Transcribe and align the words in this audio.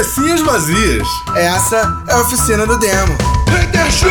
Cabecinhas 0.00 0.40
vazias. 0.40 1.06
Essa 1.36 2.02
é 2.08 2.12
a 2.14 2.20
oficina 2.22 2.66
do 2.66 2.78
demo. 2.78 3.18
Hater 3.50 3.90
Show! 3.92 4.08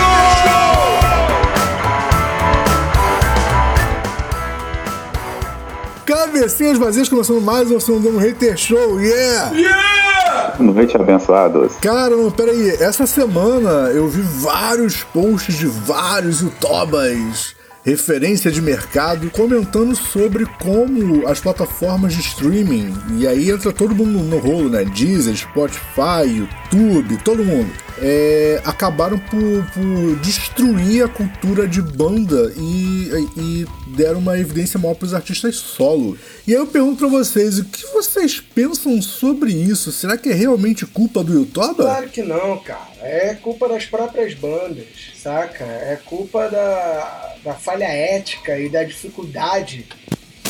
Cabecinhas 6.05 6.77
vazias 6.77 7.09
começando 7.09 7.41
mais 7.41 7.67
uma 7.69 7.77
oficina 7.77 7.97
do 7.97 8.03
demo 8.03 8.19
Hater 8.19 8.55
Show, 8.55 9.01
yeah! 9.01 9.51
Yeah! 9.55 10.55
Noite 10.59 10.95
abençoados. 10.95 11.77
Cara, 11.81 12.15
não, 12.15 12.29
peraí, 12.29 12.69
essa 12.79 13.07
semana 13.07 13.89
eu 13.89 14.07
vi 14.07 14.21
vários 14.21 15.01
posts 15.01 15.55
de 15.55 15.65
vários 15.65 16.41
youtubers 16.41 17.55
referência 17.89 18.51
de 18.51 18.61
mercado, 18.61 19.31
comentando 19.31 19.95
sobre 19.95 20.45
como 20.45 21.27
as 21.27 21.39
plataformas 21.39 22.13
de 22.13 22.21
streaming, 22.21 22.93
e 23.17 23.27
aí 23.27 23.49
entra 23.49 23.71
todo 23.71 23.95
mundo 23.95 24.19
no 24.19 24.37
rolo, 24.37 24.69
né? 24.69 24.85
Deezer, 24.85 25.35
Spotify, 25.35 26.27
YouTube, 26.27 27.17
todo 27.23 27.43
mundo, 27.43 27.71
é, 28.01 28.61
acabaram 28.65 29.17
por, 29.19 29.65
por, 29.73 30.15
destruir 30.21 31.03
a 31.03 31.07
cultura 31.07 31.67
de 31.67 31.81
banda 31.81 32.53
e, 32.55 33.09
e 33.37 33.67
deram 33.95 34.19
uma 34.19 34.37
evidência 34.37 34.79
maior 34.79 34.95
para 34.95 35.05
os 35.05 35.13
artistas 35.13 35.55
solo. 35.55 36.17
E 36.47 36.53
aí 36.53 36.59
eu 36.59 36.67
pergunto 36.67 36.97
para 36.97 37.07
vocês, 37.07 37.59
o 37.59 37.65
que 37.65 37.85
vocês 37.87 38.39
pensam 38.39 39.01
sobre 39.01 39.51
isso? 39.51 39.91
Será 39.91 40.17
que 40.17 40.29
é 40.29 40.33
realmente 40.33 40.85
culpa 40.85 41.23
do 41.23 41.33
YouTube? 41.33 41.75
Claro 41.75 42.09
que 42.09 42.21
não, 42.21 42.57
cara. 42.59 42.89
É 43.01 43.33
culpa 43.35 43.67
das 43.67 43.85
próprias 43.85 44.33
bandas, 44.33 44.87
saca? 45.15 45.63
É 45.63 45.97
culpa 46.05 46.49
da, 46.49 47.35
da 47.43 47.53
falha 47.53 47.85
ética 47.85 48.57
e 48.59 48.69
da 48.69 48.83
dificuldade 48.83 49.85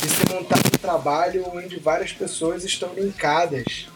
de 0.00 0.08
se 0.08 0.34
montar 0.34 0.58
um 0.58 0.78
trabalho 0.78 1.44
onde 1.52 1.78
várias 1.78 2.12
pessoas 2.12 2.64
estão 2.64 2.92
linkadas. 2.94 3.88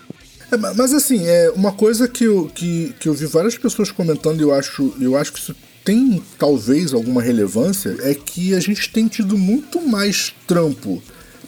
É, 0.51 0.57
mas 0.57 0.93
assim, 0.93 1.27
é 1.27 1.51
uma 1.51 1.73
coisa 1.73 2.07
que 2.07 2.25
eu, 2.25 2.51
que, 2.55 2.95
que 2.99 3.09
eu 3.09 3.15
vi 3.15 3.27
várias 3.27 3.57
pessoas 3.57 3.91
comentando 3.91 4.41
e 4.41 4.43
eu 4.43 4.55
acho, 4.55 4.95
eu 5.01 5.17
acho 5.17 5.33
que 5.33 5.39
isso 5.39 5.55
tem 5.85 6.23
talvez 6.39 6.95
alguma 6.95 7.21
relevância 7.21 7.97
é 8.01 8.15
que 8.15 8.55
a 8.55 8.61
gente 8.61 8.91
tem 8.91 9.07
tido 9.07 9.37
muito 9.37 9.81
mais 9.87 10.35
trampo, 10.47 11.03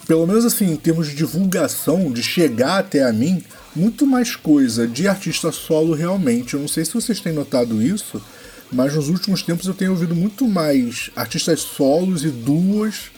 pelo 0.07 0.27
menos 0.27 0.45
assim, 0.45 0.73
em 0.73 0.77
termos 0.77 1.09
de 1.09 1.15
divulgação, 1.15 2.13
de 2.13 2.23
chegar 2.23 2.79
até 2.79 3.03
a 3.03 3.13
mim, 3.13 3.43
muito 3.75 4.07
mais 4.07 4.37
coisa 4.37 4.87
de 4.87 5.09
artista 5.09 5.51
solo 5.51 5.95
realmente. 5.95 6.55
Eu 6.55 6.61
não 6.61 6.69
sei 6.69 6.85
se 6.85 6.93
vocês 6.95 7.21
têm 7.21 7.33
notado 7.33 7.83
isso, 7.83 8.23
mas 8.71 8.95
nos 8.95 9.09
últimos 9.09 9.43
tempos 9.43 9.67
eu 9.67 9.75
tenho 9.75 9.93
ouvido 9.93 10.15
muito 10.15 10.47
mais 10.47 11.11
artistas 11.17 11.61
solos 11.61 12.23
e 12.23 12.29
duas 12.29 13.11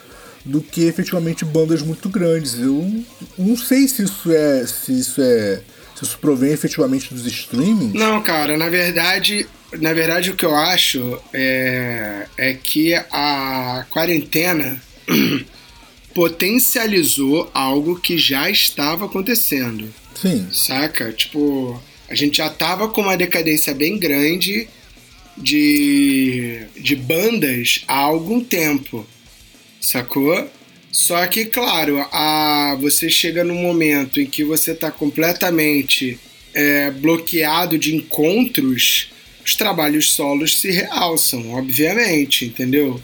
do 0.49 0.61
que 0.61 0.85
efetivamente 0.85 1.45
bandas 1.45 1.83
muito 1.83 2.09
grandes. 2.09 2.59
Eu 2.59 3.05
não 3.37 3.57
sei 3.57 3.87
se 3.87 4.03
isso 4.03 4.33
é 4.33 4.67
se 4.67 4.99
isso 4.99 5.21
é 5.21 5.61
se 5.95 6.05
isso 6.05 6.19
provém 6.19 6.53
efetivamente 6.53 7.13
dos 7.13 7.27
streamings. 7.27 7.95
Não, 7.95 8.23
cara, 8.23 8.57
na 8.57 8.69
verdade 8.69 9.47
na 9.79 9.93
verdade, 9.93 10.31
o 10.31 10.37
que 10.37 10.47
eu 10.47 10.55
acho 10.57 11.21
é, 11.33 12.27
é 12.39 12.55
que 12.55 12.95
a 12.95 13.85
quarentena 13.91 14.81
potencializou 16.15 17.51
algo 17.53 18.01
que 18.01 18.17
já 18.17 18.49
estava 18.49 19.05
acontecendo. 19.05 19.93
Sim. 20.15 20.49
Saca? 20.51 21.13
Tipo, 21.13 21.81
a 22.09 22.15
gente 22.15 22.39
já 22.39 22.49
tava 22.49 22.89
com 22.89 23.03
uma 23.03 23.17
decadência 23.17 23.75
bem 23.75 23.99
grande 23.99 24.69
de, 25.37 26.63
de 26.81 26.97
bandas 26.97 27.85
há 27.87 27.99
algum 27.99 28.43
tempo. 28.43 29.07
Sacou? 29.89 30.49
Só 30.91 31.27
que, 31.27 31.45
claro, 31.45 31.99
a, 32.13 32.77
você 32.81 33.09
chega 33.09 33.45
num 33.45 33.61
momento 33.63 34.21
em 34.21 34.27
que 34.27 34.45
você 34.45 34.73
está 34.73 34.91
completamente 34.91 36.19
é, 36.55 36.91
bloqueado 36.91 37.79
de 37.79 37.95
encontros 37.95 39.11
os 39.49 39.57
trabalhos 39.57 40.13
solos 40.13 40.59
se 40.59 40.71
realçam, 40.71 41.55
obviamente, 41.55 42.45
entendeu? 42.45 43.01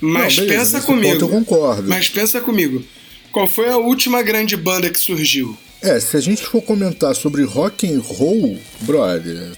Mas 0.00 0.36
Não, 0.36 0.44
beleza, 0.46 0.78
pensa 0.78 0.86
comigo. 0.86 1.20
eu 1.20 1.28
concordo. 1.28 1.88
Mas 1.88 2.08
pensa 2.08 2.40
comigo. 2.40 2.84
Qual 3.32 3.48
foi 3.48 3.68
a 3.68 3.76
última 3.76 4.22
grande 4.22 4.56
banda 4.56 4.88
que 4.88 4.98
surgiu? 4.98 5.58
É, 5.82 5.98
se 5.98 6.16
a 6.16 6.20
gente 6.20 6.42
for 6.42 6.62
comentar 6.62 7.16
sobre 7.16 7.42
rock 7.42 7.88
and 7.88 8.00
roll, 8.00 8.56
brother, 8.82 9.50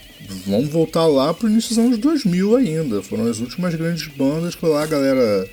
vamos 0.46 0.70
voltar 0.70 1.06
lá 1.06 1.34
pro 1.34 1.50
início 1.50 1.70
dos 1.70 1.78
anos 1.78 1.98
2000 1.98 2.56
ainda. 2.56 3.02
Foram 3.02 3.26
as 3.26 3.38
últimas 3.38 3.74
grandes 3.74 4.06
bandas, 4.08 4.54
foi 4.54 4.70
lá 4.70 4.84
a 4.84 4.86
galera 4.86 5.50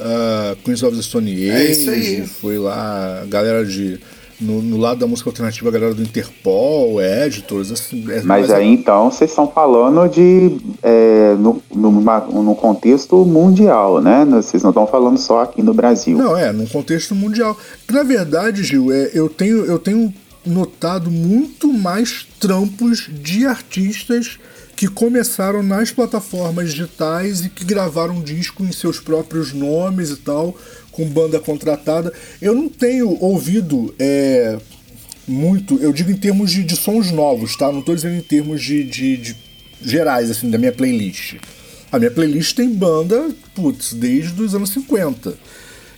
uh, 0.00 0.56
Queens 0.64 0.82
of 0.82 0.96
the 0.96 1.02
Stone 1.02 1.30
Age, 1.50 2.22
é 2.22 2.26
foi 2.26 2.58
lá 2.58 3.22
a 3.22 3.26
galera 3.26 3.64
de 3.64 4.00
no, 4.40 4.60
no, 4.60 4.76
lado 4.76 4.98
da 4.98 5.06
música 5.06 5.30
alternativa, 5.30 5.68
a 5.68 5.72
galera 5.72 5.94
do 5.94 6.02
Interpol, 6.02 7.00
Editors, 7.00 7.70
assim. 7.70 8.04
É 8.10 8.22
Mas 8.22 8.50
aí 8.50 8.66
então 8.66 9.10
vocês 9.10 9.30
estão 9.30 9.48
falando 9.48 10.08
de. 10.08 10.56
É, 10.82 11.34
no, 11.38 11.62
numa, 11.74 12.20
no 12.20 12.54
contexto 12.54 13.24
mundial, 13.24 14.00
né? 14.00 14.24
Vocês 14.24 14.62
não 14.62 14.70
estão 14.70 14.86
falando 14.86 15.18
só 15.18 15.42
aqui 15.42 15.62
no 15.62 15.72
Brasil. 15.72 16.16
Não, 16.18 16.36
é, 16.36 16.52
no 16.52 16.68
contexto 16.68 17.14
mundial. 17.14 17.56
Na 17.90 18.02
verdade, 18.02 18.62
Gil, 18.62 18.92
é, 18.92 19.10
eu, 19.14 19.28
tenho, 19.28 19.64
eu 19.64 19.78
tenho 19.78 20.12
notado 20.44 21.10
muito 21.10 21.72
mais 21.72 22.26
trampos 22.38 23.08
de 23.08 23.46
artistas 23.46 24.38
que 24.76 24.88
começaram 24.88 25.62
nas 25.62 25.90
plataformas 25.90 26.70
digitais 26.70 27.44
e 27.44 27.48
que 27.48 27.64
gravaram 27.64 28.20
disco 28.20 28.64
em 28.64 28.72
seus 28.72 28.98
próprios 28.98 29.52
nomes 29.52 30.10
e 30.10 30.16
tal 30.16 30.56
com 30.94 31.04
banda 31.06 31.38
contratada. 31.40 32.12
Eu 32.40 32.54
não 32.54 32.68
tenho 32.68 33.18
ouvido 33.20 33.94
é, 33.98 34.58
muito, 35.26 35.76
eu 35.78 35.92
digo 35.92 36.10
em 36.10 36.16
termos 36.16 36.50
de, 36.50 36.62
de 36.64 36.76
sons 36.76 37.10
novos, 37.10 37.56
tá? 37.56 37.70
Não 37.70 37.80
estou 37.80 37.94
dizendo 37.94 38.16
em 38.16 38.22
termos 38.22 38.62
de, 38.62 38.84
de, 38.84 39.16
de, 39.16 39.36
gerais, 39.82 40.30
assim, 40.30 40.50
da 40.50 40.56
minha 40.56 40.72
playlist. 40.72 41.34
A 41.90 41.98
minha 41.98 42.10
playlist 42.10 42.54
tem 42.54 42.70
banda, 42.70 43.30
putz, 43.54 43.92
desde 43.92 44.40
os 44.40 44.54
anos 44.54 44.70
50. 44.70 45.34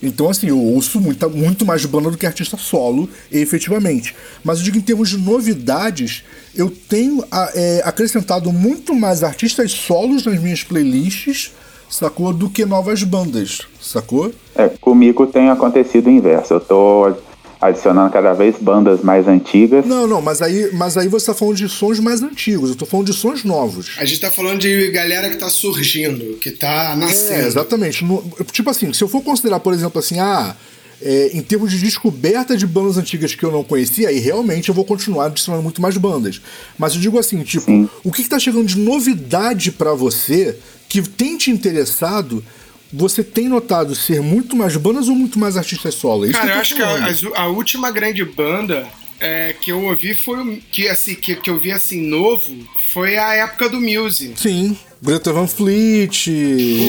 Então, 0.03 0.29
assim, 0.29 0.49
eu 0.49 0.59
ouço 0.59 1.01
muita, 1.01 1.29
muito 1.29 1.65
mais 1.65 1.85
banda 1.85 2.11
do 2.11 2.19
que 2.19 2.27
artista 2.27 2.57
solo, 2.57 3.09
efetivamente. 3.31 4.15
Mas 4.45 4.59
eu 4.59 4.65
digo 4.65 4.79
em 4.79 4.83
termos 4.83 5.09
de 5.09 5.19
novidades, 5.19 6.25
eu 6.55 6.71
tenho 6.71 7.25
é, 7.55 7.83
acrescentado 7.85 8.53
muito 8.53 8.95
mais 8.95 9.23
artistas 9.23 9.73
solos 9.73 10.25
nas 10.25 10.41
minhas 10.41 10.63
playlists 10.63 11.53
sacou? 11.89 12.33
Do 12.33 12.51
que 12.51 12.65
novas 12.65 13.03
bandas, 13.03 13.61
sacou? 13.81 14.33
É, 14.55 14.69
comigo 14.69 15.27
tem 15.27 15.51
acontecido 15.51 16.07
o 16.07 16.11
inverso. 16.11 16.55
Eu 16.55 16.61
tô 16.61 17.13
adicionando 17.61 18.13
cada 18.13 18.33
vez 18.33 18.57
bandas 18.61 19.03
mais 19.03 19.27
antigas. 19.27 19.85
Não, 19.87 20.07
não, 20.07 20.21
mas 20.21 20.43
aí, 20.43 20.71
mas 20.73 20.97
aí 20.97 21.09
você 21.09 21.27
tá 21.27 21.35
falando 21.35 21.57
de 21.57 21.69
sons 21.69 21.99
mais 21.99 22.23
antigos, 22.23 22.71
eu 22.71 22.77
tô 22.77 22.87
falando 22.87 23.07
de 23.07 23.15
sons 23.15 23.45
novos. 23.45 23.93
A 23.99 24.05
gente 24.05 24.21
tá 24.21 24.31
falando 24.31 24.59
de 24.59 24.91
galera 24.91 25.31
que 25.31 25.37
tá 25.37 25.49
surgindo, 25.49 26.37
que 26.39 26.51
tá 26.51 26.95
nascendo. 26.97 27.43
É, 27.43 27.47
exatamente. 27.47 28.05
No, 28.05 28.23
tipo 28.53 28.69
assim, 28.71 28.93
se 28.93 29.03
eu 29.03 29.09
for 29.09 29.23
considerar, 29.23 29.61
por 29.61 29.73
exemplo, 29.73 29.99
assim, 29.99 30.19
ah. 30.19 30.55
É, 30.99 31.37
em 31.37 31.43
termos 31.43 31.71
de 31.71 31.79
descoberta 31.79 32.57
de 32.57 32.67
bandas 32.67 32.97
antigas 32.97 33.35
que 33.35 33.45
eu 33.45 33.53
não 33.53 33.63
conhecia, 33.63 34.09
aí 34.09 34.19
realmente 34.19 34.71
eu 34.71 34.75
vou 34.75 34.83
continuar 34.83 35.27
adicionando 35.27 35.63
muito 35.63 35.83
mais 35.83 35.95
bandas. 35.99 36.41
Mas 36.79 36.95
eu 36.95 37.01
digo 37.03 37.19
assim, 37.19 37.43
tipo, 37.43 37.67
Sim. 37.67 37.87
o 38.03 38.11
que, 38.11 38.23
que 38.23 38.29
tá 38.31 38.39
chegando 38.39 38.65
de 38.65 38.79
novidade 38.79 39.73
para 39.73 39.93
você 39.93 40.57
que 40.89 41.03
tem 41.03 41.37
te 41.37 41.51
interessado, 41.51 42.43
você 42.93 43.23
tem 43.23 43.49
notado 43.49 43.95
ser 43.95 44.21
muito 44.21 44.57
mais 44.57 44.77
bandas 44.77 45.09
ou 45.09 45.15
muito 45.15 45.39
mais 45.39 45.57
artistas 45.57 45.95
solo? 45.95 46.27
É 46.27 46.33
Cara, 46.33 46.47
eu, 46.47 46.55
eu 46.55 46.61
acho 46.61 46.75
que 46.75 46.83
a, 46.83 47.41
a, 47.41 47.47
última 47.49 47.91
grande 47.91 48.25
banda 48.25 48.87
é, 49.19 49.55
que 49.61 49.73
eu 49.73 49.83
ouvi 49.85 50.15
foi 50.15 50.63
que 50.71 50.89
assim 50.89 51.15
que, 51.15 51.37
que 51.37 51.51
eu 51.51 51.59
vi 51.59 51.73
assim 51.73 52.01
novo 52.01 52.67
foi 52.93 53.17
a 53.17 53.35
época 53.35 53.69
do 53.69 53.81
Muse. 53.81 54.33
Sim. 54.37 54.77
Greta 55.03 55.33
Van 55.33 55.47
Fleet. 55.47 56.31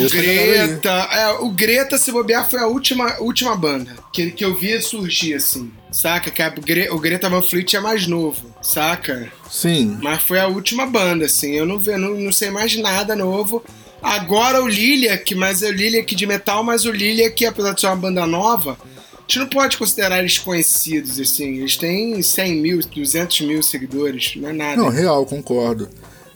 O 0.06 0.09
Greta. 0.09 0.90
É, 0.90 1.30
o 1.40 1.50
Greta, 1.50 1.97
se 1.97 2.12
bobear, 2.12 2.50
foi 2.50 2.59
a 2.59 2.68
última, 2.68 3.19
última 3.19 3.56
banda 3.56 3.94
que, 4.13 4.31
que 4.31 4.46
eu 4.46 4.56
vi 4.56 4.80
surgir, 4.81 5.36
assim. 5.36 5.72
Saca? 5.92 6.31
Que 6.31 6.42
a, 6.42 6.54
o 6.92 7.00
Greta 7.00 7.30
Van 7.30 7.42
Fleet 7.42 7.75
é 7.75 7.80
mais 7.80 8.07
novo, 8.07 8.56
saca? 8.62 9.31
Sim. 9.50 9.98
Mas 10.01 10.22
foi 10.22 10.39
a 10.39 10.48
última 10.48 10.86
banda, 10.86 11.25
assim. 11.25 11.54
Eu 11.54 11.66
não, 11.66 11.77
não, 11.77 12.16
não 12.16 12.31
sei 12.31 12.50
mais 12.50 12.75
nada 12.77 13.16
novo. 13.16 13.63
Agora 14.02 14.64
o 14.64 14.68
Lilia, 14.68 15.18
que 15.18 15.36
mais 15.36 15.64
é 15.64 15.70
o 15.70 15.72
Lilia 15.72 16.04
que 16.04 16.16
de 16.16 16.26
metal, 16.26 16.64
mas 16.64 16.86
o 16.86 16.92
Lilia 16.92 17.30
que 17.32 17.46
apesar 17.46 17.74
de 17.74 17.82
ser 17.82 17.88
uma 17.88 17.96
banda 17.96 18.26
nova, 18.26 18.78
a 18.82 19.22
gente 19.28 19.40
não 19.40 19.48
pode 19.48 19.78
considerar 19.78 20.20
eles 20.20 20.38
conhecidos, 20.38 21.20
assim. 21.20 21.58
Eles 21.58 21.76
têm 21.76 22.22
100 22.22 22.56
mil, 22.62 22.80
200 22.80 23.42
mil 23.42 23.62
seguidores, 23.62 24.34
não 24.38 24.50
é 24.50 24.54
nada. 24.54 24.78
Não, 24.78 24.90
real, 24.90 25.26
concordo. 25.26 25.90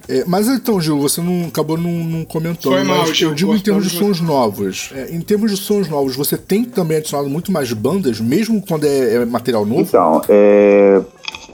É, 0.10 0.26
mas 0.28 0.48
então, 0.48 0.82
Gil, 0.82 1.00
você 1.00 1.22
não 1.22 1.48
acabou 1.48 1.78
não, 1.78 1.92
não 1.92 2.26
comentando. 2.26 2.74
Foi 2.74 2.84
mal, 2.84 3.06
Gil, 3.14 3.30
eu 3.30 3.36
digo 3.36 3.56
em 3.56 3.60
termos 3.60 3.90
de 3.90 3.98
sons 3.98 4.20
novos. 4.20 4.92
É, 4.94 5.10
em 5.12 5.22
termos 5.22 5.52
de 5.52 5.58
sons 5.58 5.88
novos, 5.88 6.16
você 6.16 6.36
tem 6.38 6.64
também 6.64 6.98
adicionado 6.98 7.30
muito 7.30 7.52
mais 7.52 7.72
bandas, 7.72 8.20
mesmo 8.20 8.62
quando 8.62 8.86
é, 8.86 9.16
é 9.16 9.26
material 9.26 9.66
novo? 9.66 9.82
Então, 9.82 10.22
é, 10.28 11.02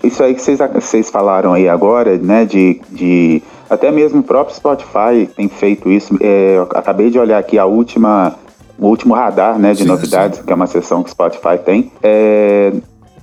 isso 0.04 0.24
aí 0.24 0.34
que 0.34 0.42
vocês, 0.42 0.58
vocês 0.74 1.10
falaram 1.10 1.54
aí 1.54 1.68
agora, 1.68 2.18
né, 2.18 2.46
de, 2.46 2.82
de 2.90 3.44
até 3.70 3.92
mesmo 3.92 4.20
o 4.20 4.24
próprio 4.24 4.56
Spotify 4.56 5.30
tem 5.36 5.48
feito 5.48 5.90
isso. 5.90 6.18
É, 6.22 6.58
acabei 6.76 7.10
de 7.10 7.20
olhar 7.20 7.38
aqui 7.38 7.58
a 7.58 7.66
última, 7.66 8.36
o 8.78 8.88
último 8.88 9.14
radar 9.14 9.60
né, 9.60 9.74
de 9.74 9.84
sim, 9.84 9.88
novidades, 9.88 10.40
sim. 10.40 10.46
que 10.46 10.52
é 10.52 10.56
uma 10.56 10.68
seção 10.68 11.04
que 11.04 11.10
o 11.10 11.12
Spotify 11.12 11.58
tem. 11.64 11.92
É 12.02 12.72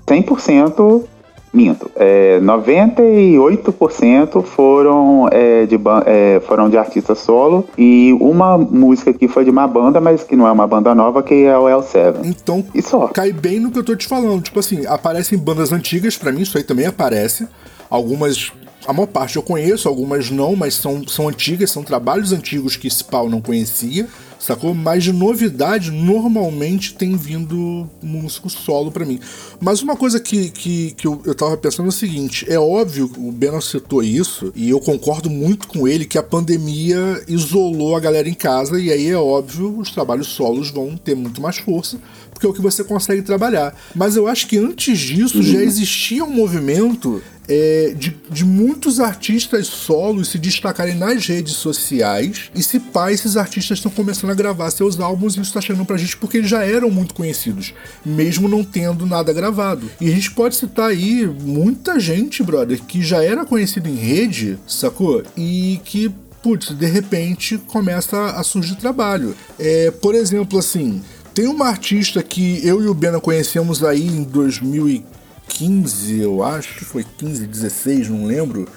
100% 0.07 1.05
minto. 1.53 1.91
É, 1.95 2.41
98% 2.41 4.43
foram, 4.43 5.29
é, 5.31 5.67
de, 5.67 5.79
é, 6.05 6.41
foram 6.41 6.69
de 6.69 6.77
artista 6.77 7.15
solo 7.15 7.65
e 7.79 8.13
uma 8.21 8.59
música 8.59 9.13
que 9.13 9.29
foi 9.29 9.45
de 9.45 9.51
uma 9.51 9.69
banda, 9.69 10.01
mas 10.01 10.25
que 10.25 10.35
não 10.35 10.49
é 10.49 10.53
uma 10.53 10.67
banda 10.67 10.93
nova, 10.95 11.23
que 11.23 11.45
é 11.45 11.57
o 11.57 11.65
L7. 11.65 12.17
Então, 12.25 12.65
E 12.75 12.83
só. 12.83 13.07
cai 13.09 13.33
bem 13.33 13.61
no 13.61 13.71
que 13.71 13.79
eu 13.79 13.85
tô 13.85 13.95
te 13.95 14.09
falando. 14.09 14.43
Tipo 14.43 14.59
assim, 14.59 14.85
aparecem 14.87 15.39
bandas 15.39 15.73
antigas, 15.73 16.17
pra 16.17 16.33
mim 16.33 16.43
isso 16.43 16.59
aí 16.59 16.65
também 16.65 16.87
aparece. 16.87 17.47
Algumas, 17.89 18.53
a 18.87 18.93
maior 18.93 19.07
parte 19.07 19.37
eu 19.37 19.43
conheço, 19.43 19.89
algumas 19.89 20.31
não, 20.31 20.55
mas 20.55 20.75
são, 20.75 21.07
são 21.07 21.29
antigas, 21.29 21.71
são 21.71 21.83
trabalhos 21.83 22.33
antigos 22.33 22.77
que 22.77 22.89
esse 22.89 23.03
pau 23.03 23.29
não 23.29 23.41
conhecia, 23.41 24.07
sacou? 24.39 24.75
Mas 24.75 25.05
de 25.05 25.13
novidade, 25.13 25.91
normalmente 25.91 26.95
tem 26.95 27.17
vindo 27.17 27.89
músico 28.03 28.51
solo 28.51 28.93
pra 28.93 29.07
mim. 29.07 29.19
Mas 29.61 29.83
uma 29.83 29.97
coisa 29.97 30.21
que, 30.21 30.51
que, 30.51 30.93
que 30.93 31.07
eu, 31.07 31.21
eu 31.25 31.35
tava 31.35 31.57
pensando 31.57 31.87
é 31.87 31.89
o 31.89 31.93
seguinte: 31.93 32.45
é 32.49 32.59
óbvio, 32.59 33.11
o 33.17 33.33
Beno 33.33 33.61
citou 33.63 34.03
isso, 34.03 34.53
e 34.55 34.71
eu 34.71 34.81
concordo 34.81 35.31
muito 35.31 35.67
com 35.67 35.89
ele, 35.89 36.05
que 36.05 36.19
a 36.19 36.23
pandemia 36.23 37.23
isolou 37.27 37.97
a 37.97 38.01
galera 38.01 38.29
em 38.29 38.35
casa, 38.35 38.79
e 38.79 38.93
aí 38.93 39.09
é 39.09 39.17
óbvio, 39.17 39.79
os 39.79 39.91
trabalhos 39.91 40.29
solos 40.29 40.71
vão 40.71 40.97
ter 40.97 41.15
muito 41.15 41.41
mais 41.41 41.57
força 41.59 41.99
porque 42.35 42.47
é 42.47 42.51
o 42.51 42.53
que 42.53 42.61
você 42.61 42.85
consegue 42.85 43.23
trabalhar. 43.23 43.75
Mas 43.95 44.17
eu 44.17 44.27
acho 44.27 44.47
que 44.47 44.59
antes 44.59 44.99
disso 44.99 45.43
já 45.43 45.63
existia 45.63 46.25
um 46.25 46.31
movimento 46.31 47.23
é, 47.49 47.95
de, 47.97 48.17
de 48.31 48.45
muitos 48.45 49.01
artistas 49.01 49.67
solos 49.67 50.29
se 50.29 50.39
destacarem 50.39 50.95
nas 50.95 51.27
redes 51.27 51.55
sociais. 51.55 52.51
E 52.55 52.63
se 52.63 52.81
pá, 52.81 53.13
esses 53.13 53.37
artistas 53.37 53.79
estão 53.79 53.91
começando 53.91 54.31
a 54.31 54.35
gravar 54.35 54.71
seus 54.71 54.99
álbuns 55.01 55.37
e 55.37 55.41
isso 55.41 55.51
está 55.51 55.61
chegando 55.61 55.85
pra 55.85 55.97
gente 55.97 56.17
porque 56.17 56.39
eles 56.39 56.51
já 56.51 56.65
eram 56.65 56.91
muito 56.91 57.15
conhecidos, 57.15 57.73
mesmo 58.05 58.49
não 58.49 58.65
tendo 58.65 59.07
nada 59.07 59.33
gravado. 59.33 59.91
E 60.01 60.09
a 60.09 60.15
gente 60.15 60.31
pode 60.33 60.57
citar 60.57 60.91
aí 60.91 61.27
muita 61.27 62.01
gente, 62.01 62.43
brother, 62.43 62.83
que 62.83 63.03
já 63.03 63.23
era 63.23 63.45
conhecido 63.45 63.89
em 63.89 63.97
rede, 63.97 64.59
sacou? 64.67 65.23
E 65.37 65.81
que 65.85 66.13
putz, 66.43 66.75
de 66.75 66.85
repente 66.85 67.57
começa 67.57 68.27
a 68.27 68.43
surgir 68.43 68.75
trabalho. 68.75 69.35
É, 69.59 69.91
por 69.91 70.15
exemplo, 70.15 70.59
assim, 70.59 71.03
tem 71.35 71.49
uma 71.49 71.67
artista 71.67 72.23
que 72.23 72.65
eu 72.67 72.81
e 72.83 72.87
o 72.87 72.95
Bena 72.95 73.21
conhecemos 73.21 73.83
aí 73.83 74.07
em 74.07 74.23
2015, 74.23 76.21
eu 76.21 76.45
acho 76.45 76.77
que 76.77 76.85
foi 76.85 77.05
15, 77.05 77.47
16, 77.47 78.09
não 78.09 78.25
lembro, 78.25 78.69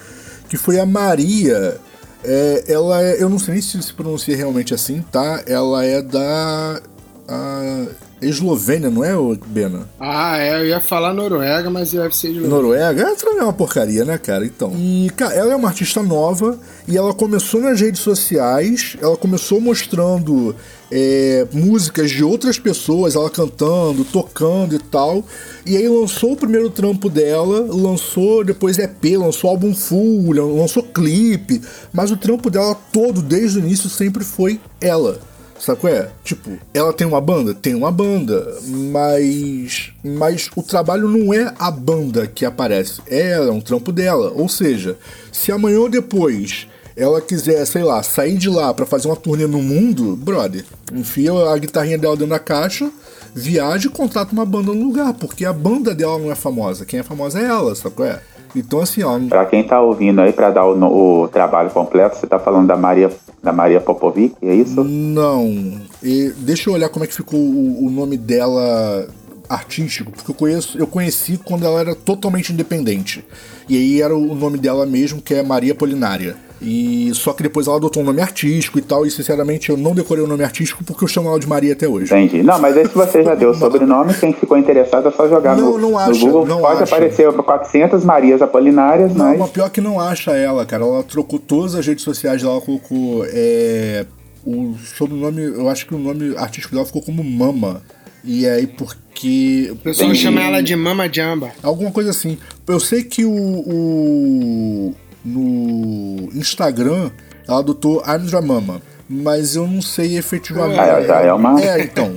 que 0.48 0.56
foi 0.56 0.80
a 0.80 0.84
Maria. 0.84 1.80
É, 2.24 2.64
ela 2.66 3.00
é, 3.00 3.22
eu 3.22 3.28
não 3.28 3.38
sei 3.38 3.54
nem 3.54 3.62
se 3.62 3.80
se 3.80 3.94
pronuncia 3.94 4.36
realmente 4.36 4.74
assim, 4.74 5.04
tá? 5.12 5.42
Ela 5.46 5.84
é 5.84 6.02
da 6.02 6.82
a 7.28 7.86
Eslovênia, 8.20 8.90
não 8.90 9.04
é, 9.04 9.16
ô, 9.16 9.36
Bena? 9.46 9.88
Ah, 9.98 10.38
é, 10.38 10.60
eu 10.60 10.66
ia 10.66 10.80
falar 10.80 11.12
Noruega, 11.12 11.70
mas 11.70 11.92
deve 11.92 12.14
ser 12.16 12.32
de 12.32 12.40
Noruega? 12.40 13.02
É, 13.02 13.38
é 13.38 13.42
uma 13.42 13.52
porcaria, 13.52 14.04
né, 14.04 14.18
cara? 14.18 14.44
Então. 14.44 14.72
E, 14.76 15.10
cara, 15.16 15.34
ela 15.34 15.52
é 15.52 15.56
uma 15.56 15.68
artista 15.68 16.02
nova 16.02 16.58
e 16.86 16.96
ela 16.96 17.14
começou 17.14 17.60
nas 17.60 17.80
redes 17.80 18.00
sociais, 18.00 18.96
ela 19.00 19.16
começou 19.16 19.60
mostrando 19.60 20.54
é, 20.90 21.46
músicas 21.52 22.10
de 22.10 22.24
outras 22.24 22.58
pessoas, 22.58 23.14
ela 23.14 23.30
cantando, 23.30 24.04
tocando 24.04 24.74
e 24.74 24.78
tal. 24.78 25.24
E 25.64 25.76
aí 25.76 25.88
lançou 25.88 26.32
o 26.32 26.36
primeiro 26.36 26.70
trampo 26.70 27.08
dela, 27.08 27.66
lançou 27.68 28.44
depois 28.44 28.78
EP, 28.78 29.16
lançou 29.16 29.50
álbum 29.50 29.74
full, 29.74 30.32
lançou 30.32 30.82
clipe, 30.82 31.60
mas 31.92 32.10
o 32.10 32.16
trampo 32.16 32.50
dela 32.50 32.74
todo, 32.92 33.22
desde 33.22 33.58
o 33.58 33.60
início, 33.60 33.88
sempre 33.88 34.24
foi 34.24 34.60
ela. 34.80 35.20
Sabe 35.58 35.80
qual 35.80 35.92
é? 35.92 36.08
Tipo, 36.22 36.50
ela 36.72 36.92
tem 36.92 37.06
uma 37.06 37.20
banda? 37.20 37.52
Tem 37.52 37.74
uma 37.74 37.90
banda, 37.90 38.56
mas. 38.64 39.92
Mas 40.04 40.50
o 40.54 40.62
trabalho 40.62 41.08
não 41.08 41.34
é 41.34 41.52
a 41.58 41.70
banda 41.70 42.26
que 42.26 42.44
aparece, 42.44 43.00
é 43.06 43.32
ela, 43.32 43.48
é 43.48 43.52
um 43.52 43.60
trampo 43.60 43.90
dela. 43.90 44.32
Ou 44.34 44.48
seja, 44.48 44.96
se 45.32 45.50
amanhã 45.50 45.80
ou 45.80 45.88
depois 45.88 46.66
ela 46.96 47.20
quiser, 47.20 47.64
sei 47.64 47.84
lá, 47.84 48.02
sair 48.02 48.36
de 48.36 48.50
lá 48.50 48.74
pra 48.74 48.84
fazer 48.84 49.06
uma 49.06 49.16
turnê 49.16 49.46
no 49.46 49.62
mundo, 49.62 50.16
brother, 50.16 50.64
enfia 50.92 51.32
a 51.32 51.56
guitarrinha 51.56 51.96
dela 51.96 52.16
dentro 52.16 52.30
da 52.30 52.40
caixa, 52.40 52.90
viaja 53.32 53.86
e 53.86 53.90
contrata 53.90 54.32
uma 54.32 54.44
banda 54.44 54.72
no 54.72 54.82
lugar, 54.82 55.14
porque 55.14 55.44
a 55.44 55.52
banda 55.52 55.94
dela 55.94 56.18
não 56.18 56.32
é 56.32 56.34
famosa, 56.34 56.84
quem 56.84 56.98
é 56.98 57.02
famosa 57.04 57.38
é 57.38 57.44
ela, 57.44 57.74
sabe 57.76 57.94
qual 57.94 58.08
é? 58.08 58.20
Então 58.56 58.80
assim, 58.80 59.04
ó. 59.04 59.18
Pra 59.28 59.46
quem 59.46 59.62
tá 59.62 59.80
ouvindo 59.80 60.20
aí, 60.20 60.32
pra 60.32 60.50
dar 60.50 60.64
o, 60.64 61.22
o 61.22 61.28
trabalho 61.28 61.70
completo, 61.70 62.16
você 62.16 62.26
tá 62.26 62.38
falando 62.38 62.66
da 62.66 62.76
Maria, 62.76 63.10
da 63.42 63.52
Maria 63.52 63.80
Popovic, 63.80 64.34
é 64.42 64.54
isso? 64.54 64.82
Não. 64.84 65.80
E 66.02 66.32
deixa 66.38 66.68
eu 66.68 66.74
olhar 66.74 66.88
como 66.88 67.04
é 67.04 67.08
que 67.08 67.14
ficou 67.14 67.38
o, 67.38 67.86
o 67.86 67.90
nome 67.90 68.16
dela 68.16 69.08
artístico, 69.48 70.12
porque 70.12 70.30
eu 70.30 70.34
conheço, 70.34 70.78
eu 70.78 70.86
conheci 70.86 71.38
quando 71.38 71.64
ela 71.64 71.80
era 71.80 71.94
totalmente 71.94 72.52
independente. 72.52 73.24
E 73.68 73.76
aí 73.76 74.02
era 74.02 74.14
o 74.16 74.34
nome 74.34 74.58
dela 74.58 74.84
mesmo, 74.84 75.22
que 75.22 75.34
é 75.34 75.42
Maria 75.42 75.74
Polinária. 75.74 76.36
E 76.60 77.10
só 77.14 77.32
que 77.32 77.42
depois 77.42 77.68
ela 77.68 77.76
adotou 77.76 78.02
um 78.02 78.06
nome 78.06 78.20
artístico 78.20 78.78
e 78.78 78.82
tal, 78.82 79.06
e 79.06 79.10
sinceramente 79.10 79.70
eu 79.70 79.76
não 79.76 79.94
decorei 79.94 80.24
o 80.24 80.26
nome 80.26 80.42
artístico 80.42 80.82
porque 80.82 81.04
eu 81.04 81.08
chamo 81.08 81.28
ela 81.28 81.38
de 81.38 81.46
Maria 81.48 81.72
até 81.72 81.86
hoje. 81.86 82.06
Entendi. 82.12 82.42
Não, 82.42 82.58
mas 82.58 82.76
aí 82.76 82.86
se 82.88 82.94
você 82.94 83.22
já 83.22 83.34
deu 83.36 83.50
o 83.50 83.54
sobrenome, 83.54 84.12
quem 84.14 84.32
ficou 84.32 84.58
interessado 84.58 85.06
é 85.06 85.10
só 85.12 85.28
jogar 85.28 85.56
Não, 85.56 85.72
no, 85.72 85.78
não 85.78 85.90
no 85.92 85.98
acha, 85.98 86.18
Google. 86.20 86.46
não 86.46 86.60
Pode 86.60 86.82
acha. 86.82 86.94
aparecer 86.96 87.32
400 87.32 88.04
Marias 88.04 88.42
Apolinárias, 88.42 89.14
Não, 89.14 89.24
mas... 89.26 89.38
mas 89.38 89.50
pior 89.50 89.70
que 89.70 89.80
não 89.80 90.00
acha 90.00 90.32
ela, 90.32 90.66
cara. 90.66 90.82
Ela 90.84 91.02
trocou 91.04 91.38
todas 91.38 91.74
as 91.76 91.86
redes 91.86 92.02
sociais 92.02 92.42
dela, 92.42 92.60
colocou 92.60 93.24
é, 93.28 94.04
o 94.44 94.74
sobrenome, 94.96 95.42
eu 95.42 95.68
acho 95.68 95.86
que 95.86 95.94
o 95.94 95.98
nome 95.98 96.36
artístico 96.36 96.74
dela 96.74 96.86
ficou 96.86 97.02
como 97.02 97.22
Mama. 97.22 97.82
E 98.24 98.46
aí 98.48 98.66
porque 98.66 99.68
O 99.70 99.76
pessoal 99.76 100.12
chama 100.14 100.42
ela 100.42 100.60
de 100.60 100.74
Mama 100.74 101.08
Jamba. 101.10 101.50
Alguma 101.62 101.92
coisa 101.92 102.10
assim. 102.10 102.36
Eu 102.66 102.80
sei 102.80 103.04
que 103.04 103.24
o, 103.24 103.30
o- 103.32 104.94
no 105.24 106.28
Instagram 106.34 107.10
ela 107.46 107.60
adotou 107.60 108.02
Andra 108.06 108.40
Mama, 108.42 108.82
mas 109.08 109.56
eu 109.56 109.66
não 109.66 109.80
sei 109.80 110.16
efetivamente. 110.18 110.78
Ah, 110.78 111.00
já 111.02 111.20
é 111.22 111.32
uma- 111.32 111.60
É, 111.60 111.82
então. 111.82 112.14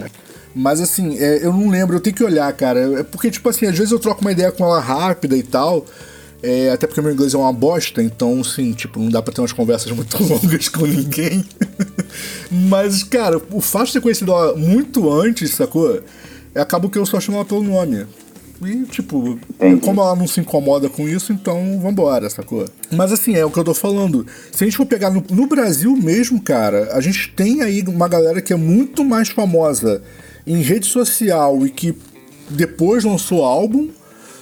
Mas 0.54 0.82
assim, 0.82 1.18
é, 1.18 1.46
eu 1.46 1.54
não 1.54 1.70
lembro, 1.70 1.96
eu 1.96 2.02
tenho 2.02 2.16
que 2.16 2.24
olhar, 2.24 2.52
cara. 2.54 3.00
É 3.00 3.04
porque, 3.04 3.32
tipo 3.32 3.48
assim, 3.48 3.66
às 3.66 3.78
vezes 3.78 3.92
eu 3.94 4.00
troco 4.00 4.20
uma 4.22 4.34
ideia 4.34 4.52
com 4.52 4.66
ela 4.66 4.80
rápida 4.82 5.36
e 5.38 5.44
tal. 5.44 5.86
é, 6.44 6.72
até 6.72 6.88
porque 6.88 7.00
meu 7.02 7.12
inglês 7.14 7.36
é 7.36 7.38
uma 7.38 7.54
bosta, 7.54 8.02
então, 8.02 8.42
assim, 8.42 8.74
tipo, 8.74 9.00
não 9.00 9.10
dá 9.10 9.22
pra 9.22 9.32
ter 9.32 9.40
umas 9.42 9.54
conversas 9.54 9.92
muito 9.92 10.18
longas 10.26 10.68
com 10.70 10.88
ninguém. 10.88 11.46
Mas, 12.50 13.04
cara, 13.04 13.40
o 13.52 13.62
fato 13.62 13.88
de 13.88 13.94
ter 13.94 14.02
conhecido 14.02 14.32
ela 14.32 14.56
muito 14.56 15.10
antes, 15.12 15.54
sacou? 15.54 16.02
Acabou 16.56 16.90
que 16.90 16.98
eu 16.98 17.06
só 17.06 17.20
chamo 17.20 17.38
ela 17.38 17.46
pelo 17.46 17.64
nome. 17.64 18.06
E, 18.64 18.84
tipo, 18.86 19.40
Entendi. 19.56 19.82
como 19.82 20.02
ela 20.02 20.16
não 20.16 20.28
se 20.28 20.40
incomoda 20.40 20.88
com 20.90 21.08
isso, 21.08 21.34
então 21.34 21.80
vambora, 21.82 22.30
sacou? 22.30 22.66
Mas 22.92 23.12
assim, 23.12 23.36
é 23.36 23.44
o 23.44 23.50
que 23.50 23.58
eu 23.60 23.64
tô 23.64 23.74
falando. 23.74 24.26
Se 24.52 24.64
a 24.64 24.68
gente 24.68 24.78
for 24.78 24.86
pegar 24.86 25.10
no, 25.10 25.24
no 25.32 25.48
Brasil 25.48 25.96
mesmo, 25.96 26.42
cara, 26.42 26.90
a 26.94 27.02
gente 27.02 27.32
tem 27.36 27.62
aí 27.62 27.82
uma 27.88 28.08
galera 28.08 28.42
que 28.42 28.54
é 28.54 28.56
muito 28.56 29.04
mais 29.04 29.30
famosa 29.30 30.02
em 30.46 30.62
rede 30.62 30.86
social 30.86 31.66
e 31.66 31.70
que 31.72 31.96
depois 32.50 33.04
lançou 33.04 33.44
álbum, 33.44 33.90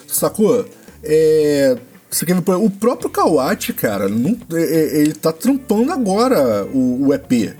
sacou? 0.07 0.65
É. 1.03 1.77
você 2.11 2.25
quer 2.25 2.35
ver, 2.35 2.51
O 2.55 2.69
próprio 2.69 3.09
Kawati, 3.09 3.71
cara, 3.71 4.09
não- 4.09 4.35
é- 4.53 4.61
é- 4.63 5.01
ele 5.01 5.13
tá 5.13 5.31
trampando 5.31 5.91
agora 5.93 6.65
o, 6.73 7.07
o 7.07 7.13
EP, 7.13 7.53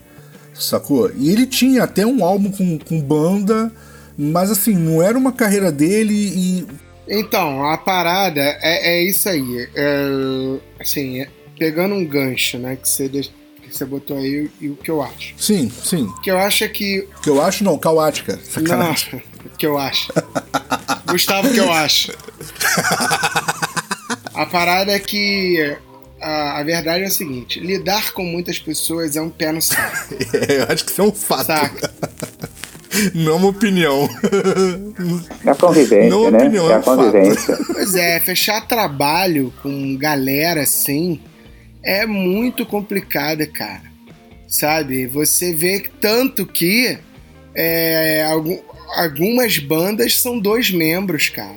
sacou? 0.53 1.09
E 1.15 1.29
ele 1.29 1.45
tinha 1.45 1.83
até 1.83 2.05
um 2.05 2.23
álbum 2.23 2.51
com, 2.51 2.77
com 2.79 2.99
banda, 2.99 3.71
mas 4.21 4.51
assim, 4.51 4.75
não 4.75 5.01
era 5.01 5.17
uma 5.17 5.31
carreira 5.31 5.71
dele 5.71 6.13
e. 6.13 6.67
Então, 7.07 7.63
a 7.63 7.77
parada 7.77 8.41
é, 8.41 8.97
é 8.97 9.03
isso 9.03 9.29
aí. 9.29 9.69
É, 9.73 10.57
assim, 10.77 11.21
é- 11.21 11.29
pegando 11.57 11.95
um 11.95 12.05
gancho, 12.05 12.57
né, 12.57 12.75
que 12.75 12.87
você, 12.87 13.07
que 13.09 13.31
você 13.71 13.85
botou 13.85 14.17
aí 14.17 14.51
e 14.59 14.69
o 14.69 14.75
que 14.75 14.91
eu 14.91 15.01
acho. 15.01 15.33
Sim, 15.37 15.71
sim. 15.83 16.03
O 16.03 16.21
que 16.21 16.29
eu 16.29 16.37
acho 16.37 16.65
é 16.65 16.67
que. 16.67 17.07
O 17.17 17.21
que 17.21 17.29
eu 17.29 17.41
acho 17.41 17.63
não, 17.63 17.77
Kawati, 17.77 18.23
cara. 18.23 18.37
Não, 18.37 18.45
Sacanagem. 18.45 19.23
o 19.45 19.57
que 19.57 19.65
eu 19.65 19.77
acho. 19.77 20.11
Gustavo, 21.07 21.47
o 21.47 21.53
que 21.53 21.59
eu 21.59 21.71
acho. 21.71 22.11
A 24.33 24.45
parada 24.45 24.91
é 24.91 24.99
que. 24.99 25.77
A, 26.21 26.59
a 26.59 26.63
verdade 26.63 27.05
é 27.05 27.07
a 27.07 27.11
seguinte: 27.11 27.61
lidar 27.61 28.11
com 28.11 28.23
muitas 28.23 28.59
pessoas 28.59 29.15
é 29.15 29.21
um 29.21 29.29
pé 29.29 29.53
no 29.53 29.61
saco. 29.61 30.13
É, 30.49 30.59
eu 30.59 30.67
acho 30.69 30.83
que 30.83 30.91
isso 30.91 31.01
é 31.01 31.05
um 31.05 31.13
fato. 31.13 31.45
Saca? 31.45 31.93
Não 33.13 33.37
uma 33.37 33.47
opinião. 33.49 34.09
É 35.45 35.49
a 35.51 35.55
convivência, 35.55 36.09
Não, 36.09 36.29
né? 36.31 36.37
opinião, 36.39 36.67
é 36.69 36.71
é 36.71 36.75
a 36.75 36.79
um 36.79 36.83
fato. 36.83 36.97
convivência. 36.97 37.57
Pois 37.67 37.95
é, 37.95 38.19
fechar 38.19 38.67
trabalho 38.67 39.53
com 39.61 39.95
galera 39.97 40.61
assim 40.63 41.19
é 41.83 42.05
muito 42.05 42.65
complicado, 42.65 43.45
cara. 43.47 43.83
Sabe? 44.47 45.05
Você 45.07 45.53
vê 45.53 45.83
tanto 46.01 46.45
que 46.45 46.97
é, 47.55 48.23
algum- 48.29 48.59
algumas 48.95 49.57
bandas 49.59 50.19
são 50.19 50.39
dois 50.39 50.71
membros, 50.71 51.29
cara. 51.29 51.55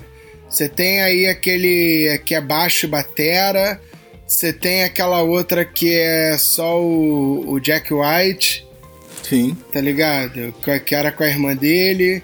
Você 0.49 0.69
tem 0.69 1.01
aí 1.01 1.27
aquele 1.27 2.21
que 2.27 2.35
é 2.35 2.41
baixo 2.41 2.85
e 2.87 2.89
batera, 2.89 3.81
você 4.27 4.53
tem 4.53 4.85
aquela 4.85 5.23
outra 5.23 5.65
que 5.65 5.93
é 5.95 6.37
só 6.39 6.81
o, 6.81 7.51
o 7.53 7.59
Jack 7.59 7.93
White, 7.93 8.67
Sim. 9.23 9.57
tá 9.73 9.81
ligado? 9.81 10.55
Que- 10.85 10.95
era 10.95 11.11
com 11.13 11.23
a 11.25 11.29
irmã 11.29 11.55
dele. 11.55 12.23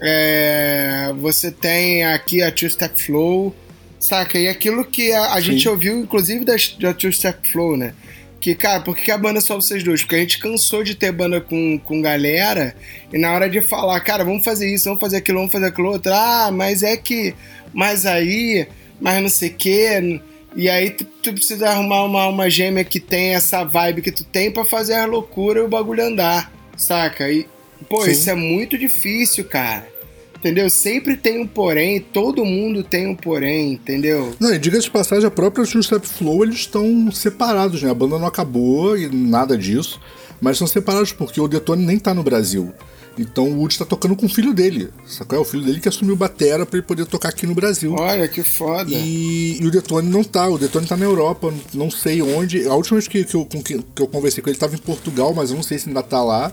É, 0.00 1.12
você 1.18 1.50
tem 1.50 2.04
aqui 2.04 2.42
a 2.42 2.50
Two 2.50 2.68
Step 2.68 3.00
Flow, 3.00 3.54
Saca? 3.98 4.38
E 4.38 4.48
aquilo 4.48 4.84
que 4.84 5.12
a, 5.12 5.32
a 5.34 5.40
gente 5.40 5.68
ouviu, 5.68 5.98
inclusive, 5.98 6.44
da, 6.44 6.54
da 6.80 6.92
Two 6.92 7.12
Step 7.12 7.50
Flow, 7.50 7.76
né? 7.76 7.94
Que, 8.40 8.54
cara, 8.54 8.80
por 8.80 8.94
que 8.94 9.10
a 9.10 9.16
banda 9.16 9.38
é 9.38 9.40
só 9.40 9.54
vocês 9.54 9.82
dois? 9.82 10.02
Porque 10.02 10.16
a 10.16 10.18
gente 10.18 10.38
cansou 10.38 10.82
de 10.84 10.94
ter 10.94 11.10
banda 11.10 11.40
com, 11.40 11.78
com 11.78 12.02
galera 12.02 12.76
e 13.10 13.16
na 13.18 13.32
hora 13.32 13.48
de 13.48 13.62
falar, 13.62 13.98
cara, 14.00 14.22
vamos 14.22 14.44
fazer 14.44 14.70
isso, 14.70 14.84
vamos 14.84 15.00
fazer 15.00 15.16
aquilo, 15.16 15.38
vamos 15.38 15.52
fazer 15.52 15.66
aquilo 15.66 15.88
outro. 15.88 16.12
Ah, 16.12 16.50
mas 16.52 16.82
é 16.82 16.94
que. 16.96 17.34
Mas 17.72 18.04
aí, 18.04 18.66
mas 19.00 19.22
não 19.22 19.30
sei 19.30 19.48
o 19.48 19.54
quê. 19.54 20.20
E 20.56 20.68
aí 20.68 20.90
tu, 20.90 21.04
tu, 21.04 21.32
precisa 21.32 21.68
arrumar 21.68 22.04
uma, 22.04 22.28
uma 22.28 22.50
gêmea 22.50 22.84
que 22.84 23.00
tem 23.00 23.34
essa 23.34 23.64
vibe 23.64 24.02
que 24.02 24.12
tu 24.12 24.22
tem 24.24 24.50
para 24.50 24.64
fazer 24.64 24.94
a 24.94 25.06
loucura 25.06 25.60
e 25.60 25.62
o 25.62 25.68
bagulho 25.68 26.04
andar, 26.04 26.52
saca? 26.76 27.28
E, 27.30 27.46
pô, 27.88 28.02
Sim. 28.04 28.10
isso 28.12 28.30
é 28.30 28.34
muito 28.34 28.78
difícil, 28.78 29.44
cara. 29.44 29.92
Entendeu? 30.36 30.68
Sempre 30.68 31.16
tem 31.16 31.40
um 31.40 31.46
porém, 31.46 31.98
todo 32.00 32.44
mundo 32.44 32.84
tem 32.84 33.06
um 33.06 33.16
porém, 33.16 33.72
entendeu? 33.72 34.34
Não, 34.38 34.54
e 34.54 34.58
diga-se 34.58 34.84
de 34.84 34.90
passagem, 34.90 35.26
a 35.26 35.30
própria 35.30 35.66
Two 35.66 35.82
Step 35.82 36.06
Flow, 36.06 36.44
eles 36.44 36.56
estão 36.56 37.10
separados, 37.10 37.82
né? 37.82 37.90
A 37.90 37.94
banda 37.94 38.18
não 38.18 38.26
acabou 38.26 38.96
e 38.96 39.08
nada 39.08 39.56
disso, 39.56 39.98
mas 40.40 40.56
estão 40.56 40.66
separados 40.66 41.12
porque 41.12 41.40
o 41.40 41.48
Detone 41.48 41.86
nem 41.86 41.98
tá 41.98 42.12
no 42.12 42.22
Brasil. 42.22 42.74
Então 43.18 43.48
o 43.48 43.58
Woody 43.58 43.78
tá 43.78 43.84
tocando 43.84 44.16
com 44.16 44.26
o 44.26 44.28
filho 44.28 44.52
dele. 44.52 44.90
Sacou? 45.06 45.38
É 45.38 45.40
o 45.40 45.44
filho 45.44 45.64
dele 45.64 45.80
que 45.80 45.88
assumiu 45.88 46.16
batera 46.16 46.66
para 46.66 46.78
ele 46.78 46.86
poder 46.86 47.06
tocar 47.06 47.28
aqui 47.28 47.46
no 47.46 47.54
Brasil. 47.54 47.94
Olha, 47.94 48.26
que 48.26 48.42
foda. 48.42 48.90
E, 48.90 49.58
e, 49.60 49.66
o 49.66 49.70
Detone 49.70 50.08
não 50.08 50.24
tá. 50.24 50.48
O 50.48 50.58
Detone 50.58 50.86
tá 50.86 50.96
na 50.96 51.04
Europa, 51.04 51.52
não 51.72 51.90
sei 51.90 52.20
onde. 52.22 52.66
A 52.66 52.74
última 52.74 52.98
vez 52.98 53.08
que, 53.08 53.24
que, 53.24 53.34
eu, 53.36 53.46
que, 53.46 53.82
que 53.82 54.02
eu 54.02 54.08
conversei 54.08 54.42
com 54.42 54.48
ele, 54.48 54.54
ele 54.54 54.60
tava 54.60 54.74
em 54.74 54.78
Portugal, 54.78 55.32
mas 55.32 55.50
eu 55.50 55.56
não 55.56 55.62
sei 55.62 55.78
se 55.78 55.88
ainda 55.88 56.02
tá 56.02 56.22
lá. 56.22 56.52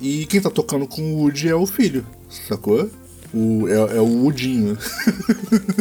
E 0.00 0.26
quem 0.26 0.40
tá 0.40 0.50
tocando 0.50 0.86
com 0.86 1.02
o 1.02 1.16
Woody 1.22 1.48
é 1.48 1.54
o 1.54 1.66
filho, 1.66 2.06
sacou? 2.48 2.88
O, 3.36 3.68
é, 3.68 3.98
é 3.98 4.00
o 4.00 4.22
Woodinho. 4.22 4.78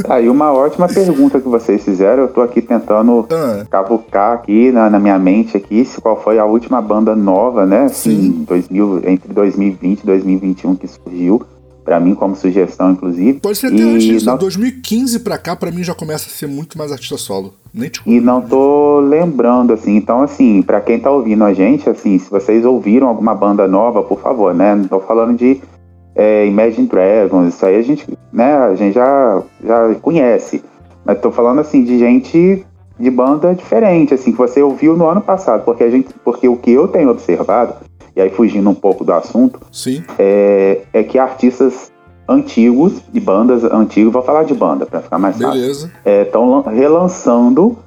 Ah, 0.10 0.20
e 0.20 0.28
uma 0.28 0.52
ótima 0.52 0.88
pergunta 0.88 1.40
que 1.40 1.48
vocês 1.48 1.84
fizeram, 1.84 2.24
eu 2.24 2.28
tô 2.28 2.42
aqui 2.42 2.62
tentando 2.62 3.26
ah. 3.32 3.66
cavucar 3.70 4.34
aqui 4.34 4.72
na, 4.72 4.90
na, 4.90 5.00
minha 5.00 5.18
mente 5.18 5.56
aqui, 5.56 5.86
se 5.86 6.02
qual 6.02 6.22
foi 6.22 6.38
a 6.38 6.46
última 6.46 6.82
banda 6.82 7.16
nova, 7.16 7.66
né? 7.66 7.86
Assim, 7.86 8.44
2000, 8.46 9.04
entre 9.06 9.34
2020 9.34 10.02
e 10.02 10.06
2021 10.06 10.76
que 10.76 10.88
surgiu. 10.88 11.42
Pra 11.86 12.00
mim, 12.00 12.16
como 12.16 12.36
sugestão, 12.36 12.92
inclusive. 12.92 13.40
Pode 13.40 13.60
ser 13.60 13.68
até 13.68 13.78
e 13.78 13.82
antes 13.84 14.04
disso. 14.04 14.26
Não... 14.26 14.38
2015 14.38 15.20
pra 15.20 15.38
cá, 15.38 15.56
pra 15.56 15.70
mim, 15.70 15.84
já 15.84 15.94
começa 15.94 16.28
a 16.28 16.32
ser 16.32 16.48
muito 16.48 16.80
mais 16.80 16.92
artista 16.92 17.16
solo. 17.16 17.54
Nem 17.72 17.90
te 17.90 18.02
E 18.08 18.20
não 18.20 18.42
tô 18.42 19.00
lembrando, 19.02 19.72
assim. 19.72 19.96
Então, 19.96 20.24
assim, 20.24 20.64
pra 20.64 20.82
quem 20.82 21.00
tá 21.00 21.12
ouvindo 21.12 21.44
a 21.44 21.54
gente, 21.54 21.88
assim, 21.88 22.18
se 22.18 22.28
vocês 22.28 22.66
ouviram 22.66 23.08
alguma 23.08 23.36
banda 23.36 23.68
nova, 23.68 24.02
por 24.02 24.20
favor, 24.20 24.52
né? 24.52 24.74
Não 24.74 24.88
tô 24.88 25.00
falando 25.00 25.38
de 25.38 25.62
é, 26.16 26.46
Imagine 26.48 26.88
Dragons, 26.88 27.54
isso 27.54 27.66
aí 27.66 27.76
a 27.76 27.82
gente, 27.82 28.08
né, 28.32 28.56
a 28.56 28.76
gente 28.76 28.94
já, 28.94 29.44
já 29.64 29.96
conhece. 29.96 30.64
Mas 31.04 31.20
tô 31.20 31.32
falando 31.32 31.60
assim 31.60 31.84
de 31.84 32.00
gente 32.00 32.66
de 32.98 33.12
banda 33.12 33.54
diferente, 33.54 34.14
assim, 34.14 34.32
que 34.32 34.38
você 34.38 34.62
ouviu 34.62 34.96
no 34.96 35.08
ano 35.08 35.22
passado, 35.22 35.66
porque 35.66 35.84
a 35.84 35.90
gente, 35.90 36.14
porque 36.24 36.48
o 36.48 36.56
que 36.56 36.72
eu 36.72 36.88
tenho 36.88 37.10
observado, 37.10 37.76
e 38.16 38.22
aí 38.22 38.30
fugindo 38.30 38.70
um 38.70 38.74
pouco 38.74 39.04
do 39.04 39.12
assunto, 39.12 39.60
Sim. 39.72 40.02
É, 40.18 40.82
é 40.94 41.04
que 41.04 41.20
artistas 41.20 41.92
antigos, 42.28 43.02
de 43.12 43.20
bandas 43.20 43.64
antigas, 43.66 44.14
vou 44.14 44.22
falar 44.22 44.44
de 44.44 44.54
banda 44.54 44.86
para 44.86 45.02
ficar 45.02 45.20
mais 45.20 45.38
Beleza. 45.38 45.90
fácil, 45.90 46.22
estão 46.24 46.64
é, 46.66 46.74
relançando 46.74 47.78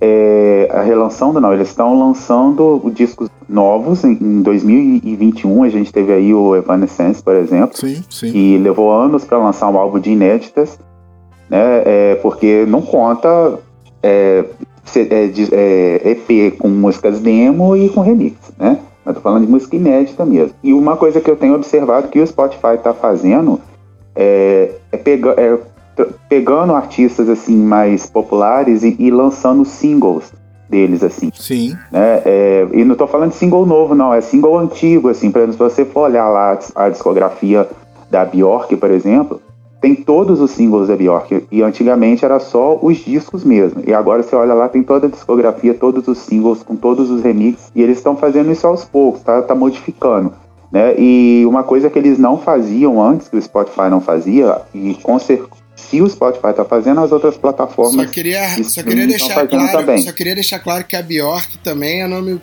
é, 0.00 0.82
relançando 0.84 1.40
não, 1.40 1.52
eles 1.52 1.68
estão 1.68 1.98
lançando 1.98 2.82
discos 2.92 3.28
novos 3.48 4.04
em, 4.04 4.12
em, 4.12 4.42
2021. 4.42 5.62
A 5.62 5.68
gente 5.68 5.92
teve 5.92 6.12
aí 6.12 6.34
o 6.34 6.56
Evanescence, 6.56 7.22
por 7.22 7.34
exemplo, 7.36 7.76
sim, 7.76 8.02
sim. 8.10 8.32
que 8.32 8.58
levou 8.58 8.92
anos 8.92 9.24
para 9.24 9.38
lançar 9.38 9.68
um 9.68 9.78
álbum 9.78 9.98
de 9.98 10.10
inéditas, 10.10 10.78
né? 11.48 11.82
É, 11.84 12.14
porque 12.16 12.64
não 12.66 12.82
conta 12.82 13.58
é, 14.02 14.44
é, 14.96 16.10
EP 16.10 16.30
é, 16.30 16.50
com 16.52 16.68
músicas 16.68 17.20
demo 17.20 17.76
e 17.76 17.88
com 17.88 18.00
remix, 18.00 18.36
né? 18.58 18.78
Eu 19.04 19.14
tô 19.14 19.20
falando 19.20 19.44
de 19.44 19.50
música 19.50 19.76
inédita 19.76 20.24
mesmo. 20.24 20.54
E 20.62 20.72
uma 20.72 20.96
coisa 20.96 21.20
que 21.20 21.30
eu 21.30 21.36
tenho 21.36 21.54
observado 21.54 22.08
que 22.08 22.20
o 22.20 22.26
Spotify 22.26 22.74
está 22.76 22.94
fazendo 22.94 23.60
é, 24.16 24.72
é, 24.90 24.96
pega, 24.96 25.34
é 25.36 25.58
pegando 26.28 26.74
artistas 26.74 27.28
assim 27.28 27.56
mais 27.56 28.06
populares 28.06 28.82
e, 28.82 28.96
e 28.98 29.10
lançando 29.10 29.64
singles 29.64 30.32
deles 30.68 31.02
assim. 31.02 31.30
Sim. 31.34 31.76
Né? 31.90 32.22
É, 32.24 32.66
e 32.72 32.84
não 32.84 32.94
tô 32.94 33.06
falando 33.06 33.30
de 33.30 33.36
single 33.36 33.66
novo 33.66 33.94
não, 33.94 34.12
é 34.12 34.20
single 34.20 34.58
antigo 34.58 35.08
assim. 35.08 35.30
Por 35.30 35.38
exemplo, 35.42 35.52
se 35.52 35.58
você 35.58 35.84
for 35.84 36.08
olhar 36.08 36.28
lá 36.28 36.58
a 36.74 36.88
discografia 36.88 37.68
da 38.10 38.24
Bjork, 38.24 38.76
por 38.76 38.90
exemplo, 38.90 39.40
tem 39.80 39.94
todos 39.94 40.40
os 40.40 40.50
singles 40.52 40.88
da 40.88 40.96
Bjork 40.96 41.46
e 41.52 41.62
antigamente 41.62 42.24
era 42.24 42.40
só 42.40 42.78
os 42.80 42.96
discos 42.98 43.44
mesmo. 43.44 43.82
E 43.86 43.92
agora 43.92 44.22
você 44.22 44.34
olha 44.34 44.54
lá 44.54 44.68
tem 44.68 44.82
toda 44.82 45.06
a 45.06 45.10
discografia, 45.10 45.74
todos 45.74 46.08
os 46.08 46.18
singles 46.18 46.62
com 46.62 46.74
todos 46.74 47.10
os 47.10 47.22
remixes 47.22 47.70
e 47.74 47.82
eles 47.82 47.98
estão 47.98 48.16
fazendo 48.16 48.50
isso 48.50 48.66
aos 48.66 48.84
poucos, 48.84 49.22
tá, 49.22 49.42
tá 49.42 49.54
modificando. 49.54 50.32
Né? 50.74 50.94
E 50.98 51.44
uma 51.46 51.62
coisa 51.62 51.88
que 51.88 51.96
eles 51.96 52.18
não 52.18 52.36
faziam 52.36 53.00
antes, 53.00 53.28
que 53.28 53.36
o 53.36 53.42
Spotify 53.42 53.88
não 53.88 54.00
fazia, 54.00 54.62
e 54.74 54.94
com, 55.02 55.18
cer 55.20 55.44
se 55.88 56.00
o 56.00 56.08
Spotify 56.08 56.48
está 56.48 56.64
fazendo, 56.64 57.00
as 57.00 57.12
outras 57.12 57.36
plataformas. 57.36 58.06
Só 58.06 58.12
queria, 58.12 58.64
só 58.64 58.82
queria 58.82 59.06
deixar 59.06 59.46
claro, 59.46 59.72
também. 59.72 60.02
só 60.02 60.12
queria 60.12 60.34
deixar 60.34 60.58
claro 60.58 60.84
que 60.84 60.96
a 60.96 61.02
Bjork 61.02 61.58
também 61.58 62.02
é 62.02 62.06
nome 62.06 62.40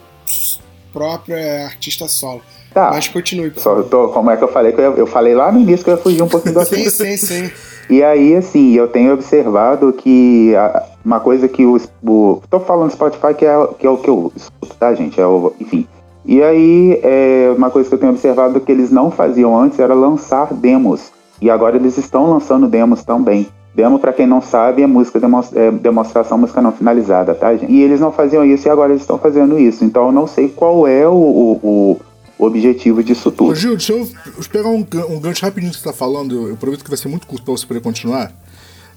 próprio, 0.94 1.36
é 1.36 1.64
artista 1.64 2.08
solo. 2.08 2.42
Tá. 2.74 2.92
Mas 2.92 3.08
continue. 3.08 3.52
Só, 3.58 3.84
tô, 3.84 4.10
como 4.10 4.32
é 4.32 4.38
que 4.38 4.44
eu 4.44 4.48
falei? 4.48 4.72
Que 4.72 4.80
eu, 4.80 4.96
eu, 4.96 5.08
falei 5.08 5.36
lá 5.36 5.52
no 5.52 5.60
início 5.60 5.84
que 5.84 5.90
eu 5.90 5.96
ia 5.96 6.02
fugir 6.02 6.22
um 6.22 6.28
pouquinho 6.28 6.54
do 6.54 6.60
assunto. 6.62 6.90
sim, 6.90 7.18
sim, 7.18 7.18
sim. 7.18 7.52
E 7.90 8.02
aí, 8.02 8.36
assim, 8.36 8.74
eu 8.74 8.88
tenho 8.88 9.14
observado 9.14 9.92
que 9.92 10.56
a, 10.56 10.88
uma 11.04 11.20
coisa 11.20 11.48
que 11.48 11.66
o, 11.66 11.78
o. 12.04 12.42
Tô 12.50 12.60
falando 12.62 12.92
Spotify 12.92 13.34
que 13.38 13.46
é, 13.46 13.68
que 13.78 13.86
é 13.86 13.90
o 13.90 13.98
que 13.98 14.10
eu 14.10 14.32
escuto, 14.36 14.76
tá, 14.78 14.94
gente? 14.94 15.20
É 15.20 15.26
o, 15.26 15.54
enfim. 15.60 15.86
E 16.26 16.42
aí, 16.42 17.00
é, 17.04 17.54
uma 17.56 17.70
coisa 17.70 17.90
que 17.90 17.96
eu 17.96 18.00
tenho 18.00 18.14
observado 18.14 18.62
que 18.62 18.72
eles 18.72 18.90
não 18.90 19.12
faziam 19.12 19.60
antes 19.60 19.80
era 19.80 19.94
lançar 19.94 20.54
demos 20.54 21.12
e 21.42 21.50
agora 21.50 21.76
eles 21.76 21.98
estão 21.98 22.30
lançando 22.30 22.68
demos 22.68 23.04
também. 23.04 23.48
Demo, 23.74 24.00
para 24.00 24.12
quem 24.12 24.28
não 24.28 24.42
sabe, 24.42 24.82
é 24.82 24.88
música 24.88 25.20
é 25.56 25.72
demonstração, 25.72 26.38
música 26.38 26.62
não 26.62 26.74
finalizada, 26.74 27.34
tá, 27.34 27.56
gente? 27.56 27.72
E 27.72 27.82
eles 27.82 28.02
não 28.02 28.12
faziam 28.12 28.46
isso 28.46 28.68
e 28.68 28.70
agora 28.70 28.92
eles 28.92 29.02
estão 29.02 29.18
fazendo 29.18 29.58
isso. 29.58 29.86
Então 29.86 30.08
eu 30.08 30.12
não 30.12 30.28
sei 30.28 30.50
qual 30.50 30.86
é 30.86 31.08
o, 31.08 31.14
o, 31.14 32.02
o 32.38 32.46
objetivo 32.46 33.02
disso 33.02 33.32
tudo. 33.32 33.52
Ô, 33.52 33.56
Gil, 33.56 33.78
deixa 33.78 33.94
eu 33.94 34.08
pegar 34.52 34.70
um, 34.70 34.86
um 35.10 35.20
gancho 35.20 35.46
rapidinho 35.46 35.72
que 35.72 35.80
você 35.80 35.86
tá 35.86 35.94
falando. 35.94 36.50
Eu 36.50 36.58
prometo 36.58 36.84
que 36.84 36.90
vai 36.90 36.98
ser 36.98 37.08
muito 37.08 37.26
curto 37.26 37.46
pra 37.46 37.54
você 37.54 37.66
poder 37.66 37.80
continuar. 37.80 38.32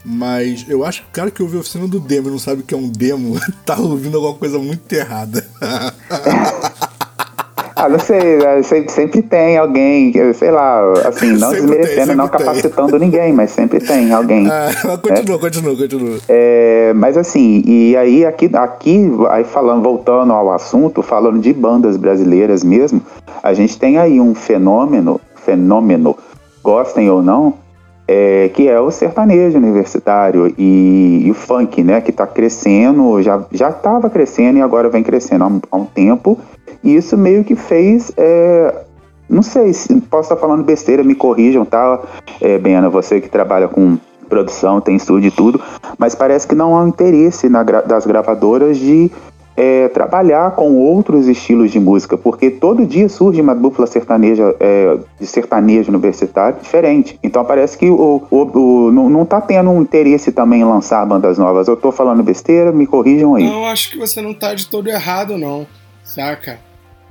Mas 0.05 0.67
eu 0.69 0.85
acho 0.85 1.03
que 1.03 1.09
o 1.09 1.13
cara 1.13 1.31
que 1.31 1.43
ouviu 1.43 1.59
a 1.59 1.63
oficina 1.63 1.87
do 1.87 2.01
demo 2.01 2.29
e 2.29 2.31
não 2.33 2.39
sabe 2.39 2.61
o 2.61 2.65
que 2.65 2.75
é 2.75 2.77
um 2.77 2.89
demo, 2.89 3.39
tá 3.65 3.79
ouvindo 3.79 4.17
alguma 4.17 4.35
coisa 4.35 4.59
muito 4.59 4.93
errada. 4.93 5.47
Ah, 7.77 7.89
não 7.89 7.99
sei, 7.99 8.37
é, 8.37 8.63
sempre, 8.63 8.93
sempre 8.93 9.23
tem 9.23 9.59
alguém, 9.59 10.13
sei 10.35 10.51
lá, 10.51 10.93
assim, 11.07 11.33
não 11.33 11.51
sempre 11.51 11.67
desmerecendo, 11.67 12.07
tem, 12.07 12.17
não 12.17 12.29
capacitando 12.29 12.91
tem. 12.93 13.01
ninguém, 13.01 13.33
mas 13.33 13.51
sempre 13.51 13.81
tem 13.81 14.13
alguém. 14.13 14.49
Ah, 14.49 14.71
continua, 15.03 15.37
é? 15.37 15.39
continua, 15.39 15.77
continua. 15.77 16.19
É, 16.29 16.93
mas 16.95 17.17
assim, 17.17 17.63
e 17.67 17.97
aí 17.97 18.25
aqui, 18.25 18.49
aqui, 18.55 19.11
aí 19.29 19.43
falando, 19.43 19.83
voltando 19.83 20.33
ao 20.33 20.53
assunto, 20.53 21.03
falando 21.03 21.41
de 21.41 21.53
bandas 21.53 21.97
brasileiras 21.97 22.63
mesmo, 22.63 23.03
a 23.43 23.53
gente 23.53 23.77
tem 23.77 23.99
aí 23.99 24.21
um 24.21 24.35
fenômeno, 24.35 25.21
fenômeno, 25.35 26.17
gostem 26.63 27.11
ou 27.11 27.23
não, 27.23 27.55
é, 28.07 28.51
que 28.55 28.69
é 28.69 28.79
o 28.79 28.91
sertanejo 28.91 29.59
universitário 29.59 30.55
e, 30.57 31.23
e, 31.27 31.31
o 31.31 31.35
funk, 31.35 31.83
né, 31.83 32.01
que 32.01 32.11
está 32.11 32.27
crescendo, 32.27 33.21
já 33.23 33.43
já 33.51 33.71
estava 33.71 34.11
crescendo 34.11 34.59
e 34.59 34.63
agora 34.63 34.89
vem 34.89 35.03
crescendo 35.03 35.45
há 35.45 35.47
um, 35.47 35.61
há 35.71 35.77
um 35.77 35.87
tempo 35.87 36.39
e 36.85 36.95
isso 36.95 37.17
meio 37.17 37.43
que 37.43 37.57
fez. 37.57 38.13
É, 38.17 38.85
não 39.29 39.43
sei 39.43 39.73
se 39.73 39.95
posso 40.03 40.33
estar 40.33 40.37
falando 40.37 40.63
besteira, 40.63 41.03
me 41.03 41.15
corrijam, 41.15 41.65
tá? 41.65 42.01
É, 42.41 42.59
Bena, 42.59 42.91
você 42.91 43.21
que 43.21 43.29
trabalha 43.29 43.67
com 43.67 43.99
produção, 44.29 44.81
tem 44.81 44.97
estúdio 44.97 45.29
e 45.29 45.31
tudo, 45.31 45.61
mas 45.99 46.15
parece 46.15 46.47
que 46.47 46.55
não 46.55 46.79
há 46.79 46.87
interesse 46.87 47.49
na, 47.49 47.63
das 47.63 48.07
gravadoras 48.07 48.77
de 48.77 49.11
é, 49.57 49.89
trabalhar 49.89 50.53
com 50.53 50.75
outros 50.75 51.29
estilos 51.29 51.71
de 51.71 51.79
música, 51.79 52.19
porque 52.19 52.51
todo 52.51 52.85
dia 52.85 53.09
surge 53.09 53.41
uma 53.41 53.55
dupla 53.55 53.87
sertaneja 53.87 54.55
é, 54.59 54.99
de 55.19 55.27
sertanejo 55.27 55.91
universitário 55.91 56.59
diferente. 56.61 57.19
Então 57.23 57.45
parece 57.45 57.79
que 57.79 57.89
o, 57.89 58.23
o, 58.31 58.37
o 58.37 58.93
não, 58.93 59.09
não 59.09 59.25
tá 59.25 59.41
tendo 59.41 59.71
um 59.71 59.83
interesse 59.83 60.33
também 60.33 60.63
em 60.63 60.65
lançar 60.65 61.07
bandas 61.07 61.39
novas. 61.39 61.69
Eu 61.69 61.77
tô 61.77 61.93
falando 61.93 62.23
besteira, 62.23 62.73
me 62.73 62.87
corrijam 62.87 63.37
aí. 63.37 63.45
Não, 63.45 63.65
acho 63.67 63.91
que 63.91 63.99
você 63.99 64.21
não 64.21 64.35
tá 64.35 64.55
de 64.55 64.67
todo 64.67 64.89
errado, 64.89 65.39
não, 65.39 65.67
saca? 66.03 66.59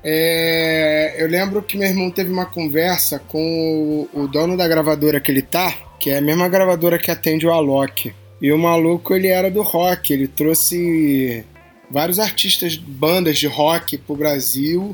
É, 0.04 1.16
eu 1.18 1.28
lembro 1.28 1.64
que 1.64 1.78
meu 1.78 1.88
irmão 1.88 2.12
teve 2.12 2.32
uma 2.32 2.46
conversa 2.46 3.20
com 3.20 4.10
o, 4.14 4.24
o, 4.24 4.28
dono 4.28 4.58
da 4.58 4.68
gravadora 4.68 5.22
que 5.22 5.32
ele 5.32 5.42
tá, 5.42 5.74
que 5.98 6.10
é 6.10 6.18
a 6.18 6.22
mesma 6.22 6.50
gravadora 6.50 7.00
que 7.00 7.10
atende 7.10 7.48
o 7.48 7.52
Alok. 7.52 8.14
E 8.42 8.52
o 8.52 8.58
maluco, 8.58 9.16
ele 9.16 9.28
era 9.28 9.50
do 9.50 9.62
rock, 9.62 10.12
ele 10.12 10.28
trouxe 10.28 11.46
vários 11.90 12.20
artistas, 12.20 12.76
bandas 12.76 13.38
de 13.38 13.48
rock 13.48 13.98
pro 13.98 14.16
Brasil. 14.16 14.94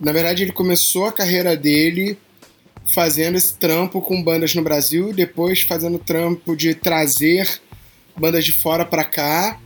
Na 0.00 0.10
verdade, 0.10 0.42
ele 0.42 0.50
começou 0.50 1.06
a 1.06 1.12
carreira 1.12 1.56
dele 1.56 2.18
fazendo 2.92 3.36
esse 3.36 3.54
trampo 3.54 4.00
com 4.00 4.20
bandas 4.20 4.54
no 4.54 4.62
Brasil, 4.62 5.12
depois 5.12 5.62
fazendo 5.62 5.98
trampo 5.98 6.56
de 6.56 6.74
trazer 6.74 7.60
bandas 8.16 8.44
de 8.44 8.52
fora 8.52 8.84
para 8.84 9.04
cá, 9.04 9.60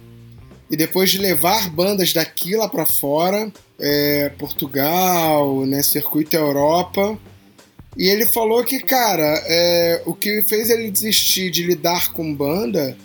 e 0.70 0.76
depois 0.76 1.10
de 1.10 1.18
levar 1.18 1.70
bandas 1.70 2.12
daqui 2.12 2.56
lá 2.56 2.68
para 2.68 2.84
fora, 2.84 3.50
é, 3.82 4.30
Portugal, 4.38 5.66
né, 5.66 5.82
circuito 5.82 6.36
Europa. 6.36 7.18
E 7.98 8.08
ele 8.08 8.24
falou 8.32 8.64
que, 8.64 8.80
cara, 8.80 9.42
é, 9.46 10.02
o 10.06 10.14
que 10.14 10.42
fez 10.42 10.70
ele 10.70 10.90
desistir 10.90 11.50
de 11.50 11.64
lidar 11.64 12.12
com 12.12 12.32
banda 12.32 12.96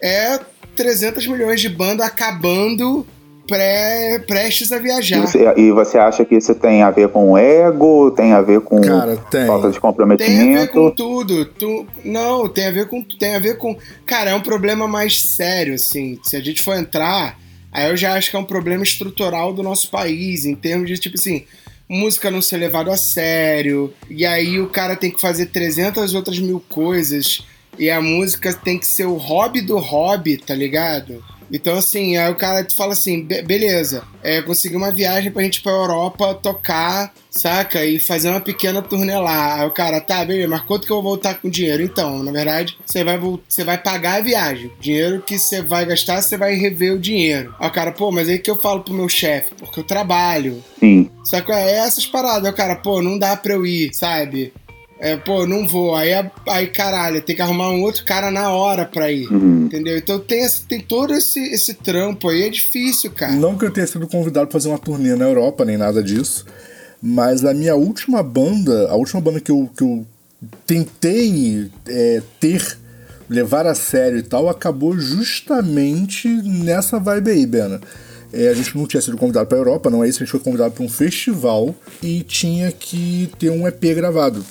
é 0.00 0.40
300 0.74 1.26
milhões 1.26 1.60
de 1.60 1.68
banda 1.68 2.04
acabando 2.04 3.06
pré, 3.46 4.18
prestes 4.26 4.72
a 4.72 4.78
viajar. 4.78 5.18
E 5.18 5.20
você, 5.20 5.54
e 5.56 5.70
você 5.70 5.98
acha 5.98 6.24
que 6.24 6.34
isso 6.34 6.54
tem 6.54 6.82
a 6.82 6.90
ver 6.90 7.10
com 7.10 7.36
ego, 7.38 8.10
tem 8.10 8.32
a 8.32 8.40
ver 8.40 8.60
com 8.60 8.80
Cara, 8.80 9.16
tem. 9.30 9.46
falta 9.46 9.70
de 9.70 9.78
Tem 9.78 9.78
a 9.78 9.78
ver 9.78 9.78
com 9.78 9.88
comprometimento? 9.88 10.90
tudo. 10.96 11.44
Tu, 11.44 11.86
não, 12.04 12.48
tem 12.48 12.66
a 12.66 12.70
ver 12.70 12.88
com. 12.88 13.02
Tem 13.02 13.36
a 13.36 13.38
ver 13.38 13.58
com. 13.58 13.76
Cara, 14.06 14.30
é 14.30 14.34
um 14.34 14.40
problema 14.40 14.88
mais 14.88 15.20
sério, 15.22 15.74
assim. 15.74 16.18
Se 16.22 16.34
a 16.36 16.40
gente 16.40 16.62
for 16.62 16.74
entrar, 16.74 17.38
aí 17.74 17.90
eu 17.90 17.96
já 17.96 18.14
acho 18.14 18.30
que 18.30 18.36
é 18.36 18.38
um 18.38 18.44
problema 18.44 18.82
estrutural 18.84 19.52
do 19.52 19.62
nosso 19.62 19.90
país, 19.90 20.46
em 20.46 20.54
termos 20.54 20.88
de, 20.88 20.96
tipo 20.96 21.16
assim, 21.16 21.44
música 21.88 22.30
não 22.30 22.40
ser 22.40 22.56
levado 22.56 22.90
a 22.90 22.96
sério, 22.96 23.92
e 24.08 24.24
aí 24.24 24.58
o 24.60 24.68
cara 24.70 24.96
tem 24.96 25.10
que 25.10 25.20
fazer 25.20 25.46
300 25.46 26.14
outras 26.14 26.38
mil 26.38 26.60
coisas, 26.60 27.42
e 27.78 27.90
a 27.90 28.00
música 28.00 28.54
tem 28.54 28.78
que 28.78 28.86
ser 28.86 29.04
o 29.06 29.16
hobby 29.16 29.60
do 29.60 29.76
hobby, 29.78 30.36
tá 30.38 30.54
ligado? 30.54 31.22
Então, 31.52 31.76
assim, 31.76 32.16
aí 32.16 32.30
o 32.32 32.36
cara 32.36 32.66
fala 32.74 32.92
assim: 32.94 33.22
"Be- 33.22 33.42
beleza, 33.42 34.02
é, 34.22 34.40
consegui 34.40 34.76
uma 34.76 34.90
viagem 34.90 35.30
pra 35.30 35.42
gente 35.42 35.56
ir 35.58 35.62
pra 35.62 35.72
Europa 35.72 36.34
tocar, 36.34 37.12
saca? 37.34 37.84
E 37.84 37.98
fazer 37.98 38.28
uma 38.28 38.40
pequena 38.40 38.80
turnê 38.82 39.16
lá. 39.18 39.60
Aí 39.60 39.66
o 39.66 39.70
cara, 39.70 40.00
tá, 40.00 40.24
beleza, 40.24 40.48
mas 40.48 40.60
quanto 40.62 40.86
que 40.86 40.92
eu 40.92 40.96
vou 40.96 41.10
voltar 41.12 41.34
com 41.34 41.48
o 41.48 41.50
dinheiro? 41.50 41.82
Então, 41.82 42.22
na 42.22 42.30
verdade, 42.32 42.76
você 42.84 43.02
vai, 43.04 43.18
você 43.18 43.64
vai 43.64 43.78
pagar 43.78 44.16
a 44.18 44.20
viagem. 44.22 44.70
Dinheiro 44.80 45.20
que 45.22 45.38
você 45.38 45.60
vai 45.62 45.84
gastar, 45.84 46.22
você 46.22 46.36
vai 46.36 46.54
rever 46.54 46.94
o 46.94 46.98
dinheiro. 46.98 47.54
Aí 47.58 47.68
o 47.68 47.72
cara, 47.72 47.92
pô, 47.92 48.10
mas 48.12 48.28
aí 48.28 48.38
que 48.38 48.50
eu 48.50 48.56
falo 48.56 48.82
pro 48.82 48.94
meu 48.94 49.08
chefe, 49.08 49.52
porque 49.58 49.80
eu 49.80 49.84
trabalho. 49.84 50.62
Sim. 50.80 51.10
Só 51.24 51.40
que 51.40 51.50
é 51.52 51.78
essas 51.78 52.06
paradas, 52.06 52.44
aí 52.44 52.50
o 52.52 52.56
cara, 52.56 52.76
pô, 52.76 53.02
não 53.02 53.18
dá 53.18 53.36
pra 53.36 53.54
eu 53.54 53.66
ir, 53.66 53.94
sabe? 53.94 54.52
É, 55.00 55.16
pô, 55.16 55.44
não 55.46 55.66
vou. 55.66 55.94
Aí, 55.94 56.12
aí, 56.48 56.66
caralho, 56.68 57.20
tem 57.20 57.34
que 57.34 57.42
arrumar 57.42 57.68
um 57.70 57.82
outro 57.82 58.04
cara 58.04 58.30
na 58.30 58.50
hora 58.50 58.86
pra 58.86 59.10
ir. 59.10 59.26
Uhum. 59.30 59.64
Entendeu? 59.66 59.98
Então 59.98 60.18
tem, 60.20 60.42
esse- 60.44 60.62
tem 60.66 60.80
todo 60.80 61.12
esse, 61.12 61.40
esse 61.52 61.74
trampo 61.74 62.28
aí, 62.28 62.44
é 62.44 62.48
difícil, 62.48 63.10
cara. 63.10 63.32
Não 63.32 63.58
que 63.58 63.64
eu 63.66 63.70
tenha 63.72 63.86
sido 63.86 64.06
convidado 64.06 64.46
pra 64.46 64.52
fazer 64.52 64.68
uma 64.68 64.78
turnê 64.78 65.14
na 65.16 65.24
Europa, 65.24 65.64
nem 65.64 65.76
nada 65.76 66.02
disso. 66.02 66.46
Mas 67.06 67.44
a 67.44 67.52
minha 67.52 67.76
última 67.76 68.22
banda, 68.22 68.88
a 68.88 68.94
última 68.94 69.20
banda 69.20 69.38
que 69.38 69.52
eu, 69.52 69.68
que 69.76 69.84
eu 69.84 70.06
tentei 70.66 71.70
é, 71.86 72.22
ter, 72.40 72.78
levar 73.28 73.66
a 73.66 73.74
sério 73.74 74.16
e 74.16 74.22
tal, 74.22 74.48
acabou 74.48 74.98
justamente 74.98 76.26
nessa 76.26 76.98
vibe 76.98 77.30
aí, 77.30 77.44
Bena. 77.44 77.78
É, 78.32 78.48
a 78.48 78.54
gente 78.54 78.74
não 78.74 78.86
tinha 78.86 79.02
sido 79.02 79.18
convidado 79.18 79.46
pra 79.46 79.58
Europa, 79.58 79.90
não 79.90 80.02
é 80.02 80.08
isso, 80.08 80.22
a 80.22 80.24
gente 80.24 80.30
foi 80.30 80.40
convidado 80.40 80.72
pra 80.72 80.82
um 80.82 80.88
festival 80.88 81.74
e 82.02 82.22
tinha 82.22 82.72
que 82.72 83.30
ter 83.38 83.50
um 83.50 83.68
EP 83.68 83.82
gravado. 83.94 84.42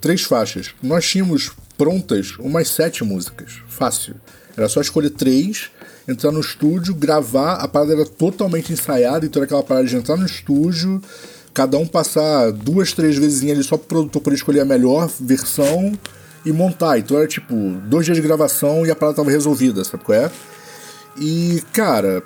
Três 0.00 0.22
faixas. 0.22 0.70
Nós 0.80 1.04
tínhamos 1.08 1.50
prontas 1.76 2.36
umas 2.38 2.68
sete 2.68 3.02
músicas. 3.02 3.54
Fácil. 3.68 4.14
Era 4.56 4.68
só 4.68 4.80
escolher 4.80 5.10
três, 5.10 5.72
entrar 6.06 6.30
no 6.30 6.38
estúdio, 6.38 6.94
gravar. 6.94 7.54
A 7.54 7.66
parada 7.66 7.94
era 7.94 8.06
totalmente 8.06 8.72
ensaiada, 8.72 9.26
então 9.26 9.40
era 9.40 9.46
aquela 9.46 9.64
parada 9.64 9.88
de 9.88 9.96
entrar 9.96 10.16
no 10.16 10.24
estúdio, 10.24 11.02
cada 11.58 11.76
um 11.76 11.84
passar 11.84 12.52
duas, 12.52 12.92
três 12.92 13.18
vezes 13.18 13.50
ali 13.50 13.64
só 13.64 13.76
pro 13.76 13.88
produtor 13.88 14.22
poder 14.22 14.36
escolher 14.36 14.60
a 14.60 14.64
melhor 14.64 15.10
versão 15.18 15.92
e 16.46 16.52
montar. 16.52 17.00
Então 17.00 17.16
era 17.16 17.26
tipo 17.26 17.52
dois 17.88 18.04
dias 18.04 18.16
de 18.16 18.22
gravação 18.22 18.86
e 18.86 18.92
a 18.92 18.94
parada 18.94 19.16
tava 19.16 19.28
resolvida, 19.32 19.82
sabe 19.82 20.04
qual 20.04 20.16
é? 20.16 20.30
E, 21.20 21.60
cara, 21.72 22.22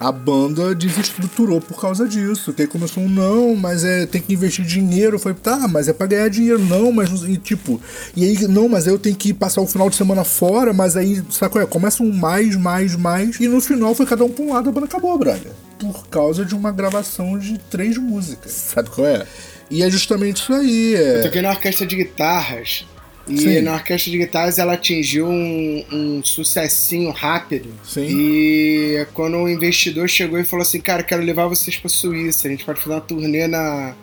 a 0.00 0.12
banda 0.12 0.74
desestruturou 0.74 1.60
por 1.60 1.80
causa 1.80 2.06
disso. 2.08 2.52
Que 2.52 2.62
aí 2.62 2.68
começou 2.68 3.02
um 3.02 3.08
não, 3.08 3.56
mas 3.56 3.84
é 3.84 4.06
tem 4.06 4.20
que 4.20 4.32
investir 4.32 4.64
dinheiro. 4.64 5.16
Eu 5.16 5.18
falei, 5.20 5.36
tá, 5.42 5.66
mas 5.68 5.88
é 5.88 5.92
pra 5.92 6.06
ganhar 6.06 6.28
dinheiro, 6.28 6.58
não, 6.64 6.92
mas 6.92 7.10
e, 7.22 7.36
tipo, 7.36 7.80
e 8.16 8.24
aí, 8.24 8.48
não, 8.48 8.68
mas 8.68 8.86
aí 8.86 8.92
eu 8.92 8.98
tenho 8.98 9.16
que 9.16 9.32
passar 9.34 9.60
o 9.60 9.66
final 9.66 9.90
de 9.90 9.96
semana 9.96 10.24
fora, 10.24 10.72
mas 10.72 10.96
aí, 10.96 11.22
sabe 11.30 11.52
qual 11.52 11.64
é? 11.64 11.66
Começa 11.66 12.02
um 12.02 12.12
mais, 12.12 12.54
mais, 12.56 12.94
mais, 12.96 13.40
e 13.40 13.48
no 13.48 13.60
final 13.60 13.94
foi 13.94 14.06
cada 14.06 14.24
um 14.24 14.30
pra 14.30 14.44
um 14.44 14.52
lado, 14.52 14.68
a 14.68 14.72
banda 14.72 14.86
acabou, 14.86 15.16
Braga. 15.18 15.50
Por 15.78 16.06
causa 16.08 16.44
de 16.44 16.54
uma 16.54 16.72
gravação 16.72 17.38
de 17.38 17.58
três 17.70 17.96
músicas. 17.96 18.52
Sabe 18.52 18.90
qual 18.90 19.06
é? 19.06 19.26
E 19.70 19.82
é 19.82 19.90
justamente 19.90 20.42
isso 20.42 20.52
aí. 20.52 20.94
Eu 20.94 21.18
É... 21.18 21.22
toquei 21.22 21.42
na 21.42 21.50
orquestra 21.50 21.86
de 21.86 21.96
guitarras. 21.96 22.86
E 23.28 23.38
Sim. 23.38 23.60
na 23.60 23.74
orquestra 23.74 24.10
de 24.10 24.18
guitarras 24.18 24.58
ela 24.58 24.72
atingiu 24.72 25.26
um, 25.28 25.84
um 25.92 26.24
sucessinho 26.24 27.10
rápido. 27.10 27.68
Sim. 27.84 28.06
E 28.08 29.06
quando 29.12 29.36
o 29.36 29.48
investidor 29.48 30.08
chegou 30.08 30.38
e 30.38 30.44
falou 30.44 30.62
assim: 30.62 30.80
Cara, 30.80 31.02
quero 31.02 31.22
levar 31.22 31.46
vocês 31.46 31.76
pra 31.76 31.88
Suíça, 31.88 32.48
a 32.48 32.50
gente 32.50 32.64
pode 32.64 32.80
fazer 32.80 32.94
uma 32.94 33.00
turnê 33.00 33.46
na, 33.46 33.94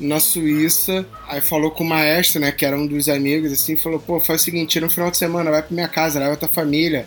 na 0.00 0.18
Suíça. 0.18 1.06
Aí 1.28 1.40
falou 1.40 1.70
com 1.70 1.84
o 1.84 1.86
maestro, 1.86 2.40
né, 2.40 2.50
que 2.50 2.64
era 2.64 2.76
um 2.76 2.86
dos 2.86 3.08
amigos, 3.08 3.52
assim, 3.52 3.76
falou: 3.76 4.00
Pô, 4.00 4.18
faz 4.18 4.40
o 4.40 4.44
seguinte, 4.44 4.80
no 4.80 4.90
final 4.90 5.10
de 5.10 5.16
semana 5.16 5.50
vai 5.50 5.62
pra 5.62 5.74
minha 5.74 5.88
casa, 5.88 6.18
leva 6.18 6.36
tua 6.36 6.48
família. 6.48 7.06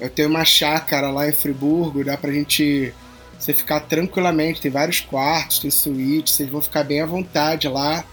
Eu 0.00 0.10
tenho 0.10 0.28
uma 0.28 0.44
chácara 0.44 1.10
lá 1.10 1.28
em 1.28 1.32
Friburgo, 1.32 2.04
dá 2.04 2.16
pra 2.16 2.32
gente 2.32 2.92
você 3.38 3.52
ficar 3.52 3.80
tranquilamente. 3.80 4.60
Tem 4.60 4.70
vários 4.70 5.00
quartos, 5.00 5.60
tem 5.60 5.70
suíte, 5.70 6.32
vocês 6.32 6.48
vão 6.48 6.60
ficar 6.60 6.82
bem 6.82 7.00
à 7.00 7.06
vontade 7.06 7.68
lá. 7.68 8.04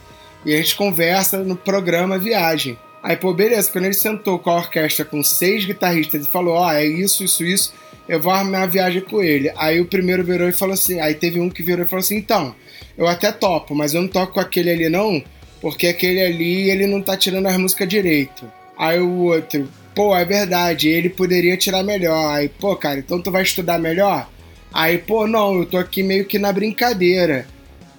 E 0.46 0.54
a 0.54 0.58
gente 0.58 0.76
conversa 0.76 1.40
no 1.40 1.56
programa 1.56 2.18
Viagem. 2.18 2.78
Aí, 3.04 3.18
pô, 3.18 3.34
beleza, 3.34 3.72
quando 3.72 3.86
ele 3.86 3.94
sentou 3.94 4.38
com 4.38 4.52
a 4.52 4.58
orquestra 4.58 5.04
com 5.04 5.24
seis 5.24 5.66
guitarristas 5.66 6.26
e 6.26 6.30
falou: 6.30 6.56
Ó, 6.56 6.72
é 6.72 6.86
isso, 6.86 7.24
isso, 7.24 7.44
isso, 7.44 7.74
eu 8.08 8.22
vou 8.22 8.32
arrumar 8.32 8.64
a 8.64 8.68
viagem 8.68 9.02
com 9.02 9.24
ele. 9.24 9.52
Aí 9.56 9.80
o 9.80 9.86
primeiro 9.86 10.24
virou 10.24 10.48
e 10.48 10.54
falou 10.54 10.74
assim: 10.74 11.00
Aí 11.00 11.16
teve 11.16 11.40
um 11.40 11.50
que 11.50 11.64
virou 11.64 11.86
e 11.86 11.88
falou 11.90 12.02
assim: 12.02 12.18
Então, 12.18 12.56
eu 12.98 13.08
até 13.08 13.32
topo, 13.32 13.74
mas 13.74 13.94
eu 13.94 14.02
não 14.02 14.08
toco 14.08 14.34
com 14.34 14.40
aquele 14.40 14.70
ali 14.70 14.90
não, 14.90 15.24
porque 15.60 15.88
aquele 15.88 16.22
ali 16.22 16.70
ele 16.70 16.86
não 16.86 17.02
tá 17.02 17.18
tirando 17.18 17.48
as 17.48 17.58
músicas 17.58 17.88
direito. 17.88 18.52
Aí 18.78 19.00
o 19.00 19.24
outro, 19.26 19.68
pô, 19.96 20.16
é 20.16 20.26
verdade, 20.26 20.90
ele 20.90 21.10
poderia 21.10 21.58
tirar 21.58 21.84
melhor. 21.84 22.36
Aí, 22.36 22.50
pô, 22.50 22.76
cara, 22.76 23.00
então 23.00 23.22
tu 23.22 23.32
vai 23.32 23.44
estudar 23.44 23.80
melhor? 23.80 24.30
Aí, 24.74 24.98
pô, 24.98 25.28
não, 25.28 25.60
eu 25.60 25.66
tô 25.66 25.78
aqui 25.78 26.04
meio 26.04 26.26
que 26.26 26.40
na 26.40 26.54
brincadeira. 26.54 27.48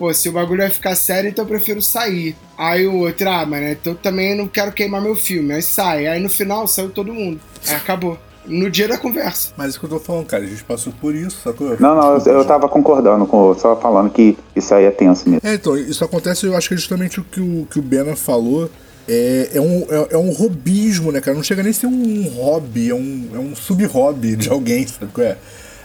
Pô, 0.02 0.12
se 0.12 0.28
o 0.28 0.32
bagulho 0.32 0.62
vai 0.62 0.68
ficar 0.68 0.96
sério, 0.96 1.30
então 1.30 1.44
eu 1.44 1.48
prefiro 1.48 1.80
sair. 1.80 2.34
Aí 2.58 2.88
o 2.88 2.96
outro, 3.02 3.30
ah, 3.30 3.46
mas 3.46 3.60
né, 3.60 3.72
então 3.80 3.92
eu 3.92 3.96
também 3.96 4.36
não 4.36 4.48
quero 4.48 4.72
queimar 4.72 5.00
meu 5.00 5.14
filme. 5.14 5.54
Aí 5.54 5.62
sai. 5.62 6.08
Aí 6.08 6.20
no 6.20 6.28
final 6.28 6.66
saiu 6.66 6.90
todo 6.90 7.14
mundo. 7.14 7.38
Aí 7.68 7.76
acabou. 7.76 8.18
No 8.44 8.68
dia 8.68 8.88
da 8.88 8.98
conversa. 8.98 9.52
Mas 9.56 9.66
é 9.66 9.70
isso 9.70 9.78
que 9.78 9.86
eu 9.86 9.90
tô 9.90 10.00
falando, 10.00 10.26
cara. 10.26 10.42
A 10.42 10.46
gente 10.48 10.64
passou 10.64 10.92
por 11.00 11.14
isso, 11.14 11.38
sacou? 11.44 11.76
Não, 11.78 11.94
não, 11.94 12.16
eu, 12.16 12.32
eu 12.32 12.44
tava 12.44 12.68
concordando 12.68 13.24
com 13.26 13.54
só 13.54 13.76
falando 13.76 14.10
que 14.10 14.36
isso 14.56 14.74
aí 14.74 14.86
é 14.86 14.90
tenso 14.90 15.28
mesmo. 15.28 15.48
É, 15.48 15.54
então, 15.54 15.78
isso 15.78 16.04
acontece, 16.04 16.46
eu 16.46 16.56
acho 16.56 16.66
que 16.66 16.74
é 16.74 16.78
justamente 16.78 17.20
o 17.20 17.22
que 17.22 17.40
o, 17.40 17.68
que 17.70 17.78
o 17.78 17.82
Bena 17.82 18.16
falou. 18.16 18.68
É, 19.08 19.50
é, 19.54 19.60
um, 19.60 19.86
é, 19.88 20.14
é 20.14 20.18
um 20.18 20.32
robismo, 20.32 21.12
né, 21.12 21.20
cara? 21.20 21.36
Não 21.36 21.44
chega 21.44 21.62
nem 21.62 21.70
a 21.70 21.74
ser 21.74 21.86
um 21.86 22.28
hobby, 22.28 22.90
é 22.90 22.94
um, 22.94 23.28
é 23.34 23.38
um 23.38 23.54
sub-hobby 23.54 24.34
de 24.34 24.48
alguém, 24.48 24.84
sabe 24.84 25.12
qual 25.12 25.28
é? 25.28 25.38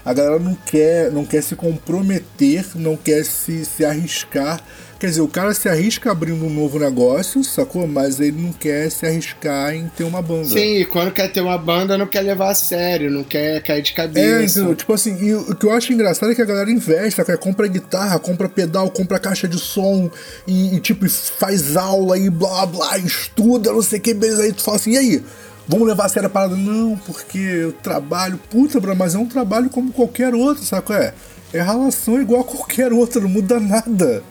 A 0.08 0.14
galera 0.14 0.38
não 0.38 0.54
quer, 0.54 1.12
não 1.12 1.22
quer 1.22 1.42
se 1.42 1.54
comprometer, 1.54 2.64
não 2.74 2.96
quer 2.96 3.22
se, 3.26 3.62
se 3.66 3.84
arriscar. 3.84 4.58
Quer 4.98 5.08
dizer, 5.08 5.20
o 5.20 5.28
cara 5.28 5.52
se 5.52 5.68
arrisca 5.68 6.10
abrindo 6.10 6.46
um 6.46 6.50
novo 6.50 6.78
negócio, 6.78 7.44
sacou? 7.44 7.86
Mas 7.86 8.18
ele 8.18 8.40
não 8.40 8.50
quer 8.52 8.90
se 8.90 9.04
arriscar 9.04 9.74
em 9.74 9.86
ter 9.88 10.04
uma 10.04 10.22
banda. 10.22 10.48
Sim, 10.48 10.78
e 10.78 10.84
quando 10.86 11.12
quer 11.12 11.30
ter 11.30 11.42
uma 11.42 11.58
banda, 11.58 11.98
não 11.98 12.06
quer 12.06 12.22
levar 12.22 12.50
a 12.50 12.54
sério, 12.54 13.10
não 13.10 13.22
quer 13.22 13.62
cair 13.62 13.82
de 13.82 13.90
É, 13.92 13.94
cabeça. 13.94 14.58
entendeu? 14.60 14.74
Tipo 14.74 14.94
assim, 14.94 15.14
e 15.22 15.34
o 15.34 15.54
que 15.54 15.66
eu 15.66 15.72
acho 15.72 15.92
engraçado 15.92 16.32
é 16.32 16.34
que 16.34 16.40
a 16.40 16.46
galera 16.46 16.70
investe, 16.70 17.22
compra 17.38 17.68
guitarra, 17.68 18.18
compra 18.18 18.48
pedal, 18.48 18.90
compra 18.90 19.18
caixa 19.18 19.46
de 19.46 19.58
som 19.58 20.10
e, 20.46 20.74
e, 20.74 20.80
tipo, 20.80 21.06
faz 21.08 21.76
aula 21.76 22.18
e 22.18 22.30
blá 22.30 22.64
blá, 22.64 22.96
estuda, 22.98 23.70
não 23.72 23.82
sei 23.82 23.98
o 23.98 24.02
que, 24.02 24.14
beleza. 24.14 24.42
Aí 24.42 24.54
tu 24.54 24.62
fala 24.62 24.78
assim, 24.78 24.92
e 24.92 24.96
aí? 24.96 25.24
Vamos 25.68 25.86
levar 25.86 26.06
a 26.06 26.08
sério 26.08 26.26
a 26.28 26.30
parada? 26.30 26.56
Não, 26.56 26.96
porque 27.06 27.38
eu 27.38 27.72
trabalho, 27.72 28.38
puta, 28.50 28.80
bro, 28.80 28.96
mas 28.96 29.14
é 29.14 29.18
um 29.18 29.26
trabalho 29.26 29.68
como 29.68 29.92
qualquer 29.92 30.34
outro, 30.34 30.64
sabe 30.64 30.82
qual 30.82 30.98
é? 30.98 31.12
É 31.52 31.60
relação 31.62 32.20
igual 32.20 32.40
a 32.40 32.44
qualquer 32.44 32.92
outra, 32.92 33.20
não 33.20 33.28
muda 33.28 33.60
nada. 33.60 34.22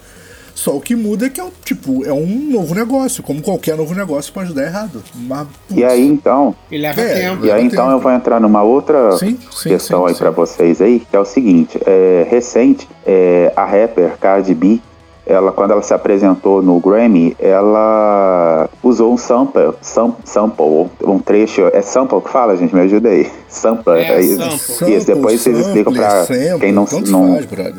Só 0.55 0.75
o 0.75 0.81
que 0.81 0.95
muda 0.95 1.27
é 1.27 1.29
que 1.29 1.39
é, 1.39 1.43
um, 1.43 1.51
tipo, 1.63 2.03
é 2.03 2.11
um 2.11 2.49
novo 2.51 2.73
negócio, 2.73 3.21
como 3.21 3.43
qualquer 3.43 3.77
novo 3.77 3.93
negócio 3.93 4.33
pode 4.33 4.51
dar 4.55 4.63
errado. 4.63 5.03
Mas, 5.13 5.47
E 5.69 5.83
aí 5.83 6.07
então, 6.07 6.55
E 6.71 6.79
leva 6.79 6.99
É, 6.99 7.13
tempo. 7.29 7.45
e 7.45 7.51
aí 7.51 7.61
Tempo. 7.61 7.73
então 7.75 7.91
eu 7.91 7.99
vou 7.99 8.11
entrar 8.11 8.39
numa 8.39 8.63
outra 8.63 9.11
Sim, 9.17 9.37
sim, 9.51 9.69
questão 9.69 10.01
sim, 10.01 10.07
aí 10.07 10.13
sim. 10.15 10.19
pra 10.19 10.31
vocês 10.31 10.81
aí, 10.81 10.99
que 10.99 11.15
é 11.15 11.19
o 11.19 11.25
seguinte, 11.25 11.79
é, 11.85 12.25
recente, 12.27 12.89
é, 13.05 13.53
a 13.55 13.65
rapper 13.65 14.17
Cardi 14.19 14.55
B, 14.55 14.79
ela 15.27 15.51
quando 15.51 15.71
ela 15.71 15.81
se 15.81 15.93
apresentou 15.93 16.61
no 16.61 16.79
Grammy, 16.79 17.35
ela 17.37 18.69
usou 18.81 19.13
um 19.13 19.17
sample, 19.17 19.73
sam, 19.81 20.15
sample, 20.23 20.87
um 21.03 21.19
trecho, 21.19 21.69
é 21.73 21.81
sample 21.81 22.21
que 22.21 22.29
fala, 22.29 22.55
gente, 22.55 22.73
me 22.73 22.81
ajuda 22.81 23.09
aí. 23.09 23.29
Sampler. 23.57 23.97
É, 24.09 24.13
é 24.15 24.21
isso. 24.21 24.57
sample. 24.57 24.95
Isso, 24.95 25.07
depois 25.07 25.41
vocês 25.41 25.57
explicam 25.59 25.93
pra 25.93 26.09
sample, 26.25 26.59
quem 26.59 26.71
não. 26.71 26.85
tanto 26.85 27.11
não 27.11 27.33
faz, 27.33 27.45
brother. 27.45 27.73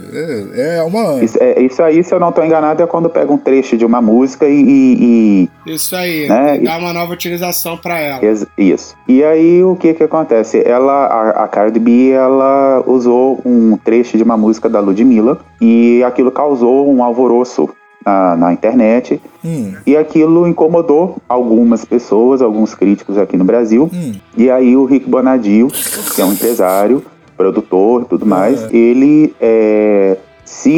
É, 0.54 0.78
é 0.78 0.82
uma... 0.82 1.22
isso, 1.22 1.38
é, 1.40 1.60
isso 1.62 1.82
aí, 1.82 2.02
se 2.04 2.14
eu 2.14 2.20
não 2.20 2.32
tô 2.32 2.42
enganado, 2.42 2.82
é 2.82 2.86
quando 2.86 3.08
pega 3.08 3.32
um 3.32 3.38
trecho 3.38 3.76
de 3.76 3.84
uma 3.84 4.00
música 4.02 4.46
e. 4.48 5.48
e- 5.66 5.72
Isso 5.74 5.94
aí, 5.96 6.28
Né? 6.28 6.58
dá 6.58 6.78
uma 6.78 6.92
nova 6.92 7.12
utilização 7.12 7.76
pra 7.76 7.98
ela. 7.98 8.20
e- 8.58 8.70
isso. 8.70 8.94
E 9.06 9.22
aí 9.24 9.62
o 9.64 9.76
que 9.76 9.94
que 9.94 10.02
acontece? 10.02 10.62
Ela, 10.66 11.06
a, 11.06 11.44
a 11.44 11.48
Cardi 11.48 11.78
B, 11.78 12.10
ela 12.10 12.82
usou 12.86 13.40
um 13.44 13.76
trecho 13.76 14.16
de 14.16 14.22
uma 14.22 14.36
música 14.36 14.68
da 14.68 14.80
Ludmilla 14.80 15.38
e 15.60 16.02
aquilo 16.04 16.30
causou 16.30 16.90
um 16.92 17.02
alvoroço 17.02 17.68
na, 18.09 18.37
na 18.37 18.53
internet. 18.53 19.21
Hum, 19.44 19.75
E 19.87 19.97
aquilo 19.97 20.47
incomodou 20.47 21.18
algumas 21.29 21.85
pessoas, 21.85 22.40
alguns 22.40 22.75
críticos 22.75 23.18
aqui 23.18 23.37
no 23.37 23.44
Brasil. 23.44 23.90
hum. 23.92 24.12
E 24.37 24.51
aí 24.51 24.77
o 24.77 24.85
Rick 24.85 25.09
Bonadio, 25.09 25.68
que 26.14 26.23
é 26.23 26.25
um 26.25 26.33
empresário, 26.33 27.03
produtor 27.37 28.03
e 28.03 28.05
tudo 28.07 28.27
mais, 28.27 28.66
ele 28.73 29.33
é, 29.40 30.16
se 30.44 30.71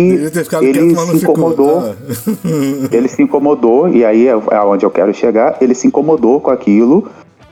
ele 0.61 0.95
se 0.95 1.17
incomodou, 1.17 1.81
tá? 1.81 1.95
ele 2.93 3.09
se 3.09 3.23
incomodou 3.23 3.89
e 3.89 4.05
aí 4.05 4.27
é 4.27 4.33
aonde 4.55 4.85
eu 4.85 4.91
quero 4.91 5.15
chegar. 5.15 5.57
Ele 5.61 5.75
se 5.75 5.87
incomodou 5.87 6.41
com 6.41 6.51
aquilo, 6.51 7.09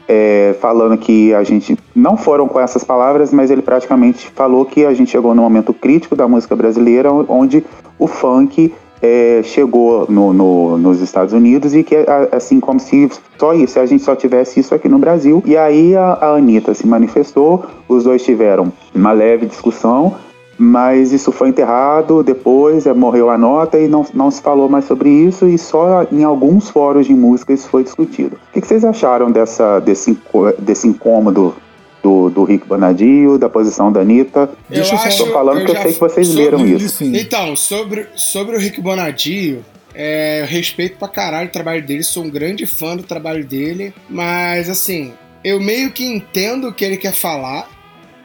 é, 0.07 0.55
falando 0.61 0.99
que 0.99 1.33
a 1.33 1.43
gente 1.43 1.79
não 1.95 2.17
foram 2.17 2.47
com 2.49 2.61
essas 2.61 2.85
palavras, 2.85 3.33
mas 3.33 3.51
ele 3.51 3.62
praticamente 3.62 4.31
falou 4.35 4.67
que 4.67 4.85
a 4.85 4.93
gente 4.93 5.11
chegou 5.11 5.35
num 5.35 5.43
momento 5.43 5.73
crítico 5.73 6.14
da 6.14 6.29
música 6.29 6.55
brasileira, 6.55 7.11
onde 7.11 7.64
o 7.99 8.07
funk 8.07 8.75
é, 9.02 9.40
chegou 9.44 10.06
no- 10.08 10.32
no- 10.32 10.78
nos 10.78 11.00
Estados 11.00 11.32
Unidos 11.32 11.74
e 11.74 11.82
que 11.82 11.96
assim 12.32 12.61
como 12.61 12.80
se 12.80 13.08
só 13.38 13.54
isso, 13.54 13.78
a 13.78 13.87
gente 13.87 14.02
só 14.02 14.16
tivesse 14.16 14.61
isso 14.61 14.74
aqui 14.74 14.88
no 14.88 14.98
Brasil. 14.98 15.42
E 15.46 15.56
aí 15.56 15.94
a, 15.96 16.12
a 16.14 16.34
Anitta 16.37 16.74
se 16.74 16.87
manifestou, 16.87 17.64
os 17.88 18.04
dois 18.04 18.22
tiveram 18.22 18.72
uma 18.94 19.12
leve 19.12 19.46
discussão, 19.46 20.14
mas 20.58 21.12
isso 21.12 21.30
foi 21.30 21.50
enterrado 21.50 22.22
depois, 22.24 22.84
é, 22.87 22.92
morreu 22.92 23.30
a 23.30 23.38
nota 23.38 23.78
e 23.78 23.87
não, 23.87 24.04
não 24.12 24.28
se 24.30 24.42
falou 24.42 24.68
mais 24.68 24.87
sobre 24.87 25.08
isso 25.08 25.46
e 25.46 25.56
só 25.56 26.04
em 26.11 26.24
alguns 26.24 26.68
fóruns 26.68 27.06
de 27.06 27.14
música 27.14 27.52
isso 27.52 27.68
foi 27.68 27.84
discutido. 27.84 28.37
O 28.37 28.52
que, 28.52 28.61
que 28.61 28.66
vocês 28.66 28.84
acharam 28.84 29.30
dessa, 29.30 29.78
desse, 29.78 30.18
desse 30.58 30.88
incômodo 30.88 31.54
do, 32.02 32.30
do 32.30 32.44
Rick 32.44 32.66
Bonadio, 32.66 33.38
da 33.38 33.48
posição 33.48 33.90
da 33.92 34.00
Anitta? 34.00 34.50
Deixa 34.68 34.94
eu 34.94 34.98
só- 35.11 35.24
Tô 35.26 35.32
falando 35.32 35.61
eu 35.61 35.64
que 35.66 35.72
eu 35.72 35.82
sei 35.82 35.92
que 35.92 36.00
vocês 36.00 36.34
leram 36.34 36.66
isso. 36.66 36.88
sim. 36.98 37.16
Então, 37.16 37.54
sobre, 37.56 38.06
sobre 38.14 38.56
o 38.56 38.58
Rick 38.58 38.80
Bonadio, 38.80 39.64
é, 39.94 40.42
eu 40.42 40.46
respeito 40.46 40.96
pra 40.98 41.08
caralho 41.08 41.48
o 41.48 41.52
trabalho 41.52 41.84
dele, 41.84 42.02
sou 42.02 42.24
um 42.24 42.30
grande 42.30 42.66
fã 42.66 42.96
do 42.96 43.02
trabalho 43.02 43.44
dele, 43.44 43.92
mas 44.08 44.68
assim, 44.70 45.12
eu 45.42 45.61
meio 45.61 45.90
que 45.90 46.04
entendo 46.04 46.68
o 46.68 46.72
que 46.72 46.84
ele 46.84 46.96
quer 46.96 47.12
falar, 47.14 47.68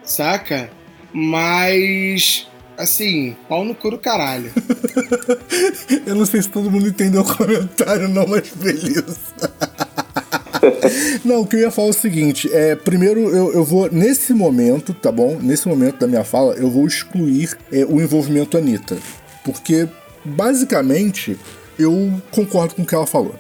saca? 0.03 0.69
Mas, 1.12 2.47
assim, 2.77 3.36
pau 3.47 3.63
no 3.63 3.73
cu 3.75 3.91
do 3.91 3.97
caralho. 3.97 4.51
Eu 6.05 6.15
não 6.15 6.25
sei 6.25 6.41
se 6.41 6.49
todo 6.49 6.69
mundo 6.71 6.88
entendeu 6.88 7.21
o 7.21 7.38
comentário, 7.38 8.07
não, 8.09 8.27
mas 8.27 8.49
beleza. 8.55 9.17
Não, 11.23 11.41
o 11.41 11.47
que 11.47 11.56
eu 11.56 11.62
ia 11.62 11.71
falar 11.71 11.88
é 11.88 11.91
o 11.91 11.93
seguinte: 11.93 12.49
é, 12.54 12.76
primeiro 12.76 13.30
eu, 13.30 13.54
eu 13.54 13.63
vou, 13.63 13.89
nesse 13.91 14.34
momento, 14.34 14.93
tá 14.93 15.12
bom? 15.12 15.38
Nesse 15.41 15.67
momento 15.67 15.99
da 15.99 16.08
minha 16.08 16.23
fala, 16.23 16.54
eu 16.56 16.69
vou 16.69 16.86
excluir 16.86 17.58
é, 17.71 17.86
o 17.86 18.02
envolvimento 18.02 18.58
Anitta. 18.58 18.97
Porque, 19.43 19.88
basicamente, 20.23 21.38
eu 21.78 22.13
concordo 22.32 22.76
com 22.76 22.84
o 22.84 22.86
que 22.86 22.95
ela 22.95 23.08
falou, 23.08 23.36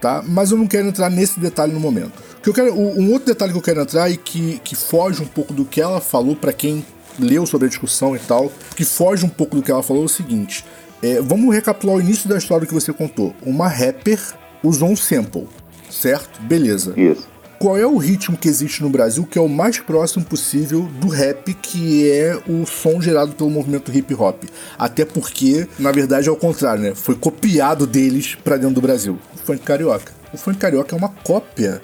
tá? 0.00 0.22
Mas 0.26 0.50
eu 0.50 0.58
não 0.58 0.66
quero 0.66 0.88
entrar 0.88 1.10
nesse 1.10 1.38
detalhe 1.38 1.72
no 1.72 1.80
momento. 1.80 2.12
Que 2.42 2.48
eu 2.48 2.54
quero, 2.54 2.74
um 2.74 3.12
outro 3.12 3.26
detalhe 3.26 3.52
que 3.52 3.58
eu 3.58 3.62
quero 3.62 3.80
entrar 3.80 4.10
e 4.10 4.16
que, 4.16 4.60
que 4.64 4.74
foge 4.74 5.22
um 5.22 5.26
pouco 5.26 5.54
do 5.54 5.64
que 5.64 5.80
ela 5.80 6.00
falou 6.00 6.36
pra 6.36 6.52
quem 6.52 6.84
leu 7.18 7.46
sobre 7.46 7.66
a 7.66 7.68
discussão 7.68 8.16
e 8.16 8.18
tal, 8.18 8.50
que 8.76 8.84
foge 8.84 9.24
um 9.24 9.28
pouco 9.28 9.56
do 9.56 9.62
que 9.62 9.70
ela 9.70 9.82
falou 9.82 10.02
é 10.02 10.06
o 10.06 10.08
seguinte. 10.08 10.64
é, 11.04 11.20
vamos 11.20 11.54
recapitular 11.54 11.96
o 11.96 12.00
início 12.00 12.28
da 12.28 12.38
história 12.38 12.66
que 12.66 12.72
você 12.72 12.92
contou. 12.92 13.34
Uma 13.42 13.68
rapper 13.68 14.18
usou 14.62 14.88
um 14.88 14.96
sample, 14.96 15.46
certo? 15.94 16.40
Beleza. 16.42 16.94
Isso. 16.96 17.26
Qual 17.58 17.78
é 17.78 17.86
o 17.86 17.96
ritmo 17.96 18.36
que 18.36 18.48
existe 18.48 18.82
no 18.82 18.90
Brasil 18.90 19.24
que 19.24 19.38
é 19.38 19.40
o 19.40 19.48
mais 19.48 19.78
próximo 19.78 20.24
possível 20.24 20.82
do 21.00 21.08
rap, 21.08 21.54
que 21.54 22.10
é 22.10 22.38
o 22.46 22.66
som 22.66 23.00
gerado 23.00 23.32
pelo 23.32 23.48
movimento 23.48 23.90
hip 23.96 24.12
hop? 24.14 24.44
Até 24.78 25.04
porque, 25.04 25.66
na 25.78 25.90
verdade, 25.90 26.28
é 26.28 26.32
o 26.32 26.36
contrário, 26.36 26.82
né? 26.82 26.94
Foi 26.94 27.14
copiado 27.14 27.86
deles 27.86 28.36
pra 28.44 28.56
dentro 28.56 28.74
do 28.74 28.80
Brasil. 28.82 29.18
O 29.34 29.38
funk 29.38 29.62
carioca. 29.62 30.12
O 30.32 30.36
funk 30.36 30.58
carioca 30.58 30.94
é 30.94 30.98
uma 30.98 31.08
cópia 31.08 31.80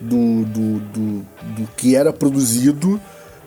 do, 0.00 0.44
do, 0.44 0.78
do, 0.78 1.26
do 1.56 1.68
que 1.76 1.96
era 1.96 2.12
produzido 2.12 3.00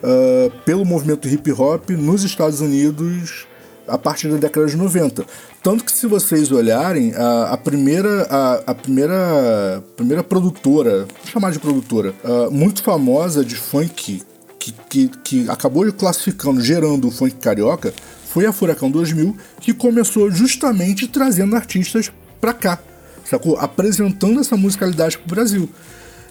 ah, 0.04 0.52
pelo 0.66 0.86
movimento 0.86 1.28
hip 1.28 1.52
hop 1.52 1.90
nos 1.92 2.24
Estados 2.24 2.62
Unidos 2.62 3.48
a 3.88 3.98
partir 3.98 4.28
da 4.30 4.38
década 4.38 4.68
de 4.68 4.76
90. 4.76 5.26
Tanto 5.64 5.84
que 5.84 5.92
se 5.92 6.08
vocês 6.08 6.52
olharem, 6.52 7.14
a, 7.16 7.54
a 7.54 7.58
primeira 7.58 8.24
a, 8.30 8.72
a 8.72 8.76
primeira 8.76 9.84
primeira 9.96 10.24
produtora, 10.24 11.06
vou 11.06 11.32
chamar 11.32 11.52
de 11.52 11.60
produtora, 11.60 12.14
ah, 12.24 12.50
muito 12.52 12.84
famosa 12.84 13.44
de 13.44 13.56
funk 13.56 14.22
que, 14.60 14.72
que, 14.90 15.08
que 15.24 15.50
acabou 15.50 15.92
classificando, 15.94 16.62
gerando 16.62 17.08
o 17.08 17.12
funk 17.12 17.36
carioca, 17.36 17.94
foi 18.26 18.46
a 18.46 18.54
Furacão 18.54 18.92
2000, 18.92 19.36
que 19.62 19.74
começou 19.74 20.30
justamente 20.30 21.08
trazendo 21.08 21.56
artistas 21.56 22.12
pra 22.40 22.54
cá, 22.54 22.80
sacou? 23.26 23.58
Apresentando 23.58 24.40
essa 24.40 24.58
musicalidade 24.58 25.18
pro 25.18 25.36
Brasil. 25.36 25.70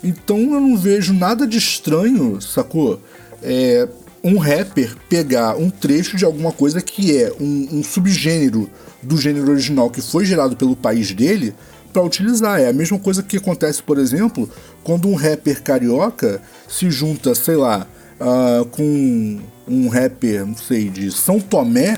Então 0.05 0.39
eu 0.39 0.61
não 0.61 0.77
vejo 0.77 1.13
nada 1.13 1.47
de 1.47 1.59
estranho, 1.59 2.41
sacou? 2.41 3.01
É, 3.43 3.89
um 4.27 4.39
rapper 4.39 4.97
pegar 5.09 5.57
um 5.57 5.71
trecho 5.71 6.17
de 6.17 6.25
alguma 6.25 6.51
coisa 6.51 6.83
que 6.83 7.17
é 7.17 7.33
um, 7.41 7.69
um 7.79 7.85
subgênero 7.85 8.69
do 9.01 9.17
gênero 9.17 9.53
original 9.53 9.89
que 9.89 10.03
foi 10.03 10.25
gerado 10.25 10.57
pelo 10.57 10.75
país 10.75 11.13
dele 11.13 11.55
para 11.93 12.03
utilizar. 12.03 12.61
É 12.61 12.69
a 12.69 12.73
mesma 12.73 12.99
coisa 12.99 13.23
que 13.23 13.37
acontece, 13.37 13.81
por 13.81 13.99
exemplo, 13.99 14.51
quando 14.83 15.07
um 15.07 15.15
rapper 15.15 15.63
carioca 15.63 16.43
se 16.69 16.91
junta, 16.91 17.37
sei 17.37 17.55
lá, 17.55 17.87
ah, 18.19 18.67
com 18.73 19.39
um 19.69 19.89
rapper, 19.89 20.45
não 20.45 20.57
sei, 20.57 20.89
de 20.89 21.13
São 21.13 21.39
Tomé 21.39 21.97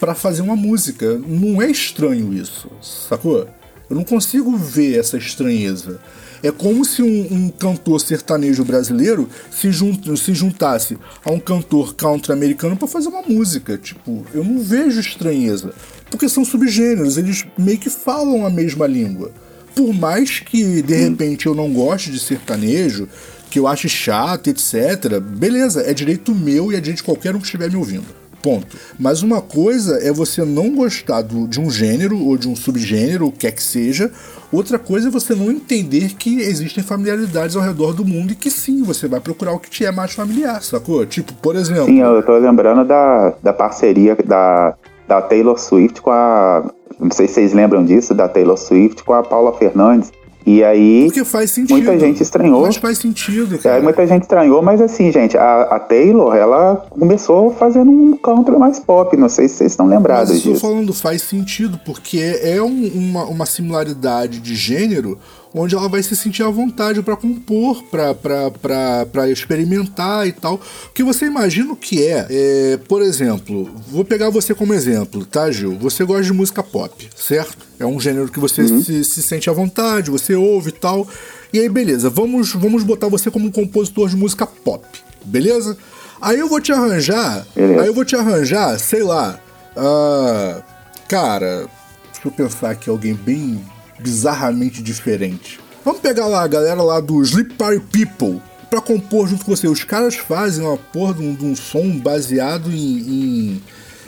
para 0.00 0.14
fazer 0.14 0.40
uma 0.40 0.56
música. 0.56 1.18
Não 1.18 1.60
é 1.60 1.70
estranho 1.70 2.32
isso, 2.32 2.70
sacou? 2.80 3.46
Eu 3.90 3.96
não 3.96 4.04
consigo 4.04 4.56
ver 4.56 4.98
essa 4.98 5.18
estranheza. 5.18 6.00
É 6.42 6.50
como 6.50 6.84
se 6.84 7.02
um, 7.02 7.26
um 7.32 7.48
cantor 7.48 8.00
sertanejo 8.00 8.64
brasileiro 8.64 9.28
se, 9.50 9.70
jun- 9.70 10.16
se 10.16 10.34
juntasse 10.34 10.96
a 11.24 11.30
um 11.32 11.40
cantor 11.40 11.94
country 11.94 12.32
americano 12.32 12.76
para 12.76 12.86
fazer 12.88 13.08
uma 13.08 13.22
música. 13.22 13.76
Tipo, 13.78 14.24
eu 14.34 14.44
não 14.44 14.58
vejo 14.62 15.00
estranheza. 15.00 15.72
Porque 16.10 16.28
são 16.28 16.44
subgêneros, 16.44 17.16
eles 17.16 17.44
meio 17.58 17.78
que 17.78 17.90
falam 17.90 18.46
a 18.46 18.50
mesma 18.50 18.86
língua. 18.86 19.32
Por 19.74 19.92
mais 19.92 20.40
que 20.40 20.80
de 20.82 20.94
repente 20.94 21.46
eu 21.46 21.54
não 21.54 21.72
goste 21.72 22.10
de 22.10 22.18
sertanejo, 22.20 23.08
que 23.50 23.58
eu 23.58 23.66
ache 23.66 23.88
chato, 23.88 24.48
etc., 24.48 25.20
beleza, 25.20 25.82
é 25.82 25.92
direito 25.92 26.34
meu 26.34 26.72
e 26.72 26.76
é 26.76 26.80
direito 26.80 26.98
de 26.98 27.02
qualquer 27.04 27.34
um 27.34 27.38
que 27.38 27.44
estiver 27.46 27.70
me 27.70 27.76
ouvindo. 27.76 28.04
Ponto. 28.46 28.76
Mas 28.98 29.22
uma 29.22 29.42
coisa 29.42 29.98
é 30.06 30.12
você 30.12 30.44
não 30.44 30.74
gostar 30.74 31.22
do- 31.22 31.48
de 31.48 31.60
um 31.60 31.68
gênero 31.68 32.16
ou 32.24 32.38
de 32.38 32.48
um 32.48 32.54
subgênero, 32.54 33.26
o 33.26 33.32
que 33.32 33.38
quer 33.38 33.50
que 33.50 33.62
seja. 33.62 34.10
Outra 34.52 34.78
coisa 34.78 35.08
é 35.08 35.10
você 35.10 35.34
não 35.34 35.50
entender 35.50 36.14
que 36.16 36.40
existem 36.40 36.82
familiaridades 36.84 37.56
ao 37.56 37.62
redor 37.62 37.92
do 37.92 38.04
mundo 38.04 38.32
e 38.32 38.36
que 38.36 38.48
sim, 38.50 38.84
você 38.84 39.08
vai 39.08 39.18
procurar 39.18 39.52
o 39.52 39.58
que 39.58 39.68
te 39.68 39.84
é 39.84 39.90
mais 39.90 40.12
familiar, 40.12 40.62
sacou? 40.62 41.04
Tipo, 41.04 41.32
por 41.34 41.56
exemplo. 41.56 41.86
Sim, 41.86 42.00
eu 42.00 42.22
tô 42.22 42.38
lembrando 42.38 42.84
da, 42.86 43.34
da 43.42 43.52
parceria 43.52 44.16
da, 44.24 44.74
da 45.08 45.20
Taylor 45.20 45.58
Swift 45.58 46.00
com 46.00 46.10
a. 46.12 46.70
Não 47.00 47.10
sei 47.10 47.26
se 47.26 47.34
vocês 47.34 47.52
lembram 47.52 47.84
disso, 47.84 48.14
da 48.14 48.28
Taylor 48.28 48.56
Swift 48.56 49.02
com 49.02 49.12
a 49.12 49.22
Paula 49.24 49.52
Fernandes. 49.52 50.12
E 50.46 50.62
aí. 50.62 51.06
Porque 51.06 51.24
faz 51.24 51.50
sentido. 51.50 51.74
Muita 51.76 51.98
gente 51.98 52.22
estranhou. 52.22 52.62
Mas 52.62 52.76
faz 52.76 52.98
sentido, 52.98 53.56
É, 53.56 53.58
cara. 53.58 53.82
muita 53.82 54.06
gente 54.06 54.22
estranhou, 54.22 54.62
mas 54.62 54.80
assim, 54.80 55.10
gente, 55.10 55.36
a, 55.36 55.62
a 55.62 55.80
Taylor, 55.80 56.36
ela 56.36 56.86
começou 56.88 57.50
fazendo 57.50 57.90
um 57.90 58.16
country 58.16 58.56
mais 58.56 58.78
pop, 58.78 59.16
não 59.16 59.28
sei 59.28 59.48
se 59.48 59.56
vocês 59.56 59.72
estão 59.72 59.88
lembrados 59.88 60.30
Mas 60.30 60.38
eu 60.38 60.44
tô 60.44 60.50
disso. 60.52 60.60
falando 60.60 60.92
faz 60.94 61.22
sentido, 61.22 61.80
porque 61.84 62.20
é 62.42 62.62
um- 62.62 62.90
uma, 62.94 63.24
uma 63.24 63.44
similaridade 63.46 64.38
de 64.38 64.54
gênero 64.54 65.18
onde 65.58 65.74
ela 65.74 65.88
vai 65.88 66.02
se 66.02 66.14
sentir 66.14 66.42
à 66.42 66.50
vontade 66.50 67.02
pra 67.02 67.16
compor, 67.16 67.82
pra 67.84 69.30
experimentar 69.30 70.26
e 70.26 70.32
tal. 70.32 70.60
Porque 70.84 71.02
você 71.02 71.26
imagina 71.26 71.72
o 71.72 71.76
que 71.76 72.04
é, 72.06 72.26
é, 72.28 72.76
por 72.88 73.00
exemplo, 73.00 73.70
vou 73.88 74.04
pegar 74.04 74.28
você 74.28 74.54
como 74.54 74.74
exemplo, 74.74 75.24
tá, 75.24 75.50
Gil? 75.50 75.76
Você 75.78 76.04
gosta 76.04 76.24
de 76.24 76.32
música 76.32 76.62
pop, 76.62 77.08
certo? 77.16 77.66
É 77.78 77.86
um 77.86 77.98
gênero 77.98 78.28
que 78.28 78.38
você 78.38 78.66
se, 78.68 79.04
se 79.04 79.22
sente 79.22 79.48
à 79.48 79.52
vontade, 79.52 80.10
você 80.10 80.34
ouve 80.34 80.68
e 80.68 80.72
tal. 80.72 81.06
E 81.52 81.58
aí, 81.58 81.68
beleza, 81.68 82.10
vamos, 82.10 82.52
vamos 82.52 82.82
botar 82.82 83.08
você 83.08 83.30
como 83.30 83.46
um 83.46 83.52
compositor 83.52 84.08
de 84.08 84.16
música 84.16 84.46
pop, 84.46 84.84
beleza? 85.24 85.76
Aí 86.20 86.38
eu 86.38 86.48
vou 86.48 86.60
te 86.60 86.72
arranjar, 86.72 87.46
aí 87.56 87.86
eu 87.86 87.94
vou 87.94 88.04
te 88.04 88.16
arranjar, 88.16 88.78
sei 88.78 89.02
lá, 89.02 89.38
ah, 89.76 90.62
cara, 91.08 91.66
deixa 92.12 92.26
eu 92.26 92.32
pensar 92.32 92.70
aqui 92.70 92.88
alguém 92.88 93.14
bem 93.14 93.62
bizarramente 93.98 94.82
diferente. 94.82 95.60
Vamos 95.84 96.00
pegar 96.00 96.26
lá 96.26 96.42
a 96.42 96.48
galera 96.48 96.82
lá 96.82 97.00
do 97.00 97.22
Sleep 97.22 97.54
Party 97.54 97.80
People, 97.80 98.42
pra 98.68 98.80
compor 98.80 99.28
junto 99.28 99.44
com 99.44 99.54
você. 99.54 99.68
Os 99.68 99.84
caras 99.84 100.16
fazem 100.16 100.64
uma 100.64 100.76
porra 100.76 101.14
de 101.14 101.22
um, 101.22 101.34
de 101.34 101.44
um 101.44 101.54
som 101.54 101.98
baseado 101.98 102.70
em, 102.70 102.98
em, 102.98 103.62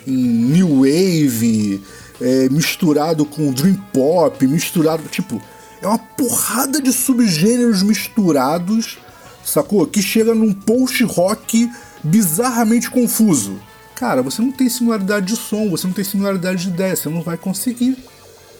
em 0.05 0.17
New 0.17 0.81
Wave, 0.81 1.81
é, 2.21 2.49
misturado 2.49 3.25
com 3.25 3.53
Dream 3.53 3.77
Pop, 3.93 4.45
misturado. 4.45 5.03
Tipo, 5.09 5.41
é 5.81 5.87
uma 5.87 5.97
porrada 5.97 6.81
de 6.81 6.91
subgêneros 6.91 7.81
misturados, 7.81 8.97
sacou? 9.43 9.87
Que 9.87 10.01
chega 10.01 10.35
num 10.35 10.53
post-rock 10.53 11.69
bizarramente 12.03 12.89
confuso. 12.89 13.59
Cara, 13.95 14.21
você 14.21 14.41
não 14.41 14.51
tem 14.51 14.69
similaridade 14.69 15.27
de 15.27 15.35
som, 15.35 15.69
você 15.69 15.87
não 15.87 15.93
tem 15.93 16.03
similaridade 16.03 16.63
de 16.63 16.69
ideia, 16.69 16.95
você 16.95 17.09
não 17.09 17.21
vai 17.21 17.37
conseguir. 17.37 17.97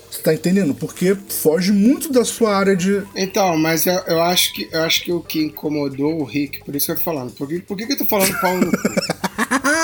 Você 0.10 0.22
tá 0.24 0.34
entendendo? 0.34 0.74
Porque 0.74 1.16
foge 1.30 1.72
muito 1.72 2.12
da 2.12 2.26
sua 2.26 2.56
área 2.58 2.76
de. 2.76 3.04
Então, 3.16 3.56
mas 3.58 3.86
eu, 3.86 3.94
eu 4.08 4.22
acho 4.22 4.54
que 4.54 4.68
eu 4.72 4.82
acho 4.84 5.04
que 5.04 5.12
o 5.12 5.22
que 5.22 5.44
incomodou 5.44 6.20
o 6.20 6.24
Rick, 6.24 6.64
por 6.66 6.76
isso 6.76 6.88
que 6.88 6.92
eu 6.94 6.96
tô 6.98 7.02
falando. 7.04 7.32
Por 7.34 7.48
que, 7.48 7.60
por 7.62 7.78
que, 7.78 7.86
que 7.86 7.94
eu 7.94 7.98
tô 8.00 8.06
falando 8.06 8.34
pau 8.42 8.58
no 8.58 8.72
cu? 8.72 8.78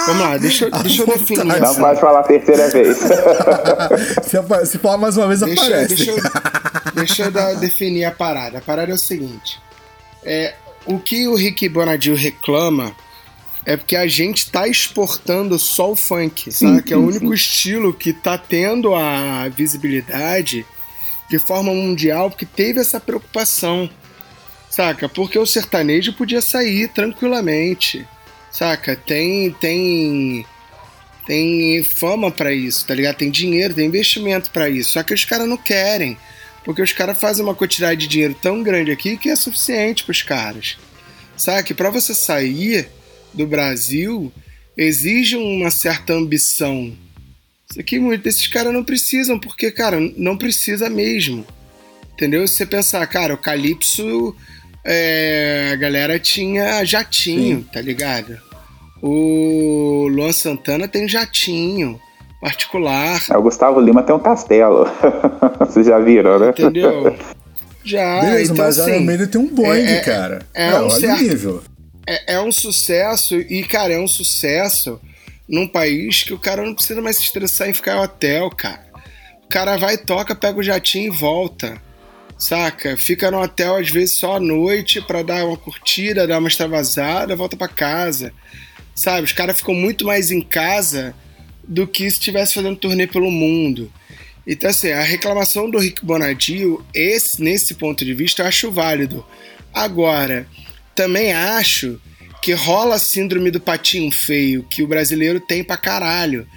Vamos 0.07 0.21
lá, 0.21 0.37
deixa, 0.37 0.65
eu- 0.65 0.71
deixa 0.71 1.01
eu 1.03 1.07
definir. 1.07 1.45
Não 1.45 1.55
essa- 1.55 1.79
pode 1.79 1.99
falar 1.99 2.19
a 2.19 2.23
terceira 2.23 2.67
vez. 2.69 2.97
se, 4.25 4.65
se 4.71 4.77
falar 4.79 4.97
mais 4.97 5.17
uma 5.17 5.27
vez, 5.27 5.39
Deixa, 5.41 5.63
aparece. 5.65 5.95
deixa, 5.95 6.11
eu, 6.11 6.17
deixa 6.95 7.23
eu 7.23 7.31
dar- 7.31 7.53
definir 7.55 8.05
a 8.05 8.11
parada. 8.11 8.57
A 8.57 8.61
parada 8.61 8.91
é 8.91 8.95
o 8.95 8.97
seguinte: 8.99 9.59
é, 10.23 10.53
o 10.85 10.99
que 10.99 11.27
o 11.27 11.35
Rick 11.35 11.67
Bonadil 11.69 12.15
reclama 12.15 12.95
é 13.65 13.75
porque 13.75 13.95
a 13.95 14.05
gente 14.05 14.51
tá 14.51 14.67
exportando 14.67 15.57
só 15.57 15.91
o 15.91 15.95
funk, 15.95 16.51
sabe? 16.51 16.83
Que 16.83 16.93
é 16.93 16.97
o 16.97 17.01
sim, 17.01 17.17
único 17.17 17.33
estilo 17.33 17.93
que 17.93 18.13
tá 18.13 18.37
tendo 18.37 18.93
a 18.93 19.49
visibilidade 19.49 20.65
de 21.27 21.39
forma 21.39 21.73
mundial, 21.73 22.29
porque 22.29 22.45
teve 22.45 22.79
essa 22.79 22.99
preocupação, 22.99 23.89
saca? 24.69 25.09
Porque 25.09 25.39
o 25.39 25.45
sertanejo 25.47 26.13
podia 26.13 26.41
sair 26.41 26.87
tranquilamente, 26.89 28.07
saca? 28.51 28.95
Tem, 28.95 29.51
tem, 29.53 30.45
tem 31.25 31.83
fama 31.83 32.29
pra 32.29 32.53
isso, 32.53 32.85
tá 32.85 32.93
ligado? 32.93 33.15
Tem 33.15 33.31
dinheiro, 33.31 33.73
tem 33.73 33.87
investimento 33.87 34.51
pra 34.51 34.69
isso. 34.69 34.91
Só 34.91 35.01
que 35.01 35.13
os 35.13 35.25
caras 35.25 35.49
não 35.49 35.57
querem, 35.57 36.15
porque 36.63 36.83
os 36.83 36.93
caras 36.93 37.17
fazem 37.17 37.43
uma 37.43 37.55
quantidade 37.55 38.01
de 38.01 38.07
dinheiro 38.07 38.35
tão 38.39 38.61
grande 38.61 38.91
aqui 38.91 39.17
que 39.17 39.29
é 39.29 39.35
suficiente 39.35 40.03
pros 40.03 40.21
caras, 40.21 40.77
saca? 41.35 41.71
E 41.71 41.75
pra 41.75 41.89
você 41.89 42.13
sair 42.13 42.91
do 43.35 43.45
Brasil 43.47 44.31
exige 44.77 45.35
uma 45.35 45.69
certa 45.71 46.13
ambição. 46.13 46.91
Isso 47.69 47.79
aqui 47.79 47.99
muitos 47.99 48.23
desses 48.23 48.47
caras 48.47 48.73
não 48.73 48.83
precisam, 48.83 49.39
porque, 49.39 49.71
cara, 49.71 49.97
não 50.17 50.37
precisa 50.37 50.89
mesmo. 50.89 51.45
Entendeu? 52.13 52.47
Se 52.47 52.55
você 52.55 52.65
pensar, 52.65 53.05
cara, 53.07 53.33
o 53.33 53.37
Calypso, 53.37 54.35
é, 54.85 55.71
a 55.73 55.75
galera 55.75 56.17
tinha 56.19 56.83
jatinho, 56.85 57.65
tá 57.73 57.81
ligado? 57.81 58.37
O 59.01 60.07
Luan 60.09 60.31
Santana 60.31 60.87
tem 60.87 61.07
jatinho 61.07 61.99
particular, 62.41 63.21
o 63.35 63.41
Gustavo 63.41 63.79
Lima 63.79 64.03
tem 64.03 64.15
um 64.15 64.19
castelo. 64.19 64.85
Vocês 65.59 65.85
já 65.87 65.97
viram, 65.99 66.39
né? 66.39 66.49
entendeu? 66.49 67.15
Já, 67.83 68.21
Beleza, 68.21 68.51
então 68.53 68.65
mas 68.65 68.79
assim, 68.79 68.99
Maiden 69.05 69.27
tem 69.27 69.39
um 69.39 69.45
Boeing, 69.47 69.85
é- 69.85 69.99
cara. 69.99 70.43
é 70.55 70.69
É, 70.69 70.79
um 70.79 70.85
olha 70.85 70.89
certo- 70.89 71.19
o 71.19 71.23
nível. 71.23 71.63
É, 72.07 72.35
é 72.35 72.41
um 72.41 72.51
sucesso 72.51 73.35
e, 73.35 73.63
cara, 73.63 73.93
é 73.93 73.99
um 73.99 74.07
sucesso 74.07 74.99
num 75.47 75.67
país 75.67 76.23
que 76.23 76.33
o 76.33 76.39
cara 76.39 76.63
não 76.63 76.73
precisa 76.73 77.01
mais 77.01 77.17
se 77.17 77.23
estressar 77.23 77.69
em 77.69 77.73
ficar 77.73 77.97
em 77.97 77.99
hotel, 77.99 78.49
cara. 78.49 78.85
O 79.43 79.47
cara 79.47 79.77
vai, 79.77 79.97
toca, 79.97 80.35
pega 80.35 80.59
o 80.59 80.63
jatinho 80.63 81.13
e 81.13 81.17
volta. 81.17 81.81
Saca? 82.37 82.97
Fica 82.97 83.31
no 83.31 83.41
hotel 83.41 83.77
às 83.77 83.89
vezes 83.89 84.15
só 84.15 84.35
à 84.35 84.39
noite 84.39 85.01
pra 85.01 85.23
dar 85.23 85.45
uma 85.45 85.55
curtida, 85.55 86.27
dar 86.27 86.39
uma 86.39 86.49
extravasada, 86.49 87.35
volta 87.35 87.55
pra 87.55 87.67
casa. 87.67 88.33
Sabe? 88.93 89.25
Os 89.25 89.31
caras 89.31 89.57
ficam 89.57 89.73
muito 89.73 90.05
mais 90.05 90.31
em 90.31 90.41
casa 90.41 91.15
do 91.63 91.87
que 91.87 92.09
se 92.09 92.17
estivesse 92.17 92.53
fazendo 92.55 92.75
turnê 92.75 93.07
pelo 93.07 93.31
mundo. 93.31 93.91
Então, 94.45 94.69
assim, 94.69 94.91
a 94.91 95.01
reclamação 95.01 95.69
do 95.69 95.79
Rick 95.79 96.05
Bonadio, 96.05 96.85
esse, 96.93 97.41
nesse 97.41 97.73
ponto 97.75 98.05
de 98.05 98.13
vista, 98.13 98.43
eu 98.43 98.47
acho 98.47 98.71
válido. 98.71 99.25
Agora, 99.73 100.47
também 100.95 101.33
acho 101.33 101.99
que 102.41 102.53
rola 102.53 102.95
a 102.95 102.99
síndrome 102.99 103.51
do 103.51 103.59
patinho 103.59 104.11
feio, 104.11 104.63
que 104.63 104.81
o 104.83 104.87
brasileiro 104.87 105.39
tem 105.39 105.63
pra 105.63 105.77
caralho. 105.77 106.47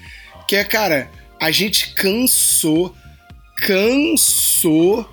Que 0.46 0.56
é, 0.56 0.64
cara, 0.64 1.10
a 1.40 1.50
gente 1.50 1.94
cansou, 1.94 2.94
cansou 3.56 5.08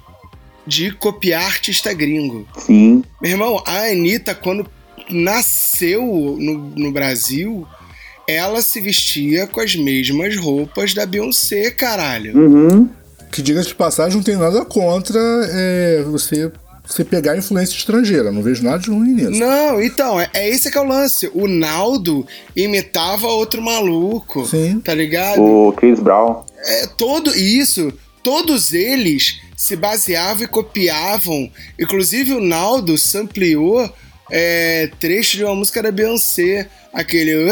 de 0.67 0.91
copiar 0.91 1.45
artista 1.45 1.93
gringo. 1.93 2.47
Sim. 2.57 3.03
Meu 3.21 3.31
irmão, 3.31 3.63
a 3.65 3.85
Anitta, 3.85 4.35
quando 4.35 4.69
nasceu 5.09 6.01
no, 6.39 6.57
no 6.75 6.91
Brasil, 6.91 7.67
ela 8.27 8.61
se 8.61 8.81
vestia 8.81 9.47
com 9.47 9.61
as 9.61 9.75
mesmas 9.75 10.35
roupas 10.35 10.93
da 10.93 11.05
Beyoncé, 11.05 11.69
caralho. 11.71 12.37
Uhum. 12.37 12.89
Que 13.31 13.41
diga-se 13.41 13.69
de 13.69 13.75
passagem, 13.75 14.17
não 14.17 14.23
tem 14.23 14.35
nada 14.35 14.65
contra 14.65 15.19
é, 15.51 16.03
você, 16.03 16.51
você 16.87 17.03
pegar 17.03 17.37
influência 17.37 17.75
estrangeira. 17.75 18.31
Não 18.31 18.41
vejo 18.41 18.63
nada 18.63 18.79
de 18.79 18.89
ruim 18.89 19.13
nisso. 19.13 19.31
Não, 19.31 19.81
então, 19.81 20.19
é, 20.19 20.29
é 20.33 20.49
esse 20.49 20.71
que 20.71 20.77
é 20.77 20.81
o 20.81 20.87
lance. 20.87 21.29
O 21.33 21.47
Naldo 21.47 22.25
imitava 22.55 23.27
outro 23.27 23.61
maluco, 23.61 24.45
Sim. 24.45 24.79
tá 24.79 24.93
ligado? 24.93 25.41
O 25.41 25.73
Chris 25.73 25.99
Brown. 25.99 26.43
É, 26.57 26.87
todo 26.97 27.35
isso, 27.37 27.91
todos 28.23 28.73
eles 28.73 29.41
se 29.55 29.75
baseavam 29.75 30.43
e 30.43 30.47
copiavam. 30.47 31.49
Inclusive 31.79 32.33
o 32.33 32.41
Naldo 32.41 32.97
sampleou 32.97 33.89
é, 34.31 34.89
trecho 34.99 35.37
de 35.37 35.43
uma 35.43 35.55
música 35.55 35.81
da 35.83 35.91
Beyoncé. 35.91 36.67
Aquele. 36.93 37.49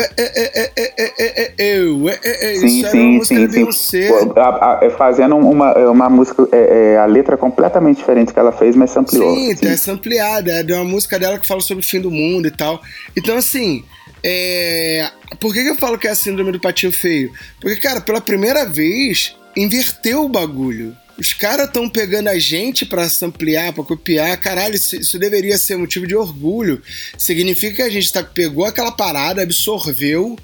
Sim, 2.60 2.66
Isso 2.66 2.86
era 2.88 2.96
uma 2.96 3.02
sim, 3.04 3.18
música 3.18 3.36
sim, 3.36 3.42
da 3.42 3.48
sim. 3.52 3.60
Beyoncé. 3.60 4.08
Pô, 4.08 4.40
a- 4.40 4.80
a- 4.80 4.86
é 4.86 4.90
fazendo 4.90 5.36
uma, 5.36 5.74
uma 5.90 6.10
música, 6.10 6.48
é, 6.52 6.94
é, 6.94 6.98
a 6.98 7.06
letra 7.06 7.36
completamente 7.38 7.98
diferente 7.98 8.34
que 8.34 8.40
ela 8.40 8.52
fez, 8.52 8.76
mas 8.76 8.96
ampliou. 8.96 9.36
Sim, 9.36 9.56
tá 9.56 9.70
essa 9.70 9.92
ampliada. 9.92 10.52
É 10.52 10.64
de 10.64 10.74
uma 10.74 10.84
música 10.86 11.20
dela 11.20 11.38
que 11.38 11.48
fala 11.48 11.62
sobre 11.62 11.84
o 11.84 11.88
fim 11.88 12.00
do 12.00 12.10
mundo 12.10 12.48
e 12.48 12.52
tal. 12.52 12.82
Então, 13.18 13.36
assim, 13.38 13.84
é... 14.24 15.10
por 15.40 15.54
que, 15.54 15.62
que 15.64 15.70
eu 15.70 15.76
falo 15.76 15.98
que 15.98 16.08
é 16.08 16.12
a 16.12 16.16
síndrome 16.16 16.52
do 16.52 16.60
patinho 16.62 16.92
feio? 16.92 17.32
Porque, 17.60 17.78
cara, 17.82 18.00
pela 18.02 18.22
primeira 18.22 18.66
vez, 18.66 19.36
inverteu 19.58 20.24
o 20.24 20.30
bagulho. 20.30 20.96
Os 21.18 21.32
caras 21.32 21.68
estão 21.68 21.88
pegando 21.88 22.28
a 22.28 22.40
gente 22.40 22.86
pra 22.86 23.08
ampliar, 23.22 23.72
pra 23.72 23.84
copiar. 23.84 24.36
Caralho, 24.40 24.76
isso, 24.76 24.96
isso 24.96 25.20
deveria 25.20 25.58
ser 25.58 25.78
motivo 25.78 26.08
de 26.08 26.16
orgulho. 26.16 26.82
Significa 27.18 27.76
que 27.76 27.82
a 27.84 27.90
gente 27.90 28.12
tá, 28.12 28.24
pegou 28.24 28.66
aquela 28.66 28.92
parada, 28.92 29.44
absorveu, 29.44 30.38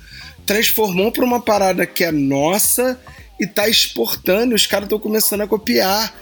transformou 0.46 1.12
pra 1.12 1.26
uma 1.26 1.42
parada 1.42 1.86
que 1.86 2.04
é 2.04 2.12
nossa 2.12 3.00
e 3.40 3.48
tá 3.48 3.68
exportando. 3.68 4.54
Os 4.54 4.68
caras 4.68 4.86
estão 4.86 5.00
começando 5.00 5.42
a 5.42 5.48
copiar 5.48 6.14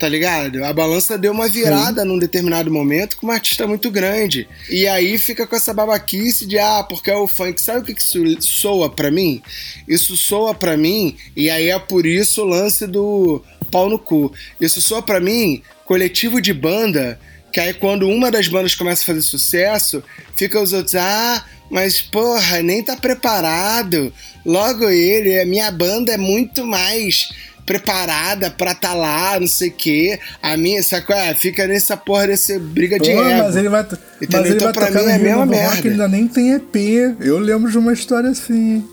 tá 0.00 0.08
ligado? 0.08 0.64
A 0.64 0.72
balança 0.72 1.18
deu 1.18 1.30
uma 1.30 1.46
virada 1.46 2.06
num 2.06 2.18
determinado 2.18 2.72
momento 2.72 3.18
com 3.18 3.26
uma 3.26 3.34
artista 3.34 3.66
muito 3.66 3.90
grande. 3.90 4.48
E 4.70 4.88
aí 4.88 5.18
fica 5.18 5.46
com 5.46 5.54
essa 5.54 5.74
babaquice 5.74 6.46
de, 6.46 6.58
ah, 6.58 6.82
porque 6.88 7.10
é 7.10 7.16
o 7.16 7.28
funk. 7.28 7.60
Sabe 7.60 7.80
o 7.80 7.82
que 7.82 7.94
que 7.94 8.00
isso 8.00 8.40
soa 8.40 8.88
pra 8.88 9.10
mim? 9.10 9.42
Isso 9.86 10.16
soa 10.16 10.54
pra 10.54 10.74
mim, 10.74 11.16
e 11.36 11.50
aí 11.50 11.68
é 11.68 11.78
por 11.78 12.06
isso 12.06 12.40
o 12.40 12.46
lance 12.46 12.86
do 12.86 13.44
pau 13.70 13.90
no 13.90 13.98
cu. 13.98 14.32
Isso 14.58 14.80
soa 14.80 15.02
pra 15.02 15.20
mim 15.20 15.62
coletivo 15.84 16.40
de 16.40 16.54
banda, 16.54 17.20
que 17.52 17.60
aí 17.60 17.74
quando 17.74 18.08
uma 18.08 18.30
das 18.30 18.48
bandas 18.48 18.74
começa 18.74 19.02
a 19.02 19.06
fazer 19.06 19.22
sucesso, 19.22 20.02
fica 20.34 20.58
os 20.58 20.72
outros, 20.72 20.94
ah, 20.94 21.44
mas 21.70 22.00
porra, 22.00 22.62
nem 22.62 22.82
tá 22.82 22.96
preparado. 22.96 24.10
Logo 24.46 24.88
ele, 24.88 25.38
a 25.38 25.44
minha 25.44 25.70
banda 25.70 26.14
é 26.14 26.16
muito 26.16 26.64
mais 26.64 27.28
preparada 27.66 28.50
pra 28.50 28.74
tá 28.74 28.94
lá, 28.94 29.38
não 29.38 29.46
sei 29.46 29.68
o 29.68 29.72
quê. 29.72 30.18
A 30.42 30.56
minha, 30.56 30.82
sabe 30.82 31.06
qual 31.06 31.18
é? 31.18 31.34
Fica 31.34 31.66
nessa 31.66 31.96
porra 31.96 32.26
dessa 32.28 32.58
briga 32.58 32.98
de 32.98 33.12
Pô, 33.12 33.22
ego. 33.22 33.42
mas 33.44 33.56
ele 33.56 33.68
vai, 33.68 33.82
Entendeu? 33.82 33.98
mas 34.30 34.44
ele 34.46 34.54
Então, 34.54 34.64
vai 34.66 34.72
pra 34.72 34.86
tocar 34.86 34.98
mim, 35.00 35.04
no 35.04 35.10
é 35.10 35.12
a 35.12 35.16
Rio 35.16 35.24
mesma 35.24 35.44
Rock, 35.44 35.54
merda. 35.56 35.88
ainda 35.90 36.08
nem 36.08 36.26
tem 36.28 36.52
EP. 36.54 36.76
Eu 37.20 37.38
lembro 37.38 37.70
de 37.70 37.78
uma 37.78 37.92
história 37.92 38.30
assim. 38.30 38.84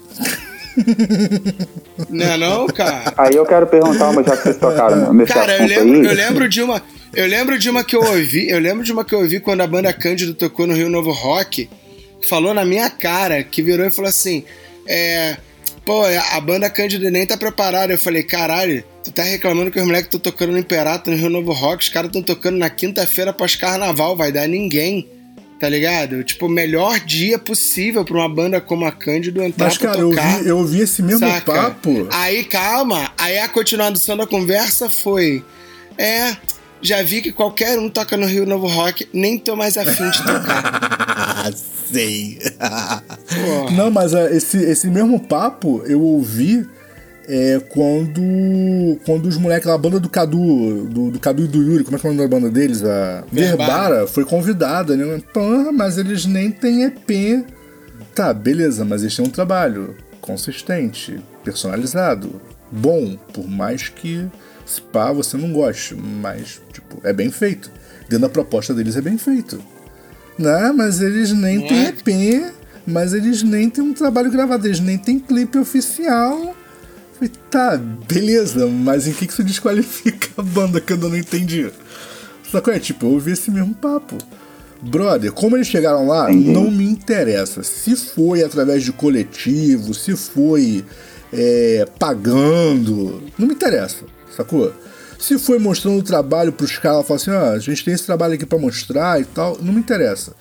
Não 2.09 2.25
é 2.25 2.37
não, 2.37 2.67
cara? 2.67 3.13
Aí 3.17 3.33
eu 3.35 3.45
quero 3.45 3.65
perguntar 3.67 4.09
uma, 4.09 4.23
já 4.23 4.37
que 4.37 4.43
vocês 4.43 4.57
tocaram 4.57 5.11
nesse 5.13 5.33
Cara, 5.33 5.57
eu 5.57 5.65
lembro, 5.67 6.05
eu 6.05 6.13
lembro 6.15 6.49
de 6.49 6.61
uma. 6.61 6.81
Eu 7.13 7.25
lembro 7.27 7.57
de 7.57 7.69
uma 7.69 7.83
que 7.83 7.95
eu 7.95 8.01
ouvi. 8.03 8.49
Eu 8.49 8.59
lembro 8.59 8.83
de 8.83 8.91
uma 8.91 9.03
que 9.03 9.15
eu 9.15 9.19
ouvi 9.19 9.39
quando 9.39 9.61
a 9.61 9.67
banda 9.67 9.91
Cândido 9.91 10.33
tocou 10.33 10.67
no 10.67 10.73
Rio 10.75 10.89
Novo 10.89 11.11
Rock. 11.11 11.69
Falou 12.29 12.53
na 12.53 12.63
minha 12.65 12.89
cara, 12.89 13.43
que 13.43 13.61
virou 13.61 13.85
e 13.85 13.91
falou 13.91 14.09
assim: 14.09 14.43
É. 14.87 15.37
Pô, 15.87 16.03
a 16.03 16.41
banda 16.41 16.69
Cândido 16.69 17.09
nem 17.09 17.25
tá 17.25 17.37
preparada. 17.37 17.93
Eu 17.93 17.97
falei, 17.97 18.21
caralho, 18.21 18.83
tu 19.05 19.09
tá 19.09 19.23
reclamando 19.23 19.71
que 19.71 19.79
os 19.79 19.85
moleques 19.85 20.07
estão 20.07 20.19
tocando 20.19 20.51
no 20.51 20.57
Imperato, 20.59 21.09
no 21.09 21.15
Rio 21.15 21.29
Novo 21.29 21.53
Rock, 21.53 21.81
os 21.81 21.87
caras 21.87 22.09
estão 22.09 22.21
tocando 22.21 22.57
na 22.57 22.69
quinta-feira 22.69 23.31
pós-carnaval, 23.31 24.13
vai 24.17 24.29
dar 24.29 24.49
ninguém. 24.49 25.07
Tá 25.61 25.69
ligado? 25.69 26.25
Tipo, 26.25 26.47
o 26.47 26.49
melhor 26.49 26.99
dia 26.99 27.39
possível 27.39 28.03
pra 28.03 28.17
uma 28.17 28.27
banda 28.27 28.59
como 28.59 28.85
a 28.85 28.91
Cândido 28.91 29.41
entrar 29.41 29.65
Mas, 29.67 29.77
cara, 29.77 29.97
eu 29.97 30.09
tocar. 30.09 30.43
vi, 30.43 30.49
eu 30.49 30.65
vi 30.65 30.81
esse 30.81 31.01
mesmo 31.01 31.25
Saca? 31.25 31.51
papo. 31.53 32.07
Aí, 32.11 32.43
calma. 32.43 33.09
Aí 33.17 33.39
a 33.39 33.47
continuação 33.47 34.17
da 34.17 34.27
conversa 34.27 34.89
foi: 34.89 35.41
É, 35.97 36.35
Já 36.81 37.01
vi 37.01 37.21
que 37.21 37.31
qualquer 37.31 37.79
um 37.79 37.89
toca 37.89 38.15
no 38.17 38.27
Rio 38.27 38.45
Novo 38.45 38.67
Rock, 38.67 39.07
nem 39.13 39.39
tô 39.39 39.55
mais 39.55 39.77
afim 39.77 40.07
de 40.11 40.17
tocar. 40.23 41.07
Sei. 41.51 42.39
Não, 43.75 43.89
mas 43.89 44.13
é, 44.13 44.35
esse, 44.35 44.57
esse 44.57 44.89
mesmo 44.89 45.19
papo 45.19 45.81
eu 45.85 46.01
ouvi 46.01 46.67
é, 47.27 47.59
quando 47.69 48.21
quando 49.05 49.25
os 49.25 49.37
moleques 49.37 49.67
a 49.67 49.77
banda 49.77 49.99
do 49.99 50.09
Cadu, 50.09 50.85
do, 50.85 51.11
do 51.11 51.19
Cadu 51.19 51.43
e 51.43 51.47
do 51.47 51.61
Yuri, 51.61 51.83
como 51.83 51.97
é 51.97 51.99
que 51.99 52.07
é 52.07 52.09
o 52.09 52.13
nome 52.13 52.27
da 52.27 52.35
banda 52.35 52.49
deles? 52.49 52.83
A 52.83 53.23
Verbara. 53.31 53.57
Verbara 53.57 54.07
foi 54.07 54.23
convidada, 54.25 54.95
né? 54.95 55.21
Porra, 55.33 55.71
mas 55.71 55.97
eles 55.97 56.25
nem 56.25 56.51
têm 56.51 56.83
EP. 56.83 57.45
Tá, 58.15 58.33
beleza, 58.33 58.83
mas 58.85 59.01
eles 59.01 59.15
têm 59.15 59.25
um 59.25 59.29
trabalho 59.29 59.95
consistente, 60.21 61.19
personalizado, 61.43 62.41
bom, 62.71 63.15
por 63.33 63.47
mais 63.47 63.89
que 63.89 64.25
spa 64.65 65.11
você 65.11 65.37
não 65.37 65.53
goste, 65.53 65.95
mas 65.95 66.61
tipo, 66.73 66.99
é 67.03 67.13
bem 67.13 67.29
feito. 67.29 67.71
Dentro 68.09 68.19
da 68.19 68.29
proposta 68.29 68.73
deles 68.73 68.95
é 68.95 69.01
bem 69.01 69.17
feito. 69.17 69.61
Não, 70.37 70.73
mas 70.73 71.01
eles 71.01 71.31
nem 71.31 71.59
Não 71.59 71.67
têm 71.67 71.85
é? 71.85 71.89
EP, 71.89 72.53
mas 72.85 73.13
eles 73.13 73.43
nem 73.43 73.69
têm 73.69 73.83
um 73.83 73.93
trabalho 73.93 74.31
gravado, 74.31 74.67
eles 74.67 74.79
nem 74.79 74.97
têm 74.97 75.19
clipe 75.19 75.57
oficial. 75.57 76.55
Falei, 77.15 77.31
tá, 77.49 77.77
beleza, 78.07 78.67
mas 78.67 79.07
em 79.07 79.13
que, 79.13 79.25
que 79.25 79.33
isso 79.33 79.43
desqualifica 79.43 80.29
a 80.37 80.43
banda 80.43 80.79
que 80.79 80.93
eu 80.93 80.95
ainda 80.95 81.09
não 81.09 81.17
entendi? 81.17 81.69
Só 82.51 82.61
que 82.61 82.69
é, 82.69 82.79
tipo, 82.79 83.05
eu 83.07 83.11
ouvi 83.11 83.31
esse 83.31 83.49
mesmo 83.51 83.73
papo. 83.73 84.17
Brother, 84.81 85.31
como 85.31 85.57
eles 85.57 85.67
chegaram 85.67 86.07
lá, 86.07 86.31
Entendi. 86.31 86.51
não 86.51 86.69
me 86.69 86.85
interessa. 86.85 87.63
Se 87.63 87.95
foi 87.95 88.43
através 88.43 88.83
de 88.83 88.91
coletivo, 88.91 89.93
se 89.93 90.15
foi 90.15 90.85
é, 91.33 91.87
pagando, 91.97 93.23
não 93.37 93.47
me 93.47 93.53
interessa, 93.55 94.05
sacou? 94.35 94.71
Se 95.19 95.37
foi 95.39 95.57
mostrando 95.59 95.97
o 95.99 96.03
trabalho 96.03 96.51
pros 96.51 96.77
caras, 96.77 97.05
falar 97.07 97.15
assim, 97.17 97.31
ah, 97.31 97.51
a 97.51 97.59
gente 97.59 97.83
tem 97.83 97.93
esse 97.93 98.05
trabalho 98.05 98.33
aqui 98.35 98.45
pra 98.45 98.57
mostrar 98.59 99.19
e 99.19 99.25
tal, 99.25 99.57
não 99.61 99.73
me 99.73 99.79
interessa. 99.79 100.33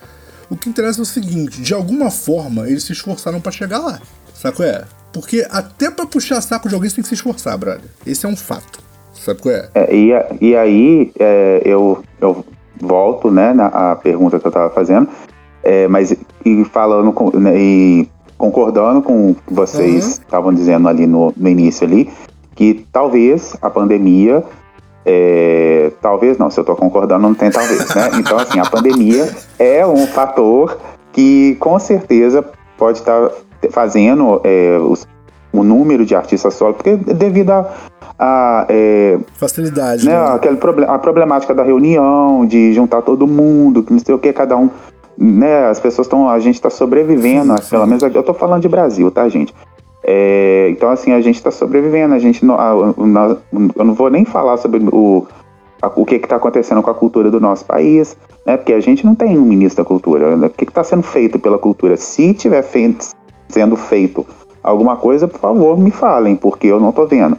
O 0.49 0.55
que 0.55 0.69
interessa 0.69 0.99
é 0.99 1.03
o 1.03 1.05
seguinte, 1.05 1.61
de 1.61 1.73
alguma 1.73 2.09
forma 2.11 2.67
eles 2.69 2.83
se 2.83 2.93
esforçaram 2.93 3.41
pra 3.41 3.51
chegar 3.51 3.79
lá, 3.79 3.99
sacou? 4.33 4.65
É? 4.65 4.83
Porque 5.11 5.45
até 5.49 5.89
pra 5.89 6.05
puxar 6.05 6.39
saco 6.41 6.69
de 6.69 6.75
alguém 6.75 6.89
você 6.89 6.95
tem 6.97 7.01
que 7.01 7.07
se 7.09 7.15
esforçar, 7.15 7.57
brother. 7.57 7.89
Esse 8.05 8.25
é 8.25 8.29
um 8.29 8.35
fato, 8.37 8.79
sacou? 9.13 9.51
É? 9.51 9.67
É, 9.75 9.95
e, 9.95 10.13
a- 10.13 10.27
e 10.39 10.55
aí 10.55 11.11
é, 11.19 11.61
eu, 11.65 12.03
eu 12.21 12.45
volto 12.79 13.31
né, 13.31 13.51
na 13.53 13.65
a 13.67 13.95
pergunta 13.95 14.39
que 14.39 14.45
eu 14.45 14.49
estava 14.49 14.69
fazendo, 14.73 15.09
é, 15.63 15.87
mas 15.87 16.11
e 16.45 16.63
falando 16.71 17.11
com, 17.11 17.35
né, 17.37 17.57
e 17.59 18.09
concordando 18.37 19.01
com 19.01 19.31
o 19.31 19.35
que 19.35 19.53
vocês 19.53 20.03
Uhum. 20.05 20.11
estavam 20.11 20.53
dizendo 20.53 20.87
ali 20.87 21.07
no, 21.07 21.33
no 21.35 21.49
início 21.49 21.85
ali, 21.85 22.09
que 22.55 22.85
talvez 22.91 23.55
a 23.61 23.69
pandemia 23.69 24.43
é, 25.09 25.91
talvez 26.01 26.37
não, 26.37 26.51
se 26.51 26.59
eu 26.59 26.65
tô 26.65 26.75
concordando, 26.75 27.21
não 27.21 27.33
tem 27.33 27.49
talvez, 27.49 27.79
né? 27.95 28.11
Então, 28.19 28.37
assim, 28.37 28.59
a 28.59 28.65
pandemia 28.65 29.29
é 29.57 29.85
um 29.87 30.05
fator 30.05 30.77
que 31.13 31.55
com 31.55 31.79
certeza 31.79 32.43
pode 32.77 32.97
estar 32.99 33.29
fazendo 33.71 34.41
é, 34.43 34.77
os- 34.77 35.07
o 35.53 35.63
número 35.63 36.05
de 36.05 36.13
artistas 36.13 36.53
solo, 36.53 36.73
porque 36.73 36.95
devido 36.97 37.51
a, 37.51 37.73
a, 38.19 38.65
é, 38.69 39.17
Facilidade, 39.33 40.05
né, 40.05 40.11
né? 40.11 40.35
aquele 40.35 40.57
proble- 40.57 40.85
a 40.85 40.99
problemática 40.99 41.55
da 41.55 41.63
reunião, 41.63 42.45
de 42.45 42.73
juntar 42.73 43.01
todo 43.01 43.25
mundo, 43.25 43.81
que 43.81 43.91
não 43.93 43.99
sei 43.99 44.13
o 44.13 44.19
que, 44.19 44.31
cada 44.33 44.57
um. 44.57 44.69
Né, 45.17 45.67
as 45.67 45.79
pessoas 45.79 46.05
estão. 46.05 46.29
A 46.29 46.37
gente 46.37 46.55
está 46.55 46.69
sobrevivendo, 46.69 47.57
Sim, 47.57 47.63
sim. 47.63 47.69
pelo 47.71 47.87
menos 47.87 48.03
eu 48.03 48.21
tô 48.21 48.35
falando 48.35 48.61
de 48.61 48.69
Brasil, 48.69 49.09
tá, 49.09 49.27
gente? 49.29 49.51
É, 50.09 50.69
então, 50.71 50.89
assim, 50.89 51.11
a 51.11 51.19
gente 51.19 51.35
está 51.35 51.51
sobrevivendo, 51.51 52.13
a 52.15 52.19
gente 52.19 52.45
não. 52.45 52.55
a- 52.55 52.73
o- 52.73 53.05
nós- 53.05 53.37
eu 53.75 53.83
não 53.83 53.93
vou 53.93 54.09
nem 54.09 54.23
falar 54.23 54.55
sobre 54.55 54.81
o, 54.89 55.27
o 55.95 56.05
que 56.05 56.15
está 56.15 56.37
acontecendo 56.37 56.81
com 56.81 56.89
a 56.89 56.93
cultura 56.93 57.29
do 57.29 57.41
nosso 57.41 57.65
país, 57.65 58.15
né? 58.45 58.55
Porque 58.55 58.71
a 58.71 58.79
gente 58.79 59.05
não 59.05 59.13
tem 59.13 59.37
um 59.37 59.41
ministro 59.41 59.83
da 59.83 59.87
cultura. 59.87 60.37
né? 60.37 60.47
O 60.47 60.49
que 60.49 60.63
está 60.63 60.81
sendo 60.81 61.03
feito 61.03 61.37
pela 61.37 61.57
cultura? 61.57 61.97
Se 61.97 62.33
tiver 62.33 62.63
sendo 63.49 63.75
feito 63.75 64.25
alguma 64.63 64.95
coisa, 64.95 65.27
por 65.27 65.39
favor, 65.39 65.77
me 65.77 65.91
falem, 65.91 66.35
porque 66.37 66.67
eu 66.67 66.79
não 66.79 66.93
tô 66.93 67.05
vendo. 67.05 67.37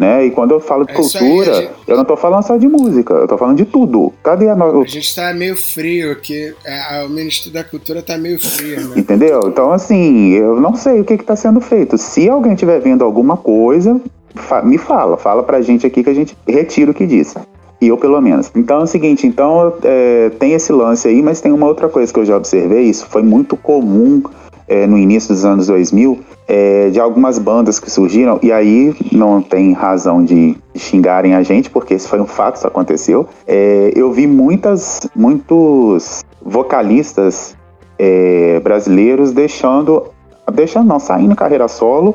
Né? 0.00 0.24
E 0.24 0.30
quando 0.30 0.52
eu 0.52 0.60
falo 0.60 0.86
de 0.86 0.92
É 0.92 0.94
cultura, 0.94 1.50
a 1.50 1.54
gente- 1.60 1.70
eu 1.86 1.94
não 1.94 2.06
tô 2.06 2.16
falando 2.16 2.42
só 2.42 2.56
de 2.56 2.66
música, 2.66 3.12
eu 3.12 3.28
tô 3.28 3.36
falando 3.36 3.58
de 3.58 3.66
tudo. 3.66 4.10
Cadê 4.22 4.48
a 4.48 4.54
A 4.54 4.56
no... 4.56 4.82
gente 4.86 5.14
tá 5.14 5.30
meio 5.34 5.54
frio 5.54 6.10
aqui. 6.12 6.54
é, 6.64 7.04
o 7.04 7.10
Ministério 7.10 7.52
da 7.52 7.62
Cultura 7.62 8.00
tá 8.00 8.16
meio 8.16 8.38
frio, 8.40 8.80
né? 8.88 8.94
Entendeu? 8.98 9.40
Então, 9.48 9.70
assim, 9.70 10.30
eu 10.30 10.58
não 10.58 10.74
sei 10.74 11.00
o 11.00 11.04
que 11.04 11.12
está 11.12 11.36
sendo 11.36 11.60
feito. 11.60 11.98
Se 11.98 12.26
alguém 12.30 12.54
estiver 12.54 12.80
vendo 12.80 13.04
alguma 13.04 13.36
coisa, 13.36 14.00
fa- 14.36 14.62
me 14.62 14.78
fala. 14.78 15.18
Fala 15.18 15.42
pra 15.42 15.60
gente 15.60 15.86
aqui 15.86 16.02
que 16.02 16.08
a 16.08 16.14
gente 16.14 16.34
retira 16.48 16.92
o 16.92 16.94
que 16.94 17.04
disse. 17.06 17.36
E 17.78 17.88
eu, 17.88 17.98
pelo 17.98 18.18
menos. 18.22 18.50
Então 18.56 18.80
é 18.80 18.84
o 18.84 18.86
seguinte, 18.86 19.26
então 19.26 19.74
é, 19.84 20.30
tem 20.38 20.52
esse 20.54 20.72
lance 20.72 21.06
aí, 21.08 21.20
mas 21.20 21.42
tem 21.42 21.52
uma 21.52 21.66
outra 21.66 21.90
coisa 21.90 22.10
que 22.10 22.18
eu 22.18 22.24
já 22.24 22.38
observei, 22.38 22.84
isso 22.84 23.06
foi 23.06 23.22
muito 23.22 23.54
comum 23.54 24.22
é, 24.70 24.86
no 24.86 24.96
início 24.96 25.34
dos 25.34 25.44
anos 25.44 25.66
2000, 25.66 26.20
é, 26.46 26.90
de 26.90 27.00
algumas 27.00 27.40
bandas 27.40 27.80
que 27.80 27.90
surgiram, 27.90 28.38
e 28.40 28.52
aí 28.52 28.94
não 29.10 29.42
tem 29.42 29.72
razão 29.72 30.24
de 30.24 30.56
xingarem 30.76 31.34
a 31.34 31.42
gente, 31.42 31.68
porque 31.68 31.94
esse 31.94 32.06
foi 32.06 32.20
um 32.20 32.26
fato, 32.26 32.54
isso 32.54 32.68
aconteceu. 32.68 33.26
É, 33.48 33.92
eu 33.96 34.12
vi 34.12 34.28
muitas, 34.28 35.00
muitos 35.14 36.24
vocalistas 36.40 37.56
é, 37.98 38.60
brasileiros 38.60 39.32
deixando, 39.32 40.04
deixando 40.52 40.86
não, 40.86 41.00
saindo 41.00 41.34
carreira 41.34 41.66
solo. 41.66 42.14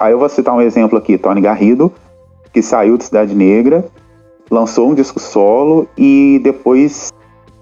Aí 0.00 0.10
eu 0.10 0.18
vou 0.18 0.28
citar 0.30 0.54
um 0.54 0.62
exemplo 0.62 0.96
aqui, 0.96 1.18
Tony 1.18 1.42
Garrido, 1.42 1.92
que 2.50 2.62
saiu 2.62 2.96
de 2.96 3.04
Cidade 3.04 3.34
Negra, 3.34 3.84
lançou 4.50 4.88
um 4.88 4.94
disco 4.94 5.20
solo 5.20 5.86
e 5.98 6.40
depois 6.42 7.12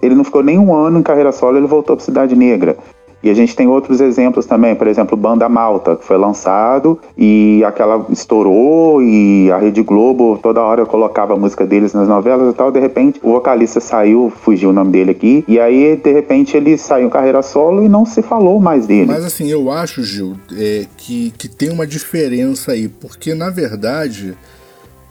ele 0.01 0.15
não 0.15 0.23
ficou 0.23 0.45
nem 0.45 0.59
um 0.59 0.73
ano 0.73 1.01
em 1.01 1.03
carreira 1.03 1.33
solo, 1.33 1.57
ele 1.57 1.67
voltou 1.67 1.97
para 1.97 2.05
Cidade 2.05 2.37
Negra. 2.37 2.77
E 3.23 3.31
a 3.31 3.35
gente 3.35 3.55
tem 3.55 3.69
outros 3.69 4.01
exemplos 4.01 4.47
também, 4.47 4.75
por 4.75 4.87
exemplo, 4.89 5.17
Banda 5.17 5.49
Malta, 5.49 5.95
que 5.97 6.05
foi 6.05 6.17
lançado 6.19 6.99
e 7.17 7.63
aquela 7.65 8.05
estourou 8.11 9.01
e 9.03 9.51
a 9.53 9.59
Rede 9.59 9.83
Globo 9.83 10.39
toda 10.43 10.61
hora 10.61 10.85
colocava 10.85 11.35
a 11.35 11.37
música 11.37 11.65
deles 11.67 11.93
nas 11.93 12.09
novelas 12.09 12.53
e 12.53 12.57
tal, 12.57 12.73
de 12.73 12.81
repente 12.81 13.21
o 13.23 13.33
vocalista 13.33 13.79
saiu, 13.81 14.33
fugiu 14.45 14.71
o 14.71 14.73
nome 14.73 14.91
dele 14.91 15.13
aqui, 15.13 15.45
e 15.47 15.61
aí 15.61 15.97
de 15.97 16.13
repente 16.13 16.57
ele 16.57 16.77
saiu 16.77 17.09
carreira 17.11 17.43
solo 17.43 17.85
e 17.85 17.89
não 17.89 18.05
se 18.05 18.23
falou 18.23 18.59
mais 18.61 18.87
dele. 18.87 19.07
Mas 19.07 19.25
assim, 19.25 19.47
eu 19.49 19.71
acho, 19.71 20.03
Gil, 20.03 20.35
é, 20.57 20.87
que, 20.97 21.33
que 21.39 21.49
tem 21.49 21.71
uma 21.71 21.87
diferença 21.87 22.73
aí, 22.73 22.89
porque 22.89 23.35
na 23.35 23.51
verdade 23.51 24.35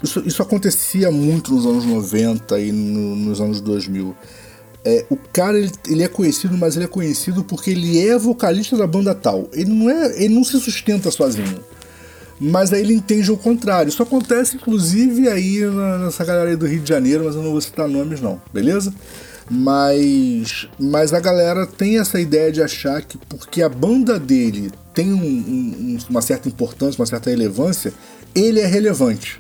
isso, 0.04 0.22
isso 0.26 0.42
acontecia 0.42 1.12
muito 1.12 1.54
nos 1.54 1.66
anos 1.66 1.86
90 1.86 2.60
e 2.60 2.72
no- 2.72 3.16
nos 3.16 3.40
anos 3.40 3.62
2000. 3.62 4.16
É, 4.84 5.06
o 5.10 5.16
cara 5.16 5.60
ele, 5.60 5.72
ele 5.88 6.04
é 6.04 6.08
conhecido, 6.08 6.58
mas 6.58 6.76
ele 6.76 6.86
é 6.86 6.88
conhecido 6.88 7.44
porque 7.44 7.70
ele 7.72 8.00
é 8.06 8.18
vocalista 8.18 8.76
da 8.76 8.88
banda 8.88 9.14
tal. 9.14 9.48
Ele 9.54 9.70
não 9.72 9.90
é, 9.90 10.24
ele 10.24 10.34
não 10.34 10.44
se 10.44 10.60
sustenta 10.60 11.12
sozinho. 11.12 11.60
Mas 12.40 12.74
aí 12.74 12.82
ele 12.82 12.94
entende 12.96 13.32
o 13.32 13.38
contrário. 13.38 13.90
Isso 13.90 14.02
acontece 14.02 14.56
inclusive 14.56 15.30
aí 15.30 15.60
na- 15.66 16.00
nessa 16.00 16.26
galera 16.26 16.50
aí 16.50 16.56
do 16.56 16.66
Rio 16.66 16.80
de 16.82 16.90
Janeiro, 16.90 17.24
mas 17.26 17.36
eu 17.36 17.44
não 17.44 17.52
vou 17.52 17.62
citar 17.62 17.88
nomes 17.88 18.20
não, 18.20 18.42
beleza? 18.52 18.92
Mas, 19.48 20.68
mas 20.80 21.14
a 21.14 21.20
galera 21.20 21.68
tem 21.68 22.00
essa 22.00 22.20
ideia 22.20 22.52
de 22.52 22.64
achar 22.64 23.02
que 23.04 23.18
porque 23.30 23.62
a 23.62 23.70
banda 23.70 24.20
dele 24.20 24.72
tem 24.94 25.14
um- 25.14 25.18
um- 25.18 25.76
um- 25.80 25.98
uma 26.10 26.22
certa 26.22 26.48
importância, 26.50 27.00
uma 27.00 27.06
certa 27.06 27.30
relevância, 27.30 27.94
ele 28.34 28.60
é 28.60 28.66
relevante 28.66 29.40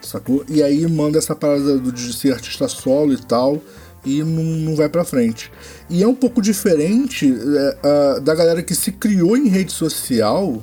sacou? 0.00 0.44
E 0.48 0.62
aí 0.62 0.86
manda 0.88 1.16
essa 1.18 1.34
parada 1.34 1.78
do- 1.78 1.92
de 1.92 2.12
ser 2.12 2.32
artista 2.32 2.66
solo 2.68 3.12
e 3.12 3.18
tal, 3.18 3.62
e 4.04 4.22
não, 4.22 4.42
não 4.42 4.76
vai 4.76 4.88
pra 4.88 5.04
frente. 5.04 5.50
E 5.88 6.02
é 6.02 6.06
um 6.08 6.14
pouco 6.14 6.40
diferente 6.42 7.32
é, 7.32 7.76
a- 7.86 8.18
da 8.18 8.34
galera 8.34 8.62
que 8.62 8.74
se 8.74 8.90
criou 8.92 9.36
em 9.36 9.48
rede 9.48 9.72
social 9.72 10.62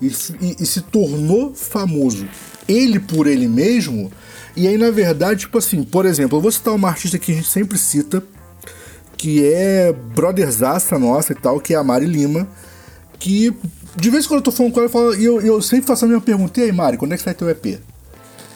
e, 0.00 0.06
e- 0.40 0.56
e 0.60 0.66
se 0.66 0.80
tornou 0.80 1.52
famoso. 1.54 2.26
Ele 2.68 3.00
por 3.00 3.26
ele 3.26 3.48
mesmo, 3.48 4.10
e 4.56 4.68
aí 4.68 4.78
na 4.78 4.90
verdade, 4.90 5.40
tipo 5.40 5.58
assim, 5.58 5.82
por 5.82 6.06
exemplo, 6.06 6.38
eu 6.38 6.42
vou 6.42 6.52
citar 6.52 6.74
uma 6.74 6.88
artista 6.88 7.18
que 7.18 7.32
a 7.32 7.34
gente 7.34 7.48
sempre 7.48 7.76
cita, 7.76 8.22
que 9.16 9.44
é 9.44 9.92
brotherzaça 9.92 10.98
nossa 10.98 11.32
e 11.32 11.36
tal, 11.36 11.60
que 11.60 11.74
é 11.74 11.76
a 11.76 11.82
Mari 11.84 12.06
Lima, 12.06 12.46
que 13.18 13.52
de 13.96 14.08
vez 14.10 14.24
em 14.24 14.28
quando 14.28 14.38
eu 14.38 14.44
tô 14.44 14.52
falando 14.52 14.72
com 14.72 14.78
ela, 14.80 14.86
eu 14.86 14.92
falo- 14.92 15.14
e 15.16 15.24
eu, 15.24 15.40
eu 15.40 15.60
sempre 15.60 15.86
faço 15.86 16.04
a 16.04 16.08
mesma 16.08 16.22
pergunta, 16.22 16.60
e 16.60 16.64
aí 16.64 16.72
Mari, 16.72 16.96
quando 16.96 17.12
é 17.12 17.16
que 17.16 17.22
sai 17.22 17.34
teu 17.34 17.48
EP? 17.50 17.78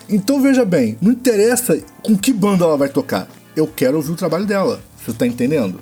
Então 0.09 0.41
veja 0.41 0.64
bem, 0.64 0.97
não 1.03 1.11
interessa 1.12 1.78
com 2.03 2.16
que 2.16 2.33
banda 2.33 2.64
ela 2.64 2.76
vai 2.76 2.89
tocar. 2.89 3.28
Eu 3.57 3.67
quero 3.67 3.97
ouvir 3.97 4.13
o 4.13 4.17
trabalho 4.17 4.45
dela. 4.47 4.81
Você 5.05 5.13
tá 5.13 5.27
entendendo? 5.27 5.79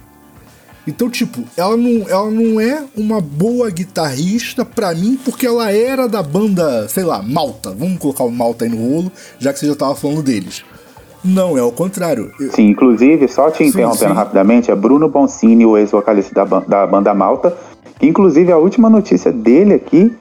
Então, 0.86 1.08
tipo, 1.08 1.42
ela 1.56 1.76
não, 1.76 2.08
ela 2.08 2.30
não 2.30 2.60
é 2.60 2.84
uma 2.94 3.18
boa 3.20 3.70
guitarrista 3.70 4.64
pra 4.66 4.94
mim 4.94 5.18
porque 5.24 5.46
ela 5.46 5.72
era 5.72 6.06
da 6.06 6.22
banda, 6.22 6.86
sei 6.88 7.04
lá, 7.04 7.22
Malta. 7.22 7.70
Vamos 7.70 7.98
colocar 7.98 8.22
o 8.24 8.30
Malta 8.30 8.66
aí 8.66 8.70
no 8.70 8.76
rolo, 8.76 9.10
já 9.38 9.52
que 9.52 9.58
você 9.58 9.66
já 9.66 9.74
tava 9.74 9.94
falando 9.94 10.22
deles. 10.22 10.62
Não, 11.24 11.56
é 11.56 11.62
o 11.62 11.72
contrário. 11.72 12.30
Eu- 12.38 12.52
Sim, 12.52 12.68
inclusive, 12.68 13.26
só 13.28 13.50
te 13.50 13.58
Sim, 13.64 13.70
interrompendo 13.70 14.10
sim. 14.12 14.16
rapidamente, 14.18 14.70
é 14.70 14.74
Bruno 14.76 15.08
Boncini, 15.08 15.64
o 15.64 15.78
ex-vocalista 15.78 16.34
da, 16.34 16.60
da 16.60 16.86
banda 16.86 17.14
Malta, 17.14 17.56
que 17.98 18.06
inclusive 18.06 18.52
a 18.52 18.58
última 18.58 18.90
notícia 18.90 19.32
dele 19.32 19.72
aqui 19.72 20.14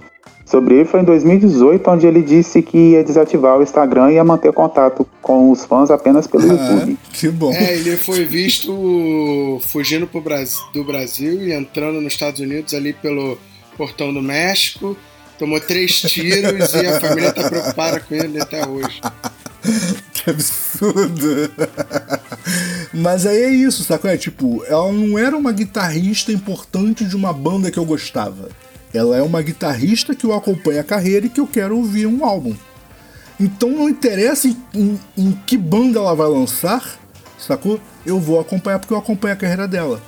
sobre 0.54 0.76
ele 0.76 0.86
foi 0.86 1.00
em 1.00 1.04
2018, 1.04 1.90
onde 1.90 2.06
ele 2.06 2.22
disse 2.22 2.62
que 2.62 2.78
ia 2.92 3.04
desativar 3.04 3.58
o 3.58 3.64
Instagram 3.64 4.12
e 4.12 4.16
ia 4.16 4.24
manter 4.24 4.54
contato 4.54 5.08
com 5.20 5.50
os 5.50 5.66
fãs 5.66 5.90
apenas 5.90 6.28
pelo 6.28 6.44
Ah, 6.44 6.54
YouTube. 6.54 6.98
que 7.12 7.28
bom. 7.30 7.52
É, 7.52 7.74
ele 7.74 7.98
foi 7.98 8.24
visto 8.24 9.60
fugindo 9.68 10.06
pro 10.06 10.22
Brasil, 10.22 10.62
do 10.72 10.84
Brasil 10.84 11.42
e 11.42 11.52
entrando 11.52 12.00
nos 12.00 12.14
Estados 12.14 12.40
Unidos 12.40 12.76
ali 12.76 12.94
pelo 12.94 13.36
portão 13.76 14.14
do 14.14 14.22
México. 14.22 14.96
Tomou 15.40 15.60
três 15.60 16.00
tiros 16.02 16.72
e 16.76 16.86
a 16.86 17.02
família 17.02 17.32
tá 17.34 17.50
preocupada 17.50 18.00
com 18.00 18.14
ele 18.14 18.40
até 18.40 18.68
hoje. 18.68 19.02
Que 20.14 20.30
absurdo. 20.30 21.50
Mas 22.94 23.26
aí 23.26 23.44
é 23.44 23.50
isso, 23.50 23.84
sacou? 23.84 24.10
É 24.12 24.18
tipo, 24.18 24.64
ela 24.68 24.92
não 24.92 25.18
era 25.18 25.36
uma 25.38 25.52
guitarrista 25.54 26.32
importante 26.34 27.06
de 27.06 27.16
uma 27.16 27.32
banda 27.32 27.72
que 27.72 27.80
eu 27.80 27.86
gostava. 27.86 28.50
Ela 28.94 29.18
é 29.18 29.22
uma 29.22 29.42
guitarrista 29.42 30.14
que 30.16 30.26
eu 30.26 30.34
acompanho 30.34 30.80
a 30.80 30.84
carreira 30.84 31.26
e 31.26 31.30
que 31.30 31.40
eu 31.40 31.48
quero 31.48 31.76
ouvir 31.78 32.06
um 32.06 32.24
álbum. 32.24 32.56
Então 33.40 33.70
não 33.70 33.90
interessa 33.90 34.48
em, 34.48 34.58
em- 34.74 35.00
em 35.18 35.32
que 35.46 35.58
banda 35.58 36.00
ela 36.00 36.14
vai 36.14 36.28
lançar, 36.28 37.00
sacou? 37.40 37.80
Eu 38.06 38.20
vou 38.20 38.40
acompanhar 38.40 38.80
porque 38.80 38.94
eu 38.94 38.98
acompanho 38.98 39.34
a 39.34 39.38
carreira 39.38 39.68
dela, 39.68 40.02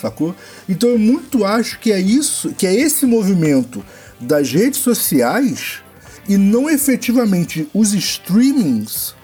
sacou? 0.00 0.34
Então 0.68 0.88
eu 0.88 0.98
muito 0.98 1.44
acho 1.44 1.78
que 1.78 1.92
é 1.92 2.00
isso, 2.00 2.50
que 2.54 2.66
é 2.66 2.74
esse 2.74 3.04
movimento 3.04 3.84
das 4.18 4.50
redes 4.50 4.80
sociais 4.80 5.82
e 6.26 6.38
não 6.38 6.70
efetivamente 6.70 7.68
os 7.74 7.92
streamings, 7.92 9.14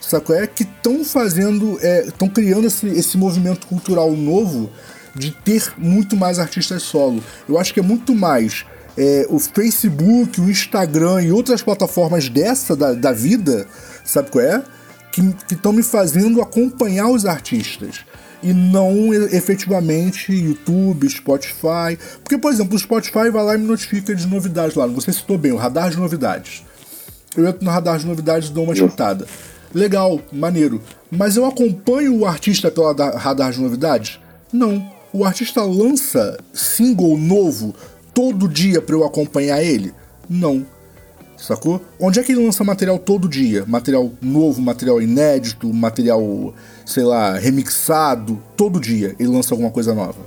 sacou? 0.00 0.34
É 0.34 0.46
que 0.46 0.62
estão 0.62 1.04
fazendo, 1.04 1.78
estão 2.06 2.28
criando 2.28 2.66
esse, 2.66 2.86
esse 2.86 3.18
movimento 3.18 3.66
cultural 3.66 4.10
novo 4.12 4.70
de 5.16 5.30
ter 5.30 5.72
muito 5.78 6.16
mais 6.16 6.38
artistas 6.38 6.82
solo. 6.82 7.22
Eu 7.48 7.58
acho 7.58 7.72
que 7.72 7.80
é 7.80 7.82
muito 7.82 8.14
mais 8.14 8.64
é, 8.96 9.26
o 9.28 9.38
Facebook, 9.38 10.40
o 10.40 10.50
Instagram 10.50 11.22
e 11.22 11.32
outras 11.32 11.62
plataformas 11.62 12.28
dessa 12.28 12.74
da, 12.76 12.92
da 12.92 13.12
vida, 13.12 13.66
sabe 14.04 14.30
qual 14.30 14.44
é? 14.44 14.62
Que 15.12 15.34
estão 15.50 15.72
me 15.72 15.82
fazendo 15.82 16.40
acompanhar 16.40 17.08
os 17.08 17.24
artistas. 17.26 18.04
E 18.42 18.52
não 18.52 19.12
efetivamente 19.14 20.30
YouTube, 20.32 21.08
Spotify. 21.08 21.98
Porque, 22.22 22.36
por 22.36 22.52
exemplo, 22.52 22.76
o 22.76 22.78
Spotify 22.78 23.30
vai 23.30 23.42
lá 23.42 23.54
e 23.54 23.58
me 23.58 23.66
notifica 23.66 24.14
de 24.14 24.26
novidades 24.26 24.76
lá. 24.76 24.86
Você 24.86 25.12
citou 25.12 25.38
bem, 25.38 25.52
o 25.52 25.56
radar 25.56 25.90
de 25.90 25.96
novidades. 25.96 26.62
Eu 27.36 27.46
entro 27.48 27.64
no 27.64 27.70
radar 27.70 27.98
de 27.98 28.06
novidades 28.06 28.48
e 28.50 28.52
dou 28.52 28.64
uma 28.64 28.74
escutada. 28.74 29.26
Legal, 29.74 30.20
maneiro. 30.32 30.80
Mas 31.10 31.36
eu 31.36 31.44
acompanho 31.44 32.14
o 32.14 32.26
artista 32.26 32.70
pelo 32.70 32.86
radar- 32.86 33.16
radar 33.16 33.52
de 33.52 33.60
novidades? 33.60 34.20
Não. 34.52 34.86
O 35.18 35.24
artista 35.24 35.62
lança 35.62 36.38
single 36.52 37.16
novo 37.16 37.74
todo 38.12 38.46
dia 38.46 38.82
pra 38.82 38.94
eu 38.94 39.02
acompanhar 39.02 39.62
ele? 39.62 39.94
Não. 40.28 40.66
Sacou? 41.38 41.80
Onde 41.98 42.20
é 42.20 42.22
que 42.22 42.32
ele 42.32 42.44
lança 42.44 42.62
material 42.62 42.98
todo 42.98 43.26
dia? 43.26 43.64
Material 43.66 44.12
novo, 44.20 44.60
material 44.60 45.00
inédito, 45.00 45.72
material, 45.72 46.52
sei 46.84 47.02
lá, 47.02 47.32
remixado, 47.32 48.38
todo 48.58 48.78
dia 48.78 49.16
ele 49.18 49.30
lança 49.30 49.54
alguma 49.54 49.70
coisa 49.70 49.94
nova. 49.94 50.20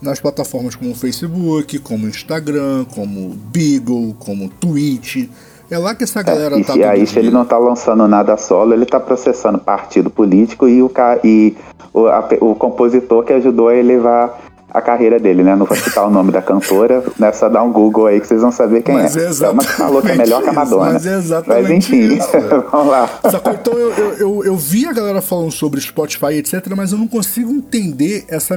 Nas 0.00 0.18
plataformas 0.18 0.74
como 0.74 0.94
Facebook, 0.94 1.78
como 1.80 2.08
Instagram, 2.08 2.86
como 2.94 3.28
Beagle, 3.28 4.16
como 4.18 4.48
Twitch. 4.48 5.28
É 5.72 5.78
lá 5.78 5.94
que 5.94 6.04
essa 6.04 6.22
galera 6.22 6.58
e 6.58 6.62
tá. 6.62 6.74
todo 6.74 6.84
aí, 6.84 7.06
se 7.06 7.18
ele 7.18 7.30
não 7.30 7.46
tá 7.46 7.56
lançando 7.56 8.06
nada 8.06 8.36
solo, 8.36 8.74
ele 8.74 8.84
tá 8.84 9.00
processando 9.00 9.56
partido 9.58 10.10
político 10.10 10.68
e 10.68 10.82
o, 10.82 10.90
e 11.24 11.56
o, 11.94 12.06
a 12.08 12.28
o 12.42 12.54
compositor 12.54 13.24
que 13.24 13.32
ajudou 13.32 13.68
a 13.68 13.74
elevar 13.74 14.38
a 14.72 14.80
carreira 14.80 15.18
dele, 15.18 15.42
né? 15.42 15.54
Não 15.54 15.66
vou 15.66 15.76
citar 15.76 16.06
o 16.06 16.10
nome 16.10 16.32
da 16.32 16.40
cantora, 16.40 17.04
né? 17.18 17.30
Só 17.32 17.48
dá 17.48 17.62
um 17.62 17.70
Google 17.70 18.06
aí 18.06 18.20
que 18.20 18.26
vocês 18.26 18.40
vão 18.40 18.50
saber 18.50 18.82
quem 18.82 18.94
Mas 18.94 19.16
é. 19.16 19.44
é 19.44 19.50
uma 19.50 19.62
que 19.62 19.72
falou 19.72 20.00
que 20.00 20.10
é 20.10 20.14
melhor 20.14 20.42
que 20.42 20.48
a 20.48 20.52
exatamente 20.52 20.66
isso, 20.66 20.76
Madonna. 20.76 20.92
mas 20.92 21.06
é 21.06 21.16
exatamente 21.18 21.62
Mas 21.62 21.70
enfim, 21.70 22.14
isso. 22.16 22.70
vamos 22.70 22.90
lá. 22.90 23.20
Sacou? 23.30 23.52
Então 23.52 23.74
eu, 23.74 23.92
eu, 23.92 24.12
eu, 24.14 24.44
eu 24.44 24.56
vi 24.56 24.86
a 24.86 24.92
galera 24.92 25.20
falando 25.20 25.52
sobre 25.52 25.78
Spotify, 25.80 26.34
etc., 26.34 26.66
mas 26.74 26.92
eu 26.92 26.98
não 26.98 27.06
consigo 27.06 27.52
entender 27.52 28.24
essa, 28.28 28.56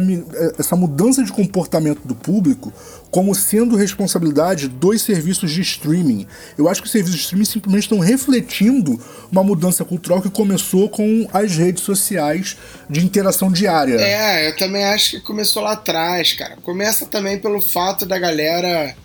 essa 0.58 0.76
mudança 0.76 1.22
de 1.22 1.34
comportamento 1.34 2.02
do 2.06 2.16
público 2.16 2.72
como 3.16 3.34
sendo 3.34 3.78
responsabilidade 3.78 4.68
dos 4.68 5.02
serviços 5.02 5.50
de 5.50 5.62
streaming. 5.62 6.28
Eu 6.58 6.68
acho 6.68 6.82
que 6.82 6.88
os 6.88 6.92
serviços 6.92 7.16
de 7.16 7.24
streaming 7.24 7.46
simplesmente 7.46 7.84
estão 7.84 8.00
refletindo 8.00 9.00
uma 9.32 9.42
mudança 9.42 9.86
cultural 9.86 10.22
que 10.22 10.30
começou 10.30 10.90
com 10.90 11.26
as 11.32 11.56
redes 11.56 11.82
sociais 11.82 12.58
de 12.90 13.06
interação 13.06 13.50
diária. 13.50 13.96
É, 13.96 14.50
eu 14.50 14.58
também 14.58 14.84
acho 14.84 15.12
que 15.12 15.20
começou 15.22 15.64
lá 15.64 15.72
atrás, 15.72 16.05
cara. 16.38 16.58
Começa 16.62 17.06
também 17.06 17.38
pelo 17.38 17.62
fato 17.62 18.06
da 18.06 18.18
galera 18.20 18.96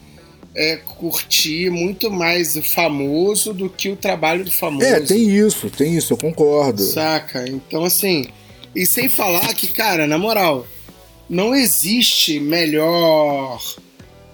é, 0.54 0.76
curtir 0.76 1.70
muito 1.70 2.10
mais 2.10 2.56
o 2.56 2.62
famoso 2.62 3.52
do 3.54 3.68
que 3.68 3.88
o 3.88 3.96
trabalho 3.96 4.44
do 4.44 4.50
famoso. 4.50 4.84
É, 4.86 5.00
tem 5.00 5.30
isso, 5.30 5.70
tem 5.70 5.96
isso, 5.96 6.12
eu 6.12 6.16
concordo. 6.16 6.82
Saca? 6.82 7.44
Então, 7.48 7.84
assim. 7.84 8.26
E 8.74 8.86
sem 8.86 9.08
falar 9.08 9.52
que, 9.54 9.66
cara, 9.68 10.06
na 10.06 10.16
moral, 10.18 10.66
não 11.28 11.54
existe 11.54 12.38
melhor. 12.40 13.60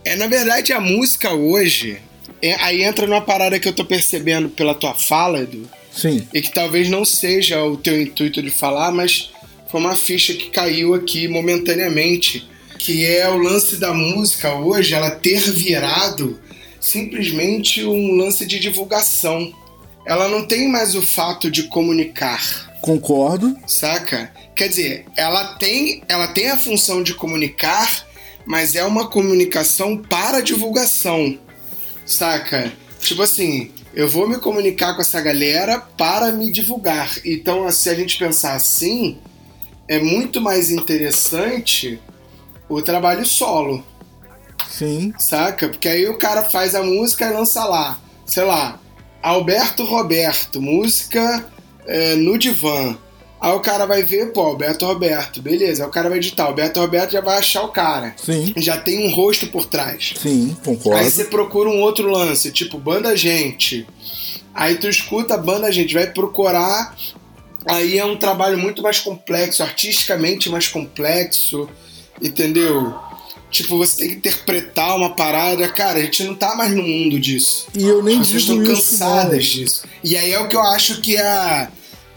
É, 0.05 0.14
na 0.17 0.27
verdade, 0.27 0.73
a 0.73 0.81
música 0.81 1.33
hoje. 1.33 1.99
é- 2.43 2.55
aí 2.62 2.83
entra 2.83 3.07
numa 3.07 3.21
parada 3.23 3.59
que 3.59 3.67
eu 3.67 3.73
tô 3.73 3.83
percebendo 3.85 4.51
pela 4.51 4.75
tua 4.75 4.93
fala, 4.95 5.41
Edu, 5.41 5.69
Sim. 5.91 6.27
e 6.35 6.43
que 6.43 6.53
talvez 6.53 6.89
não 6.91 7.03
seja 7.05 7.64
o 7.64 7.79
teu 7.79 8.01
intuito 8.01 8.43
de 8.43 8.51
falar, 8.51 8.93
mas 8.93 9.31
foi 9.71 9.81
uma 9.81 9.97
ficha 9.97 10.35
que 10.35 10.51
caiu 10.51 10.93
aqui 10.95 11.27
momentaneamente, 11.29 12.47
que 12.79 13.05
é 13.05 13.29
o 13.29 13.37
lance 13.37 13.77
da 13.77 13.93
música 13.93 14.55
hoje, 14.55 14.95
ela 14.95 15.11
ter 15.11 15.41
virado 15.53 16.39
simplesmente 16.81 17.85
um 17.85 18.16
lance 18.16 18.47
de 18.47 18.59
divulgação. 18.59 19.53
Ela 20.07 20.29
não 20.29 20.47
tem 20.47 20.68
mais 20.68 20.95
o 20.95 21.03
fato 21.03 21.51
de 21.51 21.64
comunicar, 21.64 22.79
Concordo. 22.81 23.57
saca? 23.66 24.33
Quer 24.55 24.68
dizer, 24.68 25.07
ela 25.16 25.57
tem, 25.57 26.03
ela 26.09 26.29
tem 26.29 26.49
a 26.49 26.57
função 26.57 27.03
de 27.03 27.14
comunicar, 27.14 28.07
mas 28.47 28.74
é 28.77 28.85
uma 28.85 29.09
comunicação 29.09 29.97
para 29.99 30.41
divulgação, 30.41 31.37
saca? 32.05 32.72
Tipo 33.01 33.22
assim, 33.22 33.70
eu 33.93 34.09
vou 34.09 34.29
me 34.29 34.39
comunicar 34.39 34.95
com 34.95 35.01
essa 35.01 35.20
galera 35.20 35.81
para 35.81 36.31
me 36.31 36.53
divulgar. 36.53 37.18
Então, 37.24 37.70
se 37.72 37.91
a 37.91 37.95
gente 37.95 38.16
pensar 38.16 38.55
assim, 38.55 39.18
é 39.89 39.99
muito 39.99 40.41
mais 40.41 40.70
interessante 40.70 41.99
o 42.69 42.83
trabalho 42.83 43.25
solo, 43.25 43.85
Sim. 44.69 45.12
saca? 45.19 45.69
Porque 45.69 45.89
aí 45.89 46.09
o 46.09 46.19
cara 46.19 46.45
faz 46.45 46.75
a 46.75 46.83
música 46.83 47.27
e 47.27 47.33
lança 47.33 47.64
lá, 47.64 47.99
sei 48.25 48.45
lá, 48.45 48.81
Alberto 49.23 49.85
Roberto, 49.85 50.61
música 50.61 51.45
é, 51.87 52.14
no 52.14 52.39
divã. 52.39 52.97
Aí 53.41 53.53
o 53.53 53.61
cara 53.61 53.85
vai 53.85 54.03
ver, 54.03 54.33
pô, 54.33 54.41
Alberto 54.41 54.87
Roberto, 54.87 55.43
beleza. 55.43 55.83
Aí 55.83 55.89
o 55.89 55.93
cara 55.93 56.09
vai 56.09 56.19
editar, 56.19 56.45
Alberto 56.45 56.81
Roberto 56.81 57.12
já 57.12 57.21
vai 57.21 57.39
achar 57.39 57.62
o 57.62 57.69
cara. 57.69 58.14
Sim. 58.17 58.55
Já 58.57 58.79
tem 58.79 59.07
um 59.07 59.14
rosto 59.14 59.47
por 59.49 59.67
trás. 59.67 60.14
Sim, 60.17 60.57
concordo. 60.64 60.99
Aí 60.99 61.11
você 61.11 61.25
procura 61.25 61.69
um 61.69 61.81
outro 61.81 62.09
lance, 62.09 62.51
tipo 62.51 62.79
Banda 62.79 63.17
Gente. 63.17 63.87
Aí 64.55 64.77
tu 64.77 64.89
escuta 64.89 65.35
a 65.35 65.39
Banda 65.39 65.71
Gente, 65.71 65.93
vai 65.93 66.07
procurar. 66.07 66.97
Aí 67.67 67.99
é 67.99 68.05
um 68.05 68.17
trabalho 68.17 68.57
muito 68.57 68.83
mais 68.83 69.01
complexo, 69.01 69.62
artisticamente 69.62 70.49
mais 70.49 70.69
complexo, 70.69 71.69
entendeu? 72.21 72.95
Tipo, 73.51 73.79
você 73.79 73.97
tem 73.99 74.09
que 74.09 74.14
interpretar 74.17 74.97
uma 74.97 75.11
parada. 75.14 75.69
Cara, 75.69 75.99
a 75.99 76.03
gente 76.03 76.25
não 76.25 76.35
tá 76.35 76.55
mais 76.57 76.73
no 76.73 76.83
mundo 76.83 77.19
disso. 77.19 77.67
E 77.75 77.83
eu 77.85 78.03
nem 78.03 78.21
As 78.21 78.27
pessoas 78.27 78.43
digo 78.45 78.62
estão 78.62 78.75
isso, 78.75 78.91
cansadas 78.99 79.33
não. 79.33 79.39
disso. 79.39 79.85
E 80.03 80.17
aí 80.17 80.33
é 80.33 80.41
o 80.41 80.49
que 80.49 80.57
eu 80.57 80.62
acho 80.62 81.01
que 81.01 81.17
a. 81.17 81.71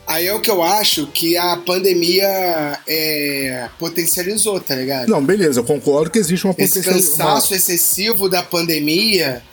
Aí 0.07 0.25
é 0.25 0.33
o 0.33 0.39
que 0.41 0.49
eu 0.49 0.63
acho 0.63 1.05
que 1.05 1.37
a 1.37 1.55
pandemia 1.57 2.79
é, 2.87 3.69
potencializou, 3.77 4.59
tá 4.59 4.73
ligado? 4.73 5.07
Não, 5.07 5.23
beleza, 5.23 5.59
eu 5.59 5.63
concordo 5.63 6.09
que 6.09 6.17
existe 6.17 6.45
uma 6.47 6.55
Esse 6.57 6.81
potencial- 6.81 7.27
cansaço 7.27 7.53
excessivo 7.53 8.27
da 8.27 8.41
pandemia, 8.41 9.43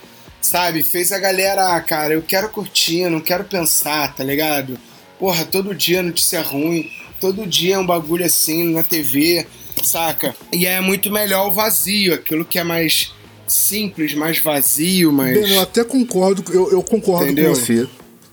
sabe, 0.41 0.83
fez 0.83 1.13
a 1.13 1.19
galera, 1.19 1.77
ah, 1.77 1.81
cara, 1.83 2.15
eu 2.15 2.23
quero 2.23 2.49
curtir, 2.49 3.01
eu 3.01 3.11
não 3.11 3.21
quero 3.21 3.45
pensar, 3.45 4.15
tá 4.17 4.25
ligado? 4.25 4.79
Porra, 5.19 5.45
todo 5.45 5.75
dia 5.75 6.03
notícia 6.03 6.41
ruim, 6.41 6.91
todo 7.21 7.47
dia 7.47 7.75
é 7.75 7.79
um 7.79 7.85
bagulho 7.87 8.25
assim 8.25 8.73
na 8.73 8.83
TV, 8.83 9.47
saca? 9.83 10.35
E 10.53 10.67
é 10.67 10.81
muito 10.81 11.11
melhor 11.11 11.49
o 11.49 11.53
vazio, 11.53 12.15
aquilo 12.15 12.45
que 12.45 12.59
é 12.59 12.65
mais 12.65 13.13
simples, 13.47 14.15
mais 14.15 14.39
vazio, 14.39 15.13
mais. 15.13 15.39
Bem, 15.39 15.53
eu 15.55 15.61
até 15.61 15.85
concordo, 15.85 16.45
eu, 16.53 16.71
eu 16.73 16.83
concordo 16.83 17.25
Entendeu? 17.27 17.51
com 17.51 17.55
você, 17.55 17.87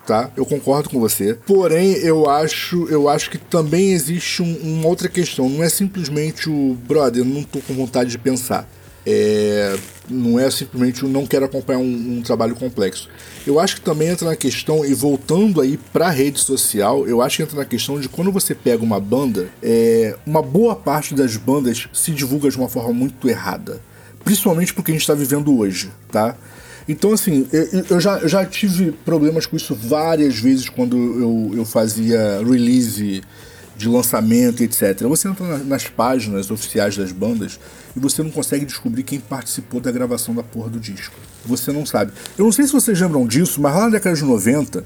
tá? 0.07 0.31
Eu 0.35 0.45
concordo 0.45 0.89
com 0.89 0.99
você. 0.99 1.35
Porém, 1.45 1.93
eu 1.97 2.29
acho, 2.29 2.87
eu 2.89 3.07
acho 3.07 3.29
que 3.29 3.37
também 3.37 3.91
existe 3.93 4.41
um- 4.41 4.57
uma 4.63 4.87
outra 4.87 5.07
questão. 5.07 5.47
Não 5.49 5.63
é 5.63 5.69
simplesmente 5.69 6.49
o 6.49 6.75
brother, 6.87 7.21
eu 7.21 7.25
não 7.25 7.43
tô 7.43 7.59
com 7.59 7.73
vontade 7.73 8.09
de 8.09 8.17
pensar. 8.17 8.67
É, 9.05 9.77
não 10.09 10.39
é 10.39 10.49
simplesmente 10.49 11.03
o 11.03 11.09
não 11.09 11.25
quero 11.25 11.45
acompanhar 11.45 11.79
um, 11.79 12.17
um 12.17 12.21
trabalho 12.21 12.55
complexo. 12.55 13.09
Eu 13.45 13.59
acho 13.59 13.75
que 13.75 13.81
também 13.81 14.07
entra 14.07 14.29
na 14.29 14.35
questão, 14.35 14.85
e 14.85 14.93
voltando 14.93 15.59
aí 15.59 15.77
pra 15.91 16.09
rede 16.09 16.39
social, 16.39 17.07
eu 17.07 17.21
acho 17.21 17.37
que 17.37 17.43
entra 17.43 17.57
na 17.57 17.65
questão 17.65 17.99
de 17.99 18.07
quando 18.07 18.31
você 18.31 18.55
pega 18.55 18.83
uma 18.83 18.99
banda, 18.99 19.49
é, 19.61 20.15
uma 20.25 20.41
boa 20.41 20.75
parte 20.75 21.13
das 21.13 21.35
bandas 21.35 21.87
se 21.91 22.11
divulga 22.11 22.49
de 22.49 22.57
uma 22.57 22.69
forma 22.69 22.93
muito 22.93 23.29
errada. 23.29 23.81
Principalmente 24.23 24.73
porque 24.73 24.91
a 24.91 24.93
gente 24.93 25.01
está 25.01 25.13
vivendo 25.13 25.57
hoje, 25.57 25.91
tá? 26.09 26.35
Então, 26.87 27.13
assim, 27.13 27.47
eu, 27.51 27.85
eu 27.91 27.99
já, 27.99 28.19
eu 28.19 28.27
já 28.27 28.45
tive 28.45 28.91
problemas 28.91 29.45
com 29.45 29.55
isso 29.55 29.73
várias 29.75 30.37
vezes 30.37 30.69
quando 30.69 30.97
eu, 30.97 31.51
eu 31.57 31.65
fazia 31.65 32.39
release 32.39 33.21
de 33.75 33.87
lançamento, 33.89 34.61
etc. 34.63 35.01
Você 35.03 35.27
entra 35.27 35.45
na- 35.45 35.63
nas 35.63 35.87
páginas 35.87 36.49
oficiais 36.51 36.95
das 36.95 37.11
bandas 37.11 37.59
e 37.95 37.99
você 37.99 38.21
não 38.23 38.29
consegue 38.31 38.65
descobrir 38.65 39.03
quem 39.03 39.19
participou 39.19 39.79
da 39.81 39.91
gravação 39.91 40.33
da 40.35 40.43
porra 40.43 40.69
do 40.69 40.79
disco. 40.79 41.15
Você 41.45 41.71
não 41.71 41.85
sabe. 41.85 42.11
Eu 42.37 42.45
não 42.45 42.51
sei 42.51 42.65
se 42.65 42.71
vocês 42.73 42.99
lembram 42.99 43.25
disso, 43.27 43.61
mas 43.61 43.75
lá 43.75 43.81
na 43.81 43.89
década 43.89 44.15
de 44.15 44.23
90, 44.23 44.85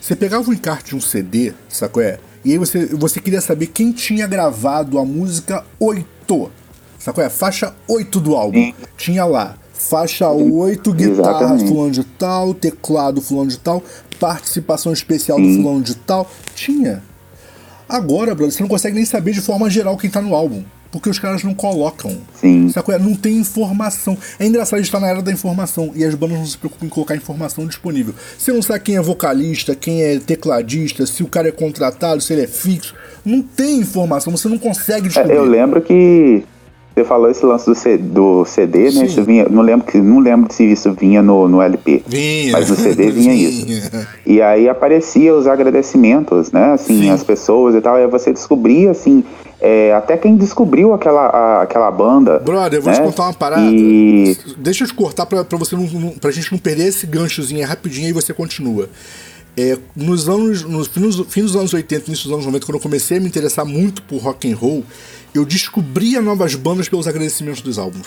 você 0.00 0.14
pegava 0.16 0.48
o 0.50 0.52
encarte 0.52 0.90
de 0.90 0.96
um 0.96 1.00
CD, 1.00 1.52
sacou? 1.68 2.02
É? 2.02 2.18
E 2.44 2.52
aí 2.52 2.58
você, 2.58 2.86
você 2.86 3.20
queria 3.20 3.40
saber 3.40 3.68
quem 3.68 3.90
tinha 3.92 4.26
gravado 4.26 4.98
a 4.98 5.04
música 5.04 5.64
8. 5.80 6.50
Sacou? 6.98 7.24
É? 7.24 7.30
Faixa 7.30 7.74
8 7.88 8.20
do 8.20 8.34
álbum. 8.34 8.72
Tinha 8.98 9.24
lá. 9.24 9.56
Faixa 9.72 10.28
8, 10.28 10.92
guitarra 10.92 11.30
Exatamente. 11.44 11.68
fulano 11.68 11.90
de 11.90 12.04
tal, 12.04 12.54
teclado 12.54 13.20
fulano 13.20 13.50
de 13.50 13.58
tal, 13.58 13.82
participação 14.20 14.92
especial 14.92 15.38
do 15.40 15.54
fulano 15.54 15.82
de 15.82 15.94
tal. 15.94 16.30
Tinha. 16.54 17.02
Agora, 17.94 18.34
brother, 18.34 18.52
você 18.52 18.62
não 18.62 18.68
consegue 18.68 18.96
nem 18.96 19.04
saber 19.04 19.32
de 19.32 19.40
forma 19.40 19.70
geral 19.70 19.96
quem 19.96 20.10
tá 20.10 20.20
no 20.20 20.34
álbum. 20.34 20.62
Porque 20.90 21.08
os 21.10 21.18
caras 21.18 21.42
não 21.42 21.54
colocam. 21.54 22.16
Sim. 22.40 22.68
Sacou? 22.70 22.94
É? 22.94 22.98
Não 22.98 23.14
tem 23.16 23.36
informação. 23.38 24.16
É 24.38 24.46
engraçado 24.46 24.74
a 24.74 24.78
gente 24.78 24.86
estar 24.86 25.00
na 25.00 25.08
era 25.08 25.20
da 25.22 25.30
informação 25.32 25.90
e 25.94 26.04
as 26.04 26.14
bandas 26.14 26.38
não 26.38 26.46
se 26.46 26.56
preocupam 26.58 26.86
em 26.86 26.88
colocar 26.88 27.16
informação 27.16 27.66
disponível. 27.66 28.14
Você 28.38 28.52
não 28.52 28.62
sabe 28.62 28.80
quem 28.80 28.96
é 28.96 29.00
vocalista, 29.00 29.74
quem 29.74 30.02
é 30.02 30.18
tecladista, 30.20 31.04
se 31.06 31.22
o 31.22 31.26
cara 31.28 31.48
é 31.48 31.52
contratado, 31.52 32.20
se 32.20 32.32
ele 32.32 32.42
é 32.42 32.46
fixo. 32.46 32.94
Não 33.24 33.42
tem 33.42 33.78
informação, 33.78 34.36
você 34.36 34.48
não 34.48 34.58
consegue 34.58 35.06
É, 35.06 35.08
descobrir. 35.08 35.34
eu 35.36 35.44
lembro 35.44 35.80
que 35.82 36.44
você 36.94 37.04
falou 37.04 37.28
esse 37.30 37.44
lance 37.44 37.66
do, 37.66 37.74
C- 37.74 37.96
do 37.98 38.44
CD, 38.44 38.84
né? 38.84 38.90
Sim. 38.92 39.04
Isso 39.06 39.22
vinha, 39.24 39.46
não 39.50 39.62
lembro 39.62 39.86
que 39.86 39.98
não 39.98 40.20
lembro 40.20 40.52
se 40.52 40.64
isso 40.64 40.92
vinha 40.92 41.20
no, 41.22 41.48
no 41.48 41.60
LP. 41.60 42.02
Vinha. 42.06 42.52
Mas 42.52 42.70
no 42.70 42.76
CD 42.76 43.10
vinha 43.12 43.34
isso. 43.34 43.66
Vinha. 43.66 44.08
E 44.24 44.40
aí 44.40 44.68
aparecia 44.68 45.34
os 45.34 45.46
agradecimentos, 45.46 46.52
né? 46.52 46.72
Assim, 46.74 47.00
Sim. 47.02 47.10
as 47.10 47.24
pessoas 47.24 47.74
e 47.74 47.80
tal. 47.80 47.98
E 47.98 48.02
aí 48.02 48.06
você 48.08 48.32
descobria, 48.32 48.92
assim, 48.92 49.24
é, 49.60 49.92
até 49.94 50.16
quem 50.16 50.36
descobriu 50.36 50.92
aquela, 50.94 51.26
a- 51.26 51.62
aquela 51.62 51.90
banda. 51.90 52.38
Brother, 52.38 52.78
eu 52.78 52.82
vou 52.82 52.92
né? 52.92 52.98
te 52.98 53.02
contar 53.04 53.24
uma 53.24 53.34
parada. 53.34 53.62
E 53.64 54.36
Deixa 54.58 54.84
eu 54.84 54.88
te 54.88 54.94
cortar 54.94 55.26
pra, 55.26 55.44
pra 55.44 55.58
você 55.58 55.74
não, 55.74 55.84
não, 55.84 56.10
pra 56.10 56.30
gente 56.30 56.52
não 56.52 56.58
perder 56.58 56.86
esse 56.88 57.06
ganchozinho 57.06 57.60
aí 57.60 57.66
rapidinho 57.66 58.08
e 58.08 58.12
você 58.12 58.32
continua. 58.32 58.88
É, 59.56 59.78
nos 59.96 60.28
anos, 60.28 60.62
nos 60.64 60.88
dos 60.88 61.54
anos 61.56 61.72
80, 61.72 62.06
início 62.08 62.24
dos 62.24 62.32
anos 62.32 62.46
90, 62.46 62.66
quando 62.66 62.76
eu 62.76 62.80
comecei 62.82 63.18
a 63.18 63.20
me 63.20 63.26
interessar 63.28 63.64
muito 63.64 64.02
por 64.02 64.18
rock 64.20 64.50
and 64.52 64.56
roll, 64.56 64.82
eu 65.34 65.44
descobria 65.44 66.20
novas 66.22 66.54
bandas 66.54 66.88
pelos 66.88 67.06
agradecimentos 67.08 67.60
dos 67.60 67.78
álbuns. 67.78 68.06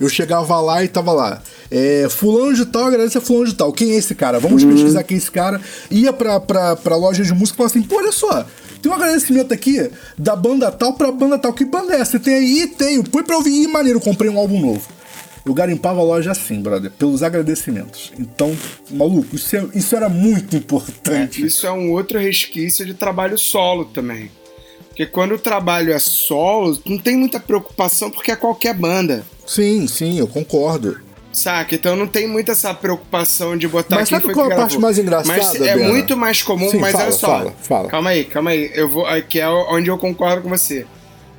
Eu 0.00 0.08
chegava 0.08 0.58
lá 0.60 0.82
e 0.82 0.88
tava 0.88 1.12
lá. 1.12 1.40
É, 1.70 2.08
fulano 2.10 2.54
de 2.54 2.66
tal 2.66 2.86
agradece 2.86 3.18
a 3.18 3.20
fulano 3.20 3.46
de 3.46 3.54
tal. 3.54 3.72
Quem 3.72 3.92
é 3.92 3.96
esse 3.96 4.14
cara? 4.14 4.40
Vamos 4.40 4.64
pesquisar 4.64 5.04
quem 5.04 5.14
é 5.16 5.18
esse 5.18 5.30
cara. 5.30 5.60
Ia 5.90 6.12
pra, 6.12 6.40
pra, 6.40 6.74
pra 6.74 6.96
loja 6.96 7.22
de 7.22 7.32
música 7.32 7.54
e 7.54 7.56
falava 7.58 7.72
assim, 7.78 7.82
pô, 7.86 7.96
olha 7.98 8.10
só, 8.10 8.44
tem 8.80 8.90
um 8.90 8.94
agradecimento 8.94 9.54
aqui 9.54 9.88
da 10.18 10.34
banda 10.34 10.72
tal 10.72 10.94
pra 10.94 11.12
banda 11.12 11.38
tal. 11.38 11.52
Que 11.52 11.64
banda 11.64 11.94
é 11.94 12.00
essa? 12.00 12.12
Você 12.12 12.18
tem 12.18 12.34
aí? 12.34 12.66
Tenho. 12.66 13.04
Põe 13.04 13.22
pra 13.22 13.36
ouvir. 13.36 13.50
Ih, 13.62 13.68
maneiro, 13.68 14.00
comprei 14.00 14.28
um 14.30 14.38
álbum 14.38 14.60
novo. 14.60 14.82
Eu 15.44 15.54
garimpava 15.54 16.00
a 16.00 16.04
loja 16.04 16.30
assim, 16.32 16.60
brother, 16.60 16.90
pelos 16.92 17.22
agradecimentos. 17.22 18.12
Então, 18.18 18.56
maluco, 18.90 19.34
isso, 19.36 19.54
é- 19.56 19.66
isso 19.74 19.94
era 19.94 20.08
muito 20.08 20.56
importante. 20.56 21.44
Isso 21.44 21.66
é 21.66 21.70
um 21.72 21.90
outro 21.92 22.18
resquício 22.18 22.84
de 22.86 22.94
trabalho 22.94 23.36
solo 23.38 23.84
também. 23.84 24.30
Porque 24.92 25.06
quando 25.06 25.36
o 25.36 25.38
trabalho 25.38 25.90
é 25.90 25.98
solo, 25.98 26.78
não 26.84 26.98
tem 26.98 27.16
muita 27.16 27.40
preocupação 27.40 28.10
porque 28.10 28.30
é 28.30 28.36
qualquer 28.36 28.74
banda. 28.74 29.24
Sim, 29.46 29.86
sim, 29.86 30.18
eu 30.18 30.28
concordo. 30.28 31.00
Saca? 31.32 31.74
Então 31.74 31.96
não 31.96 32.06
tem 32.06 32.28
muita 32.28 32.52
essa 32.52 32.74
preocupação 32.74 33.56
de 33.56 33.66
botar 33.66 33.96
Mas 33.96 34.10
sabe 34.10 34.34
qual 34.34 34.50
é 34.50 34.52
a 34.52 34.56
parte 34.56 34.78
mais 34.78 34.98
engraçada, 34.98 35.38
Mas 35.38 35.54
é 35.54 35.76
Berna? 35.76 35.88
muito 35.88 36.14
mais 36.14 36.42
comum, 36.42 36.68
Sim, 36.70 36.78
mas 36.78 36.92
fala, 36.92 37.04
olha 37.04 37.12
só. 37.12 37.26
fala, 37.26 37.54
fala. 37.62 37.88
Calma 37.88 38.10
aí, 38.10 38.24
calma 38.24 38.50
aí. 38.50 38.70
Eu 38.74 38.86
vou, 38.86 39.06
aqui 39.06 39.40
é 39.40 39.48
onde 39.48 39.88
eu 39.88 39.96
concordo 39.96 40.42
com 40.42 40.50
você. 40.50 40.84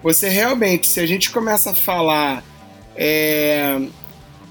Você 0.01 0.27
realmente, 0.29 0.87
se 0.87 0.99
a 0.99 1.05
gente 1.05 1.29
começa 1.29 1.69
a 1.69 1.75
falar, 1.75 2.43
é, 2.95 3.79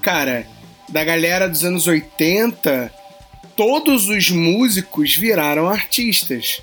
cara, 0.01 0.47
da 0.87 1.03
galera 1.03 1.49
dos 1.49 1.65
anos 1.65 1.87
80, 1.87 2.89
todos 3.57 4.07
os 4.07 4.31
músicos 4.31 5.13
viraram 5.13 5.67
artistas. 5.67 6.61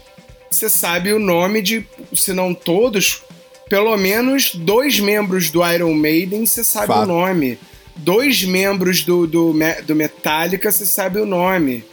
Você 0.50 0.68
sabe 0.68 1.12
o 1.12 1.18
nome 1.18 1.62
de, 1.62 1.86
se 2.14 2.32
não 2.32 2.52
todos, 2.52 3.22
pelo 3.68 3.96
menos 3.96 4.52
dois 4.54 4.98
membros 4.98 5.48
do 5.50 5.64
Iron 5.68 5.94
Maiden, 5.94 6.44
você 6.44 6.64
sabe 6.64 6.88
Fato. 6.88 7.04
o 7.04 7.06
nome. 7.06 7.58
Dois 7.96 8.42
membros 8.44 9.04
do, 9.04 9.26
do, 9.26 9.54
do 9.86 9.94
Metallica, 9.94 10.72
você 10.72 10.84
sabe 10.86 11.20
o 11.20 11.26
nome. 11.26 11.84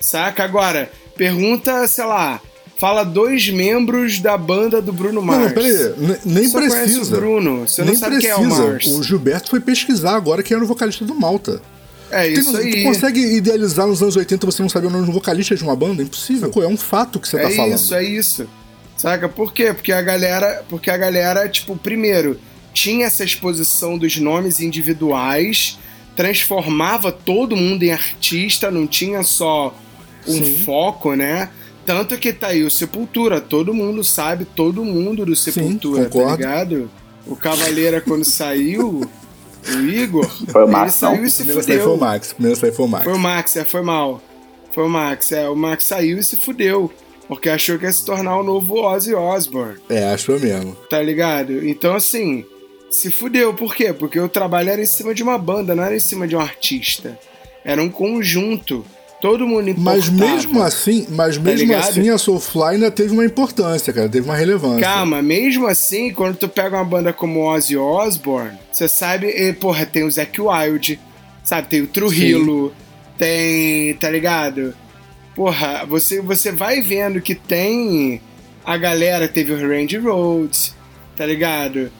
Saca? 0.00 0.44
Agora, 0.44 0.90
pergunta, 1.16 1.86
sei 1.88 2.04
lá, 2.04 2.40
fala 2.76 3.02
dois 3.04 3.48
membros 3.48 4.18
da 4.18 4.36
banda 4.36 4.82
do 4.82 4.92
Bruno 4.92 5.20
Não, 5.20 5.22
Mars. 5.22 5.44
não, 5.46 5.50
peraí, 5.52 5.70
n- 5.72 6.18
nem 6.24 6.48
Só 6.48 6.58
precisa. 6.58 7.00
o 7.16 7.18
Bruno, 7.20 7.60
você 7.68 7.80
não 7.82 7.88
nem 7.88 7.96
sabe 7.96 8.16
precisa. 8.16 8.34
quem 8.34 8.44
é 8.44 8.46
o 8.46 8.50
Mars. 8.50 8.86
O 8.88 9.02
Gilberto 9.02 9.48
foi 9.50 9.60
pesquisar 9.60 10.16
agora 10.16 10.42
quem 10.42 10.54
era 10.54 10.64
o 10.64 10.68
vocalista 10.68 11.04
do 11.04 11.14
Malta. 11.14 11.62
É 12.12 12.24
Tem- 12.24 12.32
isso 12.34 12.56
aí. 12.56 12.70
Tu 12.70 12.82
consegue 12.84 13.20
idealizar 13.20 13.86
nos 13.86 14.02
anos 14.02 14.14
80 14.16 14.44
você 14.46 14.62
não 14.62 14.68
saber 14.68 14.86
o 14.86 14.90
nome 14.90 15.06
do 15.06 15.12
vocalista 15.12 15.56
de 15.56 15.62
uma 15.62 15.74
banda? 15.74 16.02
Impossível. 16.02 16.50
É 16.62 16.66
um 16.66 16.76
fato 16.76 17.18
que 17.18 17.26
você 17.28 17.38
é 17.38 17.42
tá 17.42 17.50
falando. 17.50 17.74
isso, 17.74 17.94
é 17.94 18.04
isso. 18.04 18.46
Saca? 18.96 19.28
Por 19.28 19.52
quê? 19.52 19.72
Porque 19.72 19.90
a 19.92 20.02
galera, 20.02 20.62
porque 20.68 20.90
a 20.90 20.96
galera, 20.96 21.48
tipo, 21.48 21.74
primeiro, 21.76 22.38
tinha 22.74 23.06
essa 23.06 23.24
exposição 23.24 23.96
dos 23.98 24.16
nomes 24.18 24.60
individuais, 24.60 25.78
transformava 26.14 27.10
todo 27.10 27.56
mundo 27.56 27.82
em 27.82 27.90
artista, 27.92 28.70
não 28.70 28.86
tinha 28.86 29.22
só 29.22 29.74
um 30.26 30.44
Sim. 30.44 30.58
foco, 30.64 31.14
né? 31.14 31.48
Tanto 31.84 32.16
que 32.16 32.32
tá 32.32 32.48
aí 32.48 32.62
o 32.62 32.70
Sepultura, 32.70 33.40
todo 33.40 33.74
mundo 33.74 34.04
sabe, 34.04 34.44
todo 34.44 34.84
mundo 34.84 35.26
do 35.26 35.34
Sepultura, 35.34 36.04
tá 36.04 36.10
concordo. 36.10 36.36
ligado? 36.36 36.90
O 37.26 37.34
Cavaleira, 37.34 38.00
quando 38.00 38.24
saiu, 38.24 39.00
o 39.68 39.86
Igor, 39.88 40.28
Foi 40.50 40.62
o 40.62 40.64
ele 40.66 40.72
Max, 40.72 40.94
saiu 40.94 41.18
não? 41.18 41.24
e 41.24 41.30
se 41.30 41.36
Primeiro 41.38 41.62
sair 41.62 41.74
foi 41.74 41.82
fudeu. 41.82 41.94
o 41.96 42.00
Max. 42.00 42.32
Primeiro 42.32 42.58
sair 42.60 42.72
foi 42.72 42.84
o 42.84 42.88
Max. 42.88 43.04
Foi 43.04 43.12
o 43.14 43.18
Max, 43.18 43.56
é, 43.56 43.64
foi 43.64 43.82
mal. 43.82 44.22
Foi 44.74 44.84
o 44.84 44.88
Max, 44.88 45.32
é. 45.32 45.48
O 45.48 45.54
Max 45.56 45.84
saiu 45.84 46.18
e 46.18 46.24
se 46.24 46.36
fudeu. 46.36 46.90
Porque 47.28 47.48
achou 47.48 47.78
que 47.78 47.84
ia 47.84 47.92
se 47.92 48.04
tornar 48.04 48.36
o 48.38 48.42
novo 48.42 48.74
Ozzy 48.80 49.14
Osbourne, 49.14 49.78
É, 49.88 50.12
achou 50.12 50.38
mesmo. 50.38 50.74
tá 50.90 51.00
ligado? 51.00 51.66
Então, 51.66 51.94
assim, 51.94 52.44
se 52.90 53.10
fudeu. 53.10 53.54
Por 53.54 53.74
quê? 53.74 53.92
Porque 53.92 54.18
o 54.20 54.28
trabalho 54.28 54.68
era 54.70 54.82
em 54.82 54.86
cima 54.86 55.14
de 55.14 55.22
uma 55.22 55.38
banda, 55.38 55.74
não 55.74 55.84
era 55.84 55.94
em 55.96 56.00
cima 56.00 56.26
de 56.26 56.34
um 56.36 56.40
artista. 56.40 57.18
Era 57.64 57.80
um 57.82 57.88
conjunto. 57.88 58.84
Todo 59.22 59.46
mundo 59.46 59.70
importava. 59.70 59.96
Mas 59.96 60.08
mesmo 60.08 60.60
assim, 60.60 61.06
mas 61.10 61.38
mesmo 61.38 61.72
Tá 61.72 61.78
assim 61.78 62.10
a 62.10 62.18
Soulfly 62.18 62.74
ainda 62.74 62.90
teve 62.90 63.12
uma 63.12 63.24
importância, 63.24 63.92
cara, 63.92 64.08
teve 64.08 64.28
uma 64.28 64.34
relevância. 64.34 64.80
Calma, 64.80 65.22
mesmo 65.22 65.68
assim, 65.68 66.12
quando 66.12 66.36
tu 66.36 66.48
pega 66.48 66.76
uma 66.76 66.84
banda 66.84 67.12
como 67.12 67.38
Ozzy 67.38 67.76
Osbourne, 67.76 68.58
você 68.72 68.88
sabe, 68.88 69.28
e, 69.28 69.52
porra, 69.52 69.86
tem 69.86 70.02
o 70.02 70.10
Zac 70.10 70.36
Wild, 70.40 70.98
sabe? 71.44 71.68
Tem 71.68 71.82
o 71.82 71.86
Trujillo, 71.86 72.74
tem, 73.16 73.94
tá 73.94 74.10
ligado? 74.10 74.74
Porra, 75.36 75.86
você, 75.86 76.20
você 76.20 76.50
vai 76.50 76.80
vendo 76.80 77.20
que 77.20 77.36
tem 77.36 78.20
a 78.64 78.76
galera, 78.76 79.28
teve 79.28 79.52
o 79.52 79.68
Randy 79.68 79.98
Rhodes, 79.98 80.74
tá 81.16 81.24
ligado? 81.24 81.92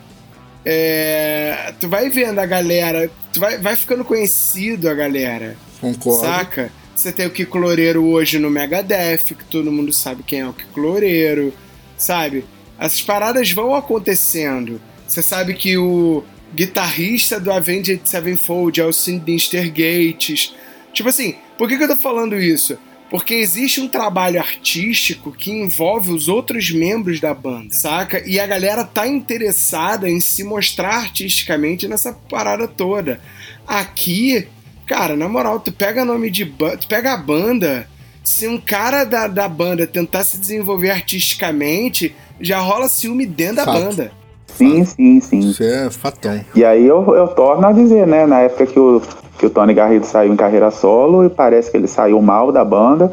É, 0.64 1.72
tu 1.78 1.88
vai 1.88 2.10
vendo 2.10 2.40
a 2.40 2.46
galera, 2.46 3.08
tu 3.32 3.38
vai, 3.38 3.58
vai 3.58 3.76
ficando 3.76 4.04
conhecido 4.04 4.88
a 4.88 4.94
galera. 4.94 5.56
Concordo. 5.80 6.26
Saca? 6.26 6.81
Você 7.02 7.10
tem 7.10 7.26
o 7.26 7.30
Kiko 7.30 7.58
Loureiro 7.58 8.04
hoje 8.04 8.38
no 8.38 8.48
Megadeth, 8.48 9.34
que 9.36 9.44
todo 9.46 9.72
mundo 9.72 9.92
sabe 9.92 10.22
quem 10.22 10.38
é 10.38 10.48
o 10.48 10.52
Kiko 10.52 10.78
Loureiro, 10.78 11.52
sabe? 11.98 12.44
Essas 12.78 13.02
paradas 13.02 13.50
vão 13.50 13.74
acontecendo. 13.74 14.80
Você 15.04 15.20
sabe 15.20 15.54
que 15.54 15.76
o 15.76 16.22
guitarrista 16.54 17.40
do 17.40 17.50
Avenged 17.50 18.02
Sevenfold 18.04 18.80
é 18.80 18.84
o 18.84 18.92
Sinister 18.92 19.66
Gates. 19.68 20.54
Tipo 20.92 21.08
assim, 21.08 21.34
por 21.58 21.68
que, 21.68 21.76
que 21.76 21.82
eu 21.82 21.88
tô 21.88 21.96
falando 21.96 22.40
isso? 22.40 22.78
Porque 23.10 23.34
existe 23.34 23.80
um 23.80 23.88
trabalho 23.88 24.38
artístico 24.38 25.32
que 25.32 25.50
envolve 25.50 26.12
os 26.12 26.28
outros 26.28 26.70
membros 26.70 27.18
da 27.18 27.34
banda, 27.34 27.74
saca? 27.74 28.22
E 28.24 28.38
a 28.38 28.46
galera 28.46 28.84
tá 28.84 29.08
interessada 29.08 30.08
em 30.08 30.20
se 30.20 30.44
mostrar 30.44 30.98
artisticamente 30.98 31.88
nessa 31.88 32.12
parada 32.12 32.68
toda. 32.68 33.20
Aqui, 33.66 34.46
cara, 34.92 35.16
na 35.16 35.26
moral, 35.26 35.58
tu 35.58 35.72
pega 35.72 36.04
nome 36.04 36.30
de 36.30 36.44
banda, 36.44 36.76
tu 36.76 36.86
pega 36.86 37.14
a 37.14 37.16
banda, 37.16 37.86
se 38.22 38.46
um 38.46 38.58
cara 38.58 39.04
da, 39.04 39.26
da 39.26 39.48
banda 39.48 39.86
tentar 39.86 40.22
se 40.22 40.38
desenvolver 40.38 40.90
artisticamente, 40.90 42.14
já 42.38 42.58
rola 42.58 42.88
ciúme 42.88 43.24
dentro 43.24 43.56
da 43.56 43.64
Fato. 43.64 43.80
banda. 43.80 44.12
Sim, 44.48 44.84
sim, 44.84 45.20
sim. 45.20 45.38
Isso 45.38 45.62
é 45.62 45.88
fatão. 45.90 46.38
E 46.54 46.62
aí 46.62 46.86
eu, 46.86 47.14
eu 47.14 47.28
torno 47.28 47.66
a 47.66 47.72
dizer, 47.72 48.06
né? 48.06 48.26
Na 48.26 48.40
época 48.40 48.66
que 48.66 48.78
o, 48.78 49.00
que 49.38 49.46
o 49.46 49.50
Tony 49.50 49.72
Garrido 49.72 50.04
saiu 50.04 50.30
em 50.30 50.36
carreira 50.36 50.70
solo, 50.70 51.24
e 51.24 51.30
parece 51.30 51.70
que 51.70 51.76
ele 51.78 51.88
saiu 51.88 52.20
mal 52.20 52.52
da 52.52 52.62
banda. 52.62 53.10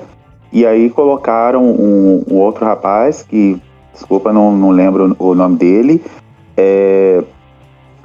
E 0.52 0.66
aí 0.66 0.90
colocaram 0.90 1.64
um, 1.64 2.26
um 2.30 2.36
outro 2.36 2.66
rapaz, 2.66 3.24
que, 3.24 3.58
desculpa, 3.94 4.34
não, 4.34 4.52
não 4.52 4.72
lembro 4.72 5.16
o 5.18 5.34
nome 5.34 5.58
dele. 5.58 6.04
É, 6.58 7.24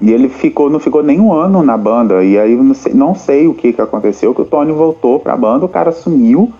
E 0.01 0.12
ele 0.12 0.28
ficou, 0.28 0.68
não 0.68 0.80
ficou 0.80 1.03
nem 1.03 1.20
um 1.20 1.32
ano 1.32 1.62
na 1.62 1.76
banda. 1.76 2.22
E 2.24 2.38
aí 2.38 2.55
não 2.57 2.74
sei, 2.74 2.95
não 2.95 3.14
sei 3.14 3.47
o 3.47 3.55
que, 3.55 3.72
que 3.72 3.80
aconteceu, 3.80 4.34
que 4.34 4.42
o 4.42 4.45
Tony 4.45 4.72
voltou 4.72 5.20
pra 5.20 5.36
banda, 5.36 5.64
o 5.64 5.68
cara 5.68 5.92
sumiu. 5.92 6.53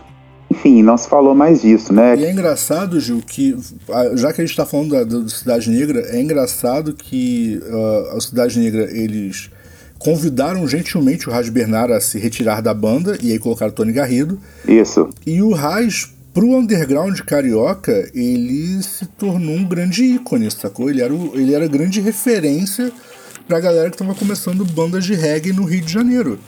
Enfim, 0.51 0.83
não 0.83 0.97
se 0.97 1.09
falou 1.09 1.35
mais 1.35 1.63
disso, 1.63 1.93
né? 1.93 2.17
E 2.17 2.25
é 2.25 2.31
engraçado, 2.31 3.01
Gil, 3.01 3.21
que 3.27 3.57
ah, 3.91 4.11
já 4.15 4.33
que 4.33 4.41
a 4.41 4.47
gente 4.47 4.57
tá 4.57 4.65
falando 4.65 4.91
da, 4.91 5.03
da 5.03 5.29
Cidade 5.29 5.69
Negra, 5.69 6.01
é 6.11 6.21
engraçado 6.21 6.93
que 6.93 7.61
uh, 7.65 8.17
a 8.17 8.21
Cidade 8.21 8.59
Negra, 8.59 8.89
eles 8.93 9.51
convidaram 9.99 10.69
gentilmente 10.69 11.29
o 11.29 11.33
Raj 11.33 11.49
Bernard 11.49 11.93
a 11.95 12.01
se 12.01 12.19
retirar 12.19 12.61
da 12.61 12.75
banda 12.75 13.17
e 13.23 13.33
aí 13.33 13.39
colocaram 13.39 13.73
o 13.73 13.75
Tony 13.75 13.93
Garrido. 13.93 14.39
Isso. 14.69 15.09
E 15.27 15.41
o 15.43 15.53
Raj, 15.53 16.13
pro 16.33 16.57
underground 16.57 17.19
carioca, 17.21 18.11
ele 18.15 18.83
se 18.83 19.07
tornou 19.07 19.57
um 19.57 19.65
grande 19.65 20.05
ícone, 20.05 20.51
sacou? 20.51 20.91
Ele 20.91 21.01
era, 21.01 21.13
o, 21.13 21.33
ele 21.35 21.55
era 21.55 21.67
grande 21.67 22.01
referência 22.01 22.93
pra 23.47 23.61
galera 23.61 23.91
que 23.91 23.97
tava 23.97 24.15
começando 24.15 24.65
bandas 24.65 25.05
de 25.05 25.15
reggae 25.15 25.53
no 25.53 25.65
Rio 25.65 25.81
de 25.81 25.93
Janeiro. 25.93 26.39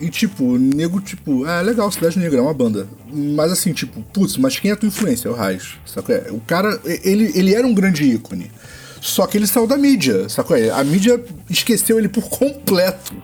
E 0.00 0.08
tipo, 0.08 0.58
nego, 0.58 1.00
tipo, 1.00 1.44
ah, 1.44 1.60
legal, 1.60 1.90
Cidade 1.92 2.18
Negra, 2.18 2.38
é 2.38 2.42
uma 2.42 2.54
banda. 2.54 2.88
Mas 3.12 3.52
assim, 3.52 3.72
tipo, 3.72 4.02
putz, 4.12 4.36
mas 4.36 4.58
quem 4.58 4.70
é 4.70 4.74
a 4.74 4.76
tua 4.76 4.88
influência? 4.88 5.28
É 5.28 5.30
o 5.30 5.34
Raiz. 5.34 5.74
Sacou? 5.86 6.14
É, 6.14 6.26
o 6.30 6.40
cara, 6.40 6.80
ele, 7.04 7.30
ele 7.36 7.54
era 7.54 7.64
um 7.66 7.72
grande 7.72 8.04
ícone. 8.04 8.50
Só 9.00 9.26
que 9.26 9.36
ele 9.36 9.46
saiu 9.46 9.66
da 9.66 9.76
mídia, 9.76 10.28
sacou? 10.28 10.56
É, 10.56 10.70
a 10.70 10.82
mídia 10.82 11.22
esqueceu 11.48 11.98
ele 11.98 12.08
por 12.08 12.28
completo. 12.28 13.14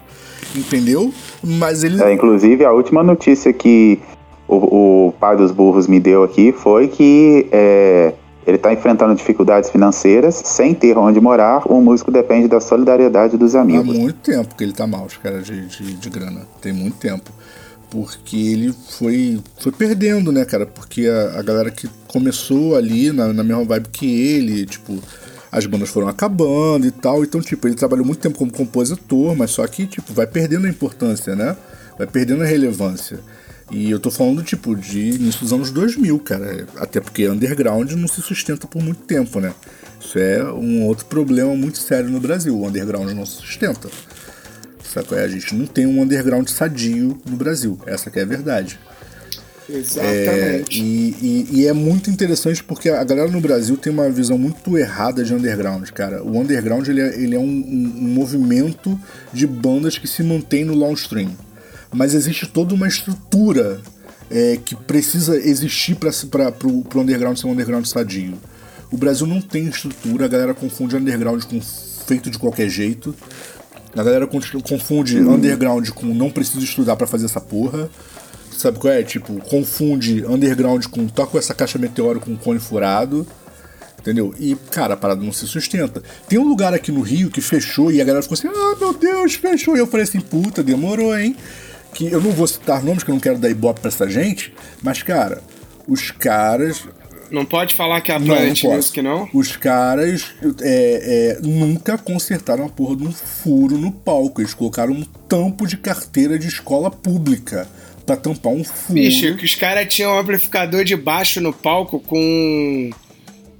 Entendeu? 0.54 1.12
Mas 1.42 1.84
ele. 1.84 2.02
É, 2.02 2.12
inclusive, 2.12 2.64
a 2.64 2.72
última 2.72 3.02
notícia 3.02 3.52
que 3.52 3.98
o, 4.46 5.08
o 5.08 5.12
pai 5.12 5.36
dos 5.36 5.50
burros 5.50 5.86
me 5.86 6.00
deu 6.00 6.22
aqui 6.22 6.52
foi 6.52 6.88
que 6.88 7.46
é, 7.52 8.14
ele 8.48 8.56
está 8.56 8.72
enfrentando 8.72 9.14
dificuldades 9.14 9.68
financeiras 9.68 10.34
sem 10.42 10.74
ter 10.74 10.96
onde 10.96 11.20
morar. 11.20 11.70
O 11.70 11.82
músico 11.82 12.10
depende 12.10 12.48
da 12.48 12.60
solidariedade 12.60 13.36
dos 13.36 13.54
amigos. 13.54 13.94
Há 13.94 13.98
muito 13.98 14.20
tempo 14.20 14.54
que 14.54 14.64
ele 14.64 14.70
está 14.70 14.86
mal, 14.86 15.04
os 15.04 15.18
caras 15.18 15.44
de, 15.44 15.66
de, 15.66 15.94
de 15.94 16.10
grana. 16.10 16.40
Tem 16.62 16.72
muito 16.72 16.96
tempo 16.96 17.30
porque 17.90 18.36
ele 18.36 18.74
foi, 18.90 19.38
foi 19.60 19.72
perdendo, 19.72 20.32
né, 20.32 20.46
cara? 20.46 20.64
Porque 20.64 21.06
a, 21.06 21.40
a 21.40 21.42
galera 21.42 21.70
que 21.70 21.88
começou 22.06 22.74
ali 22.74 23.12
na, 23.12 23.32
na 23.34 23.44
mesma 23.44 23.64
vibe 23.64 23.88
que 23.90 24.06
ele, 24.06 24.64
tipo, 24.64 24.98
as 25.52 25.66
bandas 25.66 25.90
foram 25.90 26.08
acabando 26.08 26.86
e 26.86 26.90
tal. 26.90 27.22
Então, 27.22 27.42
tipo, 27.42 27.68
ele 27.68 27.74
trabalhou 27.74 28.06
muito 28.06 28.20
tempo 28.20 28.38
como 28.38 28.50
compositor, 28.50 29.36
mas 29.36 29.50
só 29.50 29.66
que, 29.66 29.86
tipo, 29.86 30.12
vai 30.14 30.26
perdendo 30.26 30.66
a 30.66 30.70
importância, 30.70 31.36
né? 31.36 31.54
Vai 31.98 32.06
perdendo 32.06 32.42
a 32.42 32.46
relevância. 32.46 33.20
E 33.70 33.90
eu 33.90 34.00
tô 34.00 34.10
falando, 34.10 34.42
tipo, 34.42 34.74
de 34.74 35.10
início 35.10 35.40
dos 35.40 35.52
anos 35.52 35.70
2000, 35.70 36.18
cara. 36.20 36.66
Até 36.76 37.00
porque 37.00 37.28
underground 37.28 37.92
não 37.92 38.08
se 38.08 38.22
sustenta 38.22 38.66
por 38.66 38.82
muito 38.82 39.02
tempo, 39.02 39.40
né? 39.40 39.52
Isso 40.00 40.18
é 40.18 40.42
um 40.44 40.86
outro 40.86 41.04
problema 41.06 41.54
muito 41.54 41.78
sério 41.78 42.08
no 42.08 42.20
Brasil. 42.20 42.56
O 42.56 42.66
underground 42.66 43.10
não 43.12 43.26
se 43.26 43.36
sustenta. 43.36 43.88
Sabe? 44.82 45.16
A 45.16 45.28
gente 45.28 45.54
não 45.54 45.66
tem 45.66 45.86
um 45.86 46.00
underground 46.00 46.48
sadio 46.48 47.20
no 47.26 47.36
Brasil. 47.36 47.78
Essa 47.86 48.10
que 48.10 48.18
é 48.18 48.22
a 48.22 48.26
verdade. 48.26 48.78
Exatamente. 49.68 50.80
É, 50.80 50.82
e, 50.82 51.16
e, 51.20 51.60
e, 51.60 51.66
é 51.66 51.74
muito 51.74 52.08
interessante 52.08 52.64
porque 52.64 52.88
a 52.88 53.04
galera 53.04 53.30
no 53.30 53.38
Brasil 53.38 53.76
tem 53.76 53.92
uma 53.92 54.08
visão 54.08 54.38
muito 54.38 54.78
errada 54.78 55.22
de 55.22 55.34
underground, 55.34 55.86
cara. 55.90 56.22
O 56.22 56.38
underground 56.40 56.88
ele 56.88 57.02
é, 57.02 57.20
ele 57.20 57.34
é 57.34 57.38
um, 57.38 57.42
um, 57.42 57.94
um 57.98 58.08
movimento 58.08 58.98
de 59.30 59.46
bandas 59.46 59.98
que 59.98 60.08
se 60.08 60.22
mantém 60.22 60.64
no 60.64 60.78
downstream 60.78 61.36
mas 61.92 62.14
existe 62.14 62.46
toda 62.46 62.74
uma 62.74 62.86
estrutura 62.86 63.80
é, 64.30 64.58
que 64.62 64.74
precisa 64.74 65.36
existir 65.36 65.96
para 65.96 66.10
o 66.64 67.00
underground 67.00 67.36
ser 67.36 67.46
um 67.46 67.52
underground 67.52 67.84
sadio. 67.86 68.38
O 68.90 68.96
Brasil 68.96 69.26
não 69.26 69.40
tem 69.40 69.66
estrutura, 69.66 70.24
a 70.24 70.28
galera 70.28 70.54
confunde 70.54 70.96
underground 70.96 71.44
com 71.44 71.60
feito 71.60 72.30
de 72.30 72.38
qualquer 72.38 72.68
jeito. 72.68 73.14
A 73.94 74.02
galera 74.02 74.26
confunde 74.26 75.18
underground 75.18 75.88
com 75.90 76.06
não 76.06 76.30
preciso 76.30 76.64
estudar 76.64 76.96
para 76.96 77.06
fazer 77.06 77.26
essa 77.26 77.40
porra. 77.40 77.90
Sabe 78.56 78.78
qual 78.78 78.92
é? 78.92 79.02
Tipo, 79.02 79.34
confunde 79.42 80.24
underground 80.24 80.86
com 80.86 81.06
toca 81.06 81.38
essa 81.38 81.54
caixa 81.54 81.78
meteoro 81.78 82.20
com 82.20 82.32
um 82.32 82.36
cone 82.36 82.58
furado. 82.58 83.26
Entendeu? 83.98 84.34
E, 84.38 84.56
cara, 84.70 84.94
a 84.94 84.96
parada 84.96 85.22
não 85.22 85.32
se 85.32 85.46
sustenta. 85.46 86.02
Tem 86.28 86.38
um 86.38 86.48
lugar 86.48 86.72
aqui 86.72 86.90
no 86.90 87.00
Rio 87.00 87.30
que 87.30 87.40
fechou 87.40 87.90
e 87.90 88.00
a 88.00 88.04
galera 88.04 88.22
ficou 88.22 88.34
assim: 88.34 88.48
ah, 88.48 88.76
meu 88.78 88.94
Deus, 88.94 89.34
fechou. 89.34 89.76
E 89.76 89.80
eu 89.80 89.86
falei 89.86 90.04
assim: 90.04 90.20
puta, 90.20 90.62
demorou, 90.62 91.16
hein? 91.16 91.36
Que 91.94 92.06
eu 92.06 92.20
não 92.20 92.30
vou 92.30 92.46
citar 92.46 92.82
nomes, 92.82 93.02
que 93.02 93.10
eu 93.10 93.14
não 93.14 93.20
quero 93.20 93.38
dar 93.38 93.50
ibope 93.50 93.80
pra 93.80 93.88
essa 93.88 94.08
gente, 94.08 94.52
mas, 94.82 95.02
cara, 95.02 95.42
os 95.86 96.10
caras. 96.10 96.84
Não 97.30 97.44
pode 97.44 97.74
falar 97.74 98.00
que 98.00 98.10
é 98.10 98.14
a 98.14 98.20
Planet 98.20 98.62
não, 98.62 98.70
não 98.70 98.76
Music, 98.76 99.02
não? 99.02 99.28
Os 99.34 99.56
caras 99.56 100.34
é, 100.62 101.36
é, 101.36 101.46
nunca 101.46 101.98
consertaram 101.98 102.64
a 102.64 102.68
porra 102.70 102.96
de 102.96 103.06
um 103.06 103.12
furo 103.12 103.76
no 103.76 103.92
palco. 103.92 104.40
Eles 104.40 104.54
colocaram 104.54 104.92
um 104.92 105.04
tampo 105.28 105.66
de 105.66 105.76
carteira 105.76 106.38
de 106.38 106.46
escola 106.46 106.90
pública 106.90 107.68
pra 108.06 108.16
tampar 108.16 108.52
um 108.52 108.64
furo. 108.64 108.94
Bicho, 108.94 109.36
que 109.36 109.44
os 109.44 109.54
caras 109.54 109.92
tinham 109.92 110.14
um 110.14 110.18
amplificador 110.18 110.84
de 110.84 110.96
baixo 110.96 111.40
no 111.40 111.52
palco 111.52 112.00
com. 112.00 112.90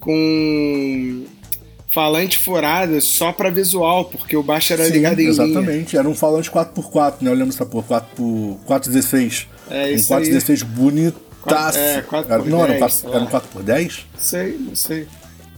com 0.01 1.27
falante 1.99 2.39
furado 2.39 3.01
só 3.01 3.33
para 3.33 3.51
visual, 3.51 4.05
porque 4.05 4.37
o 4.37 4.43
baixo 4.43 4.73
era 4.73 4.85
Sim, 4.85 4.93
ligado 4.93 5.19
em 5.19 5.27
Exatamente, 5.27 5.91
linha. 5.91 6.01
era 6.01 6.09
um 6.09 6.15
falante 6.15 6.49
4x4, 6.49 7.15
né? 7.21 7.29
Eu 7.29 7.35
lembro 7.35 7.51
dessa 7.51 7.67
porra, 7.67 7.87
4 7.89 8.09
por 8.15 8.61
416. 8.67 9.49
É 9.69 9.91
isso 9.91 10.05
um 10.05 10.07
416 10.07 10.63
bonitaço. 10.63 11.77
É, 11.77 12.01
4 12.03 12.33
era, 12.33 12.45
Não, 12.45 12.63
era 12.63 12.75
um 12.75 12.79
4, 12.79 13.13
era 13.13 13.25
um 13.25 13.27
4x10? 13.27 14.05
Sei, 14.17 14.57
não 14.61 14.77
sei. 14.77 15.09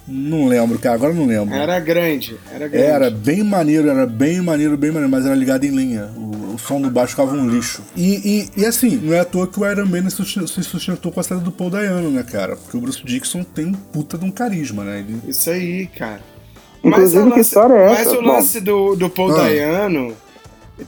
Não 0.09 0.49
lembro, 0.49 0.79
cara, 0.79 0.95
agora 0.95 1.13
não 1.13 1.27
lembro. 1.27 1.55
Era 1.55 1.79
grande, 1.79 2.37
era 2.51 2.67
grande. 2.67 2.87
Era 2.87 3.11
bem 3.11 3.45
maneiro, 3.45 3.89
era 3.89 4.07
bem 4.07 4.41
maneiro, 4.41 4.79
bem 4.79 4.91
maneiro, 4.91 5.11
mas 5.11 5.27
era 5.27 5.35
ligado 5.35 5.65
em 5.65 5.71
linha. 5.71 6.07
O, 6.17 6.55
o 6.55 6.59
som 6.59 6.81
do 6.81 6.91
baixo 6.91 7.11
ficava 7.11 7.33
um 7.33 7.49
lixo. 7.49 7.83
E, 7.95 8.49
e, 8.57 8.63
e, 8.63 8.67
assim, 8.67 8.97
não 8.97 9.13
é 9.13 9.21
à 9.21 9.25
toa 9.25 9.47
que 9.47 9.61
o 9.61 9.71
Iron 9.71 9.87
Man 9.87 10.09
se 10.09 10.25
sustentou 10.65 11.13
com 11.13 11.21
a 11.21 11.23
saída 11.23 11.45
do 11.45 11.53
Paul 11.53 11.71
Dayano, 11.71 12.11
né, 12.11 12.25
cara? 12.25 12.57
Porque 12.57 12.77
o 12.77 12.81
Bruce 12.81 13.05
Dixon 13.05 13.45
tem 13.45 13.67
um 13.67 13.73
puta 13.73 14.17
de 14.17 14.25
um 14.25 14.31
carisma, 14.31 14.83
né? 14.83 15.01
Ele... 15.01 15.21
Isso 15.29 15.51
aí, 15.51 15.87
cara. 15.87 16.21
Inclusive, 16.83 17.23
lance, 17.23 17.35
que 17.35 17.41
história 17.41 17.75
é 17.75 17.93
essa? 17.93 18.05
Mas 18.05 18.13
o 18.13 18.21
lance 18.21 18.61
do, 18.61 18.97
do 18.97 19.11
Paul 19.11 19.33
ah. 19.33 19.43
Dayano 19.43 20.17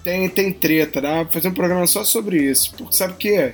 tem, 0.02 0.28
tem 0.28 0.52
treta, 0.52 1.00
dá 1.00 1.24
pra 1.24 1.32
fazer 1.32 1.48
um 1.48 1.54
programa 1.54 1.86
só 1.86 2.04
sobre 2.04 2.38
isso. 2.38 2.74
Porque 2.76 2.96
sabe 2.96 3.12
o 3.12 3.16
que? 3.16 3.52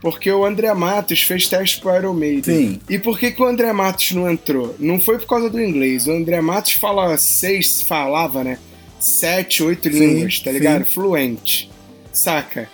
Porque 0.00 0.30
o 0.30 0.44
André 0.44 0.72
Matos 0.74 1.22
fez 1.22 1.46
teste 1.46 1.80
pro 1.80 1.94
Iron 1.96 2.14
Maiden. 2.14 2.42
Sim. 2.42 2.80
E 2.88 2.98
por 2.98 3.18
que, 3.18 3.30
que 3.30 3.40
o 3.40 3.46
André 3.46 3.72
Matos 3.72 4.10
não 4.12 4.30
entrou? 4.30 4.74
Não 4.78 5.00
foi 5.00 5.16
por 5.18 5.26
causa 5.26 5.48
do 5.48 5.60
inglês. 5.60 6.08
O 6.08 6.12
André 6.12 6.40
Matos 6.40 6.72
fala 6.72 7.16
seis, 7.16 7.82
falava, 7.82 8.42
né? 8.42 8.58
Sete, 8.98 9.62
oito 9.62 9.92
sim, 9.92 9.98
línguas, 9.98 10.40
tá 10.40 10.50
ligado? 10.50 10.84
Sim. 10.84 10.92
Fluente. 10.92 11.70
Saca? 12.12 12.68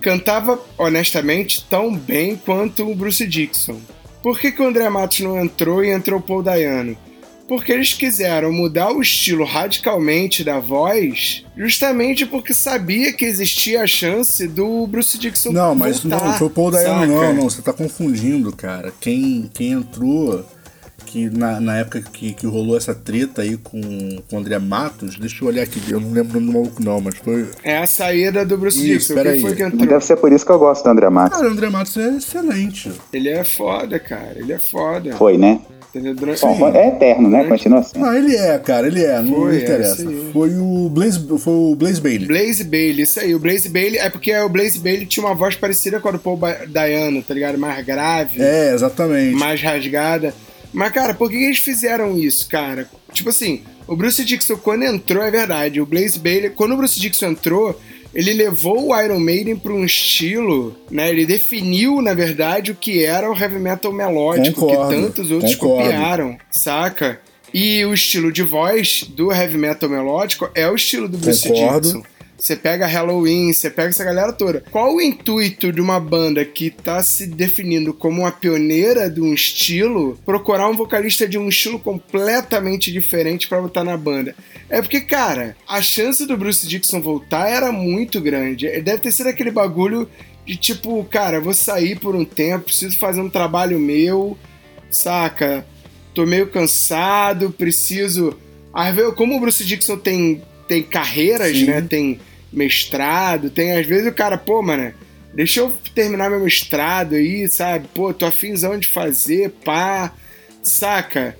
Cantava, 0.00 0.60
honestamente, 0.78 1.64
tão 1.68 1.94
bem 1.94 2.36
quanto 2.36 2.90
o 2.90 2.94
Bruce 2.94 3.26
Dixon. 3.26 3.80
Por 4.22 4.38
que, 4.38 4.50
que 4.50 4.62
o 4.62 4.66
André 4.66 4.88
Matos 4.88 5.20
não 5.20 5.38
entrou 5.38 5.84
e 5.84 5.90
entrou 5.90 6.20
o 6.20 6.22
Paul 6.22 6.42
Dayano? 6.42 6.96
Porque 7.52 7.70
eles 7.70 7.92
quiseram 7.92 8.50
mudar 8.50 8.90
o 8.92 9.02
estilo 9.02 9.44
radicalmente 9.44 10.42
da 10.42 10.58
voz, 10.58 11.44
justamente 11.54 12.24
porque 12.24 12.54
sabia 12.54 13.12
que 13.12 13.26
existia 13.26 13.82
a 13.82 13.86
chance 13.86 14.48
do 14.48 14.86
Bruce 14.86 15.18
Dixon 15.18 15.52
Não, 15.52 15.74
mas 15.74 16.00
voltar, 16.00 16.28
não, 16.28 16.32
foi 16.38 16.46
o 16.46 16.50
Paul 16.50 16.70
Dayano, 16.70 17.06
não, 17.06 17.34
não, 17.34 17.50
você 17.50 17.60
tá 17.60 17.74
confundindo, 17.74 18.56
cara. 18.56 18.90
Quem, 18.98 19.50
quem 19.52 19.72
entrou 19.72 20.42
que 21.12 21.28
na, 21.28 21.60
na 21.60 21.76
época 21.76 22.00
que, 22.00 22.32
que 22.32 22.46
rolou 22.46 22.74
essa 22.74 22.94
treta 22.94 23.42
aí 23.42 23.58
com, 23.58 23.80
com 24.30 24.36
o 24.36 24.38
André 24.38 24.58
Matos, 24.58 25.18
deixa 25.18 25.44
eu 25.44 25.48
olhar 25.48 25.62
aqui, 25.62 25.78
eu 25.90 26.00
não 26.00 26.10
lembro 26.10 26.38
o 26.38 26.40
nome 26.40 26.46
do 26.46 26.52
maluco 26.52 26.82
não, 26.82 27.00
mas 27.02 27.16
foi... 27.16 27.46
É 27.62 27.76
a 27.76 27.86
saída 27.86 28.46
do 28.46 28.56
Bruce 28.56 28.80
Dixon, 28.80 29.14
quem 29.22 29.40
foi 29.42 29.54
que 29.54 29.62
entrou? 29.62 29.86
Deve 29.86 30.04
ser 30.04 30.16
por 30.16 30.32
isso 30.32 30.46
que 30.46 30.50
eu 30.50 30.58
gosto 30.58 30.82
do 30.82 30.88
André 30.88 31.10
Matos. 31.10 31.36
Cara, 31.36 31.50
o 31.50 31.52
André 31.52 31.68
Matos 31.68 31.96
é 31.98 32.16
excelente. 32.16 32.90
Ele 33.12 33.28
é 33.28 33.44
foda, 33.44 33.98
cara, 33.98 34.36
ele 34.36 34.54
é 34.54 34.58
foda. 34.58 35.14
Foi, 35.16 35.36
né? 35.36 35.60
Bom, 36.58 36.68
é 36.68 36.88
eterno, 36.88 37.28
né? 37.28 37.44
Continua 37.44 37.80
assim. 37.80 38.02
Ah, 38.02 38.16
ele 38.16 38.34
é, 38.34 38.58
cara, 38.58 38.86
ele 38.86 39.04
é, 39.04 39.20
não 39.20 39.34
foi, 39.34 39.58
interessa. 39.58 40.02
É 40.02 40.32
foi 40.32 40.56
o 40.56 40.88
Blaze, 40.88 41.38
foi 41.38 41.52
o 41.52 41.76
Blaze 41.76 42.00
Bailey. 42.00 42.26
Blaze 42.26 42.64
Bailey, 42.64 43.02
isso 43.02 43.20
aí. 43.20 43.34
O 43.34 43.38
Blaze 43.38 43.68
Bailey 43.68 43.98
é 43.98 44.08
porque 44.08 44.34
o 44.34 44.48
Blaze 44.48 44.78
Bailey 44.78 45.04
tinha 45.04 45.26
uma 45.26 45.34
voz 45.34 45.54
parecida 45.54 46.00
com 46.00 46.08
a 46.08 46.12
do 46.12 46.18
Paul 46.18 46.38
Dayano, 46.68 47.22
tá 47.22 47.34
ligado? 47.34 47.58
Mais 47.58 47.84
grave. 47.84 48.40
É, 48.40 48.72
exatamente. 48.72 49.36
Mais 49.36 49.60
rasgada. 49.60 50.32
Mas, 50.72 50.92
cara, 50.92 51.14
por 51.14 51.30
que 51.30 51.36
eles 51.36 51.58
fizeram 51.58 52.16
isso, 52.18 52.48
cara? 52.48 52.88
Tipo 53.12 53.28
assim, 53.28 53.62
o 53.86 53.94
Bruce 53.94 54.24
Dixon, 54.24 54.56
quando 54.56 54.84
entrou, 54.84 55.22
é 55.22 55.30
verdade. 55.30 55.80
O 55.80 55.86
Blaze 55.86 56.18
Bailey, 56.18 56.50
quando 56.50 56.72
o 56.72 56.76
Bruce 56.76 56.98
Dixon 56.98 57.26
entrou, 57.26 57.78
ele 58.14 58.32
levou 58.32 58.88
o 58.88 59.00
Iron 59.00 59.18
Maiden 59.18 59.56
para 59.56 59.72
um 59.72 59.84
estilo, 59.84 60.76
né? 60.90 61.10
Ele 61.10 61.26
definiu, 61.26 62.00
na 62.02 62.14
verdade, 62.14 62.70
o 62.70 62.74
que 62.74 63.04
era 63.04 63.30
o 63.30 63.36
heavy 63.36 63.58
metal 63.58 63.92
melódico 63.92 64.60
concordo, 64.60 64.94
que 64.94 65.02
tantos 65.02 65.30
outros 65.30 65.54
concordo. 65.54 65.84
copiaram, 65.84 66.38
saca? 66.50 67.20
E 67.52 67.84
o 67.84 67.92
estilo 67.92 68.32
de 68.32 68.42
voz 68.42 69.04
do 69.08 69.30
heavy 69.30 69.58
metal 69.58 69.88
melódico 69.88 70.48
é 70.54 70.68
o 70.70 70.74
estilo 70.74 71.08
do 71.08 71.18
Bruce 71.18 71.48
concordo. 71.48 71.88
Dixon. 71.88 72.02
Você 72.42 72.56
pega 72.56 72.88
Halloween, 72.88 73.52
você 73.52 73.70
pega 73.70 73.90
essa 73.90 74.02
galera 74.02 74.32
toda. 74.32 74.64
Qual 74.68 74.96
o 74.96 75.00
intuito 75.00 75.72
de 75.72 75.80
uma 75.80 76.00
banda 76.00 76.44
que 76.44 76.70
tá 76.70 77.00
se 77.00 77.24
definindo 77.24 77.94
como 77.94 78.22
uma 78.22 78.32
pioneira 78.32 79.08
de 79.08 79.20
um 79.20 79.32
estilo 79.32 80.18
procurar 80.26 80.68
um 80.68 80.76
vocalista 80.76 81.28
de 81.28 81.38
um 81.38 81.48
estilo 81.48 81.78
completamente 81.78 82.90
diferente 82.90 83.46
para 83.46 83.62
botar 83.62 83.84
na 83.84 83.96
banda? 83.96 84.34
É 84.68 84.82
porque, 84.82 85.00
cara, 85.00 85.56
a 85.68 85.80
chance 85.80 86.26
do 86.26 86.36
Bruce 86.36 86.66
Dixon 86.66 87.00
voltar 87.00 87.48
era 87.48 87.70
muito 87.70 88.20
grande. 88.20 88.66
Deve 88.80 88.98
ter 88.98 89.12
sido 89.12 89.28
aquele 89.28 89.52
bagulho 89.52 90.10
de 90.44 90.56
tipo, 90.56 91.04
cara, 91.04 91.40
vou 91.40 91.54
sair 91.54 91.96
por 91.96 92.16
um 92.16 92.24
tempo, 92.24 92.64
preciso 92.64 92.98
fazer 92.98 93.20
um 93.20 93.30
trabalho 93.30 93.78
meu, 93.78 94.36
saca? 94.90 95.64
Tô 96.12 96.26
meio 96.26 96.48
cansado, 96.48 97.52
preciso. 97.52 98.36
Às 98.74 98.92
vezes, 98.96 99.14
como 99.14 99.36
o 99.36 99.40
Bruce 99.40 99.64
Dixon 99.64 99.96
tem, 99.96 100.42
tem 100.66 100.82
carreiras, 100.82 101.56
Sim. 101.56 101.66
né? 101.66 101.80
Tem 101.82 102.18
mestrado, 102.52 103.50
tem 103.50 103.72
às 103.72 103.86
vezes 103.86 104.06
o 104.06 104.12
cara, 104.12 104.36
pô, 104.36 104.62
mano, 104.62 104.92
deixa 105.34 105.60
eu 105.60 105.72
terminar 105.94 106.30
meu 106.30 106.40
mestrado 106.40 107.14
aí, 107.14 107.48
sabe? 107.48 107.88
Pô, 107.94 108.12
tô 108.12 108.26
afinzão 108.26 108.78
de 108.78 108.88
fazer, 108.88 109.50
pá, 109.64 110.12
saca? 110.62 111.36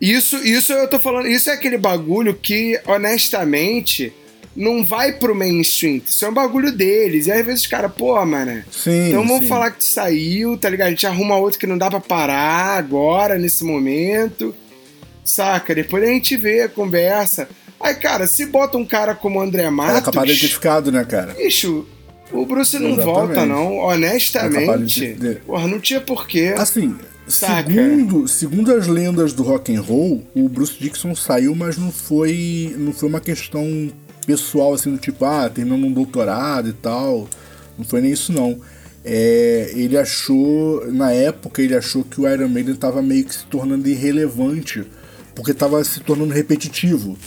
Isso, 0.00 0.36
isso 0.36 0.72
eu 0.72 0.88
tô 0.88 0.98
falando, 0.98 1.28
isso 1.28 1.50
é 1.50 1.52
aquele 1.52 1.78
bagulho 1.78 2.34
que, 2.34 2.78
honestamente, 2.86 4.12
não 4.56 4.84
vai 4.84 5.12
pro 5.12 5.34
mainstream. 5.34 6.00
Isso 6.06 6.24
é 6.24 6.28
um 6.28 6.34
bagulho 6.34 6.70
deles. 6.70 7.26
E 7.26 7.32
às 7.32 7.44
vezes 7.44 7.62
os 7.62 7.66
caras, 7.66 7.92
pô, 7.92 8.24
mano, 8.24 8.62
Sim. 8.70 9.08
então 9.08 9.26
vamos 9.26 9.42
sim. 9.42 9.48
falar 9.48 9.70
que 9.70 9.78
tu 9.78 9.84
saiu, 9.84 10.56
tá 10.56 10.68
ligado? 10.68 10.88
A 10.88 10.90
gente 10.90 11.06
arruma 11.06 11.36
outro 11.36 11.58
que 11.58 11.66
não 11.66 11.78
dá 11.78 11.90
pra 11.90 12.00
parar 12.00 12.76
agora, 12.76 13.38
nesse 13.38 13.64
momento. 13.64 14.54
Saca? 15.24 15.74
Depois 15.74 16.04
a 16.04 16.06
gente 16.06 16.36
vê, 16.36 16.68
conversa. 16.68 17.48
Aí, 17.84 17.94
cara, 17.96 18.26
se 18.26 18.46
bota 18.46 18.78
um 18.78 18.86
cara 18.86 19.14
como 19.14 19.38
o 19.38 19.42
André 19.42 19.64
Era 19.64 19.70
Matos. 19.70 20.06
capaz 20.06 20.32
de 20.32 20.40
ter 20.40 20.48
ficado, 20.54 20.90
né, 20.90 21.04
cara? 21.04 21.34
Bicho, 21.34 21.86
o 22.32 22.46
Bruce 22.46 22.78
não 22.78 22.92
Exatamente. 22.92 23.04
volta, 23.04 23.44
não. 23.44 23.76
Honestamente. 23.76 24.64
capaz 24.64 24.94
de 24.94 25.34
Porra, 25.46 25.68
não 25.68 25.78
tinha 25.78 26.00
porquê. 26.00 26.54
Assim, 26.56 26.96
Saca. 27.28 27.70
segundo, 27.70 28.26
segundo 28.26 28.72
as 28.72 28.86
lendas 28.86 29.34
do 29.34 29.42
rock 29.42 29.76
and 29.76 29.82
roll, 29.82 30.24
o 30.34 30.48
Bruce 30.48 30.72
Dixon 30.80 31.14
saiu, 31.14 31.54
mas 31.54 31.76
não 31.76 31.92
foi, 31.92 32.74
não 32.78 32.90
foi 32.90 33.06
uma 33.06 33.20
questão 33.20 33.92
pessoal 34.26 34.72
assim 34.72 34.90
do 34.90 34.96
tipo, 34.96 35.22
ah, 35.26 35.50
terminando 35.50 35.84
um 35.84 35.92
doutorado 35.92 36.70
e 36.70 36.72
tal. 36.72 37.28
Não 37.76 37.84
foi 37.84 38.00
nem 38.00 38.12
isso 38.12 38.32
não. 38.32 38.58
É, 39.04 39.72
ele 39.74 39.98
achou, 39.98 40.90
na 40.90 41.12
época, 41.12 41.60
ele 41.60 41.76
achou 41.76 42.02
que 42.02 42.18
o 42.18 42.26
Iron 42.26 42.48
Maiden 42.48 42.72
estava 42.72 43.02
meio 43.02 43.26
que 43.26 43.34
se 43.34 43.44
tornando 43.44 43.86
irrelevante, 43.86 44.86
porque 45.34 45.50
estava 45.50 45.84
se 45.84 46.00
tornando 46.00 46.32
repetitivo. 46.32 47.18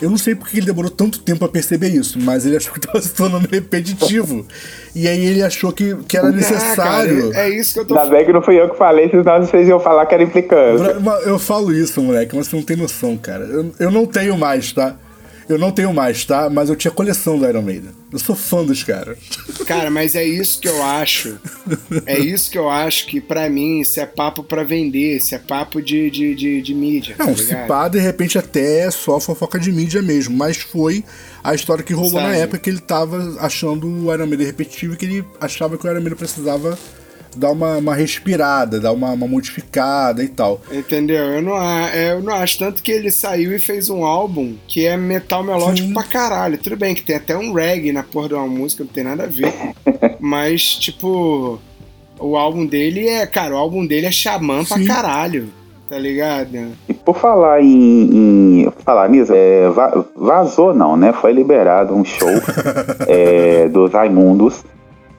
Eu 0.00 0.08
não 0.10 0.16
sei 0.16 0.34
porque 0.34 0.56
ele 0.58 0.66
demorou 0.66 0.90
tanto 0.90 1.18
tempo 1.20 1.44
a 1.44 1.48
perceber 1.48 1.88
isso, 1.88 2.18
mas 2.20 2.46
ele 2.46 2.56
achou 2.56 2.72
que 2.72 2.78
estava 2.78 3.00
se 3.02 3.10
tornando 3.14 3.46
repetitivo. 3.50 4.46
E 4.94 5.06
aí 5.06 5.24
ele 5.24 5.42
achou 5.42 5.72
que, 5.72 5.94
que 6.08 6.16
era 6.16 6.28
Ah, 6.28 6.32
necessário. 6.32 7.30
cara, 7.30 7.42
é 7.46 7.50
isso 7.50 7.74
que 7.74 7.80
eu 7.80 7.84
tô 7.84 7.98
Ainda 7.98 8.16
bem 8.16 8.24
que 8.24 8.32
não 8.32 8.42
fui 8.42 8.60
eu 8.60 8.68
que 8.70 8.76
falei, 8.78 9.10
senão 9.10 9.40
vocês 9.44 9.68
iam 9.68 9.78
falar 9.80 10.06
que 10.06 10.14
era 10.14 10.22
implicância. 10.22 10.96
Eu 11.24 11.38
falo 11.38 11.72
isso, 11.72 12.00
moleque, 12.02 12.34
mas 12.34 12.46
você 12.48 12.56
não 12.56 12.62
tem 12.62 12.76
noção, 12.76 13.16
cara. 13.16 13.44
Eu, 13.44 13.72
eu 13.78 13.90
não 13.90 14.06
tenho 14.06 14.36
mais, 14.38 14.72
tá? 14.72 14.96
Eu 15.50 15.58
não 15.58 15.72
tenho 15.72 15.92
mais, 15.92 16.24
tá? 16.24 16.48
Mas 16.48 16.68
eu 16.68 16.76
tinha 16.76 16.92
coleção 16.92 17.36
do 17.36 17.44
Iron 17.44 17.62
Maiden. 17.62 17.90
Eu 18.12 18.20
sou 18.20 18.36
fã 18.36 18.64
dos 18.64 18.84
caras. 18.84 19.18
Cara, 19.66 19.90
mas 19.90 20.14
é 20.14 20.24
isso 20.24 20.60
que 20.60 20.68
eu 20.68 20.80
acho. 20.80 21.40
É 22.06 22.16
isso 22.20 22.48
que 22.52 22.56
eu 22.56 22.68
acho 22.70 23.06
que, 23.08 23.20
pra 23.20 23.50
mim, 23.50 23.80
isso 23.80 23.98
é 23.98 24.06
papo 24.06 24.44
pra 24.44 24.62
vender, 24.62 25.16
isso 25.16 25.34
é 25.34 25.38
papo 25.38 25.82
de, 25.82 26.08
de, 26.08 26.36
de, 26.36 26.62
de 26.62 26.72
mídia. 26.74 27.16
Não, 27.18 27.34
tá 27.34 27.42
se 27.42 27.54
pá, 27.66 27.88
de 27.88 27.98
repente 27.98 28.38
até 28.38 28.86
é 28.86 28.90
só 28.92 29.18
fofoca 29.18 29.58
de 29.58 29.72
mídia 29.72 30.00
mesmo. 30.00 30.36
Mas 30.36 30.56
foi 30.56 31.04
a 31.42 31.52
história 31.52 31.82
que 31.82 31.92
rolou 31.92 32.20
na 32.20 32.28
Sabe. 32.28 32.38
época 32.38 32.58
que 32.58 32.70
ele 32.70 32.80
tava 32.80 33.36
achando 33.40 33.88
o 33.88 34.14
Iron 34.14 34.26
Maiden 34.26 34.46
repetitivo 34.46 34.94
e 34.94 34.96
que 34.96 35.04
ele 35.04 35.24
achava 35.40 35.76
que 35.76 35.84
o 35.84 35.90
Iron 35.90 36.00
Maiden 36.00 36.16
precisava 36.16 36.78
dar 37.36 37.50
uma, 37.52 37.76
uma 37.76 37.94
respirada, 37.94 38.80
dar 38.80 38.92
uma, 38.92 39.10
uma 39.12 39.26
modificada 39.26 40.22
e 40.22 40.28
tal. 40.28 40.60
Entendeu? 40.70 41.24
Eu 41.24 41.42
não, 41.42 41.56
eu 41.88 42.22
não 42.22 42.34
acho. 42.34 42.58
Tanto 42.58 42.82
que 42.82 42.90
ele 42.92 43.10
saiu 43.10 43.54
e 43.54 43.58
fez 43.58 43.88
um 43.90 44.04
álbum 44.04 44.54
que 44.66 44.86
é 44.86 44.96
metal 44.96 45.42
melódico 45.42 45.88
Sim. 45.88 45.94
pra 45.94 46.02
caralho. 46.02 46.58
Tudo 46.58 46.76
bem 46.76 46.94
que 46.94 47.02
tem 47.02 47.16
até 47.16 47.36
um 47.36 47.52
reggae 47.52 47.92
na 47.92 48.02
porra 48.02 48.28
de 48.28 48.34
uma 48.34 48.46
música, 48.46 48.84
não 48.84 48.90
tem 48.92 49.04
nada 49.04 49.24
a 49.24 49.26
ver. 49.26 49.52
Mas, 50.20 50.62
tipo, 50.76 51.58
o 52.18 52.36
álbum 52.36 52.66
dele 52.66 53.08
é. 53.08 53.26
Cara, 53.26 53.54
o 53.54 53.58
álbum 53.58 53.86
dele 53.86 54.06
é 54.06 54.12
xamã 54.12 54.64
pra 54.64 54.76
Sim. 54.76 54.86
caralho. 54.86 55.48
Tá 55.88 55.98
ligado? 55.98 56.68
E 56.88 56.94
por 56.94 57.16
falar 57.16 57.60
em, 57.60 58.62
em- 58.62 58.72
falar 58.84 59.08
nisso, 59.08 59.32
é, 59.34 59.68
va- 59.70 60.04
vazou 60.14 60.72
não, 60.72 60.96
né? 60.96 61.12
Foi 61.12 61.32
liberado 61.32 61.92
um 61.96 62.04
show 62.04 62.28
é, 63.08 63.66
dos 63.68 63.92
Raimundos, 63.92 64.62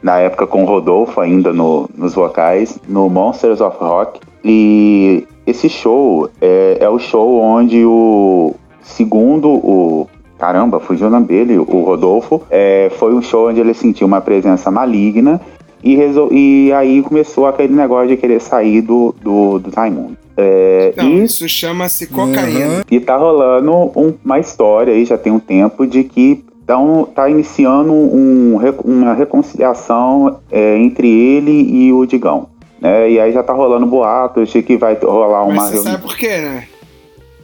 na 0.02 0.18
época 0.20 0.48
com 0.48 0.64
o 0.64 0.66
Rodolfo 0.66 1.20
ainda 1.22 1.52
no- 1.54 1.90
nos 1.98 2.14
vocais, 2.14 2.80
no 2.88 3.10
Monsters 3.10 3.62
of 3.62 3.78
Rock. 3.80 4.20
E 4.44 5.26
esse 5.46 5.70
show 5.70 6.30
é, 6.42 6.78
é 6.82 6.90
o 6.90 6.98
show 7.00 7.40
onde 7.40 7.84
o 7.86 8.54
segundo 8.82 9.48
o 9.50 10.08
caramba, 10.38 10.80
fugiu 10.80 11.06
o 11.08 11.10
nome 11.12 11.28
dele, 11.28 11.58
o 11.60 11.84
Rodolfo, 11.84 12.42
é, 12.50 12.90
foi 12.98 13.14
um 13.14 13.22
show 13.22 13.48
onde 13.50 13.60
ele 13.60 13.76
sentiu 13.76 14.08
uma 14.08 14.20
presença 14.22 14.72
maligna 14.72 15.40
e, 15.84 15.96
resol- 15.96 16.34
e 16.34 16.74
aí 16.74 17.02
começou 17.04 17.46
aquele 17.46 17.74
negócio 17.76 18.08
de 18.08 18.18
querer 18.18 18.42
sair 18.42 18.82
do, 18.82 19.14
do, 19.22 19.60
do 19.60 19.70
Raimundo. 19.70 20.18
É, 20.36 20.94
Não, 20.98 21.06
e 21.10 21.24
isso 21.26 21.48
chama-se 21.48 22.08
cocaína. 22.08 22.66
Uhum. 22.78 22.82
e 22.90 23.00
tá 23.00 23.18
rolando 23.18 23.72
um- 23.96 24.14
uma 24.26 24.40
história 24.40 24.92
aí, 24.94 25.06
já 25.06 25.16
tem 25.18 25.32
um 25.32 25.40
tempo, 25.40 25.86
de 25.86 26.04
que 26.06 26.44
tão, 26.72 27.04
tá 27.14 27.30
iniciando 27.30 27.92
um 27.92 28.58
uma 28.86 29.14
reconciliação 29.14 30.38
é, 30.50 30.78
entre 30.78 31.10
ele 31.10 31.52
e 31.52 31.92
o 31.92 32.06
Digão. 32.06 32.48
Né? 32.80 33.12
E 33.12 33.20
aí 33.20 33.34
já 33.34 33.44
tá 33.44 33.52
rolando 33.52 33.86
boatos 33.86 34.50
de 34.50 34.64
que 34.64 34.78
vai 34.78 34.96
rolar 34.96 35.44
uma 35.44 35.54
Mas 35.54 35.64
você 35.66 35.74
reunião. 35.74 35.92
sabe 35.94 36.04
por 36.04 36.16
quê, 36.18 36.38
né? 36.38 36.64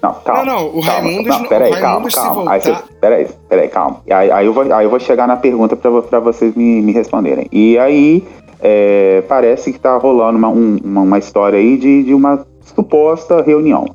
Não, 0.01 0.13
calma. 0.23 0.45
Não, 0.45 0.55
não, 0.55 0.67
o 0.77 0.81
calma, 0.81 1.01
Raimundos 1.01 1.27
Não, 1.27 1.45
peraí, 1.45 1.71
calma, 1.73 2.07
calma. 2.09 2.51
Aí 2.51 2.59
voltar- 2.61 2.83
cê- 2.87 2.93
peraí, 3.01 3.27
peraí, 3.49 3.67
calma. 3.67 3.97
Aí, 4.09 4.31
aí, 4.31 4.45
eu 4.45 4.53
vou, 4.53 4.63
aí 4.73 4.85
eu 4.85 4.89
vou 4.89 4.99
chegar 4.99 5.27
na 5.27 5.35
pergunta 5.35 5.75
pra 5.75 6.19
vocês 6.21 6.55
me, 6.55 6.81
me 6.81 6.93
responderem. 6.93 7.47
E 7.51 7.77
aí, 7.77 8.23
é, 8.61 9.23
parece 9.27 9.73
que 9.73 9.79
tá 9.79 9.97
rolando 9.97 10.37
uma, 10.37 10.47
um- 10.49 10.77
uma, 10.83 11.01
uma 11.01 11.17
história 11.19 11.59
aí 11.59 11.75
de, 11.77 12.03
de 12.03 12.13
uma 12.13 12.45
suposta 12.63 13.41
reunião. 13.41 13.85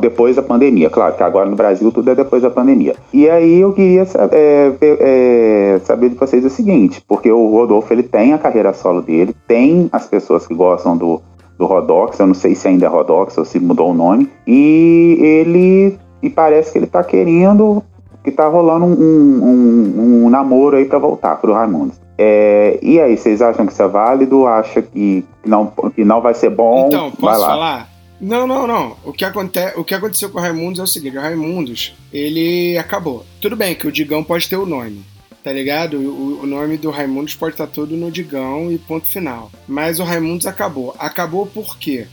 Depois 0.00 0.36
da 0.36 0.42
pandemia, 0.42 0.90
claro 0.90 1.14
que 1.16 1.22
agora 1.22 1.48
no 1.48 1.56
Brasil 1.56 1.90
tudo 1.90 2.10
é 2.10 2.14
depois 2.14 2.42
da 2.42 2.50
pandemia. 2.50 2.94
E 3.12 3.28
aí 3.28 3.60
eu 3.60 3.72
queria 3.72 4.06
é, 4.32 4.72
é, 4.82 5.80
saber 5.84 6.10
de 6.10 6.16
vocês 6.16 6.44
o 6.44 6.50
seguinte, 6.50 7.02
porque 7.08 7.30
o 7.30 7.50
Rodolfo 7.50 7.92
ele 7.92 8.02
tem 8.02 8.32
a 8.32 8.38
carreira 8.38 8.72
solo 8.72 9.00
dele, 9.02 9.34
tem 9.46 9.88
as 9.92 10.06
pessoas 10.06 10.46
que 10.46 10.54
gostam 10.54 10.96
do, 10.96 11.20
do 11.58 11.66
Rodox, 11.66 12.18
eu 12.18 12.26
não 12.26 12.34
sei 12.34 12.54
se 12.54 12.68
ainda 12.68 12.86
é 12.86 12.88
Rodox 12.88 13.36
ou 13.38 13.44
se 13.44 13.58
mudou 13.58 13.90
o 13.90 13.94
nome, 13.94 14.28
e 14.46 15.16
ele 15.20 15.98
e 16.22 16.28
parece 16.28 16.72
que 16.72 16.78
ele 16.78 16.86
tá 16.86 17.02
querendo 17.02 17.82
que 18.22 18.30
tá 18.30 18.46
rolando 18.46 18.84
um, 18.84 18.90
um- 18.92 20.24
um 20.26 20.30
namoro 20.30 20.76
aí 20.76 20.84
pra 20.84 20.98
voltar 20.98 21.36
pro 21.36 21.54
Raimundos. 21.54 21.98
É, 22.18 22.78
e 22.82 23.00
aí, 23.00 23.16
vocês 23.16 23.40
acham 23.40 23.64
que 23.64 23.72
isso 23.72 23.82
é 23.82 23.88
válido? 23.88 24.46
Acha 24.46 24.82
que 24.82 25.24
não, 25.46 25.72
que 25.96 26.04
não 26.04 26.20
vai 26.20 26.34
ser 26.34 26.50
bom? 26.50 26.88
Então, 26.88 27.10
posso 27.12 27.40
falar? 27.40 27.88
Não, 28.20 28.46
não, 28.46 28.66
não. 28.66 28.96
O 29.02 29.12
que, 29.12 29.24
aconte... 29.24 29.58
o 29.76 29.82
que 29.82 29.94
aconteceu 29.94 30.28
com 30.28 30.38
o 30.38 30.40
Raimundos 30.40 30.78
é 30.78 30.82
o 30.82 30.86
seguinte: 30.86 31.16
o 31.16 31.20
Raimundos, 31.20 31.94
ele 32.12 32.76
acabou. 32.76 33.24
Tudo 33.40 33.56
bem 33.56 33.74
que 33.74 33.86
o 33.86 33.92
Digão 33.92 34.22
pode 34.22 34.48
ter 34.48 34.56
o 34.56 34.66
nome, 34.66 35.04
tá 35.42 35.52
ligado? 35.52 35.96
O, 35.96 36.42
o 36.42 36.46
nome 36.46 36.76
do 36.76 36.90
Raimundos 36.90 37.34
pode 37.34 37.54
estar 37.54 37.66
todo 37.66 37.96
no 37.96 38.10
Digão 38.10 38.70
e 38.70 38.76
ponto 38.76 39.08
final. 39.08 39.50
Mas 39.66 39.98
o 39.98 40.04
Raimundos 40.04 40.46
acabou. 40.46 40.94
Acabou 40.98 41.46
por 41.46 41.78
quê? 41.78 42.06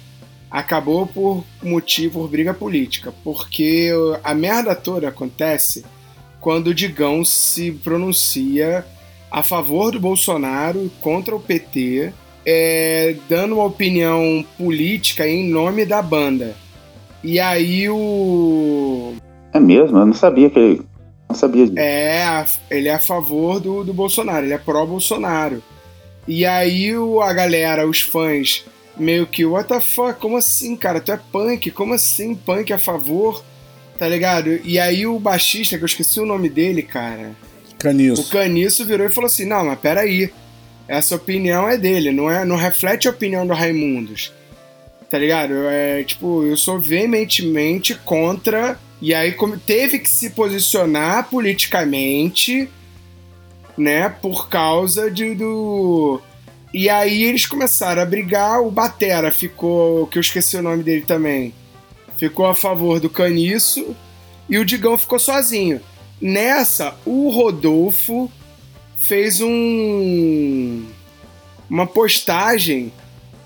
Acabou 0.50 1.06
por 1.06 1.44
motivo, 1.62 2.22
por 2.22 2.30
briga 2.30 2.54
política. 2.54 3.14
Porque 3.24 3.92
a 4.24 4.34
merda 4.34 4.74
toda 4.74 5.10
acontece 5.10 5.84
quando 6.40 6.68
o 6.68 6.74
Digão 6.74 7.26
se 7.26 7.72
pronuncia 7.72 8.86
a 9.30 9.44
favor 9.44 9.92
do 9.92 10.00
Bolsonaro 10.00 10.86
e 10.86 10.90
contra 11.02 11.36
o 11.36 11.40
PT 11.40 12.14
é, 12.50 13.14
dando 13.28 13.56
uma 13.56 13.66
opinião 13.66 14.46
política 14.58 15.28
em 15.28 15.50
nome 15.50 15.86
da 15.86 16.02
banda. 16.02 16.56
E 17.22 17.42
aí 17.42 17.90
o. 17.90 19.16
É 19.52 19.60
mesmo? 19.60 19.98
Eu 19.98 20.06
não 20.06 20.14
sabia 20.14 20.50
que 20.50 20.58
ele. 20.58 20.82
Não 21.28 21.36
sabia 21.36 21.66
disso. 21.66 21.78
É, 21.78 22.46
ele 22.72 22.88
é 22.88 22.94
a 22.94 23.00
favor 23.00 23.60
do, 23.60 23.84
do 23.84 23.94
Bolsonaro, 23.94 24.46
ele 24.46 24.54
é 24.54 24.58
pró-Bolsonaro. 24.58 25.62
E 26.26 26.46
aí 26.46 26.96
o, 26.96 27.22
a 27.22 27.34
galera, 27.34 27.86
os 27.86 28.00
fãs, 28.00 28.64
meio 28.96 29.28
que, 29.28 29.46
what 29.46 29.68
the 29.68 29.82
fuck, 29.82 30.18
como 30.18 30.38
assim, 30.38 30.78
cara? 30.78 31.02
Tu 31.02 31.12
é 31.12 31.20
punk, 31.32 31.70
como 31.72 31.94
assim 31.94 32.34
punk 32.34 32.72
a 32.72 32.80
favor? 32.80 33.44
Tá 33.98 34.08
ligado? 34.08 34.58
E 34.64 34.80
aí 34.80 35.06
o 35.06 35.20
baixista, 35.20 35.78
que 35.78 35.84
eu 35.84 35.88
esqueci 35.88 36.22
o 36.22 36.26
nome 36.26 36.48
dele, 36.48 36.82
cara. 36.82 37.32
O 37.74 37.76
Caniço. 37.76 38.30
Caniço 38.30 38.86
virou 38.86 39.06
e 39.06 39.12
falou 39.12 39.28
assim: 39.28 39.46
não, 39.46 39.66
mas 39.66 39.80
peraí. 39.80 40.32
Essa 40.88 41.16
opinião 41.16 41.68
é 41.68 41.78
dele, 41.78 42.12
não, 42.12 42.30
é, 42.30 42.46
não 42.46 42.56
reflete 42.56 43.08
a 43.08 43.12
opinião 43.12 43.46
do 43.46 43.54
Raimundos. 43.54 44.32
Tá 45.10 45.18
ligado? 45.18 45.54
É, 45.70 46.04
tipo, 46.04 46.44
eu 46.44 46.58
sou 46.58 46.80
veementemente 46.80 47.96
contra. 47.96 48.80
E 49.02 49.14
aí 49.14 49.34
como 49.34 49.58
teve 49.58 50.00
que 50.00 50.10
se 50.10 50.32
posicionar 50.32 51.30
politicamente 51.30 52.70
né? 53.78 54.10
Por 54.10 54.50
causa 54.50 55.12
de, 55.12 55.36
do. 55.36 56.20
E 56.74 56.90
aí 56.90 57.24
eles 57.24 57.46
começaram 57.46 58.02
a 58.02 58.06
brigar. 58.06 58.62
O 58.62 58.72
Batera 58.72 59.32
ficou. 59.32 60.08
que 60.08 60.18
eu 60.18 60.22
esqueci 60.22 60.58
o 60.58 60.64
nome 60.64 60.84
dele 60.84 61.04
também. 61.04 61.54
Ficou 62.18 62.48
a 62.48 62.56
favor 62.56 63.00
do 63.00 63.10
Caniço. 63.10 63.96
E 64.50 64.58
o 64.58 64.66
Digão 64.66 64.98
ficou 64.98 65.20
sozinho. 65.20 65.80
Nessa, 66.20 66.96
o 67.06 67.30
Rodolfo 67.30 68.32
fez 69.08 69.40
um. 69.40 70.84
uma 71.70 71.88
postagem 71.88 72.92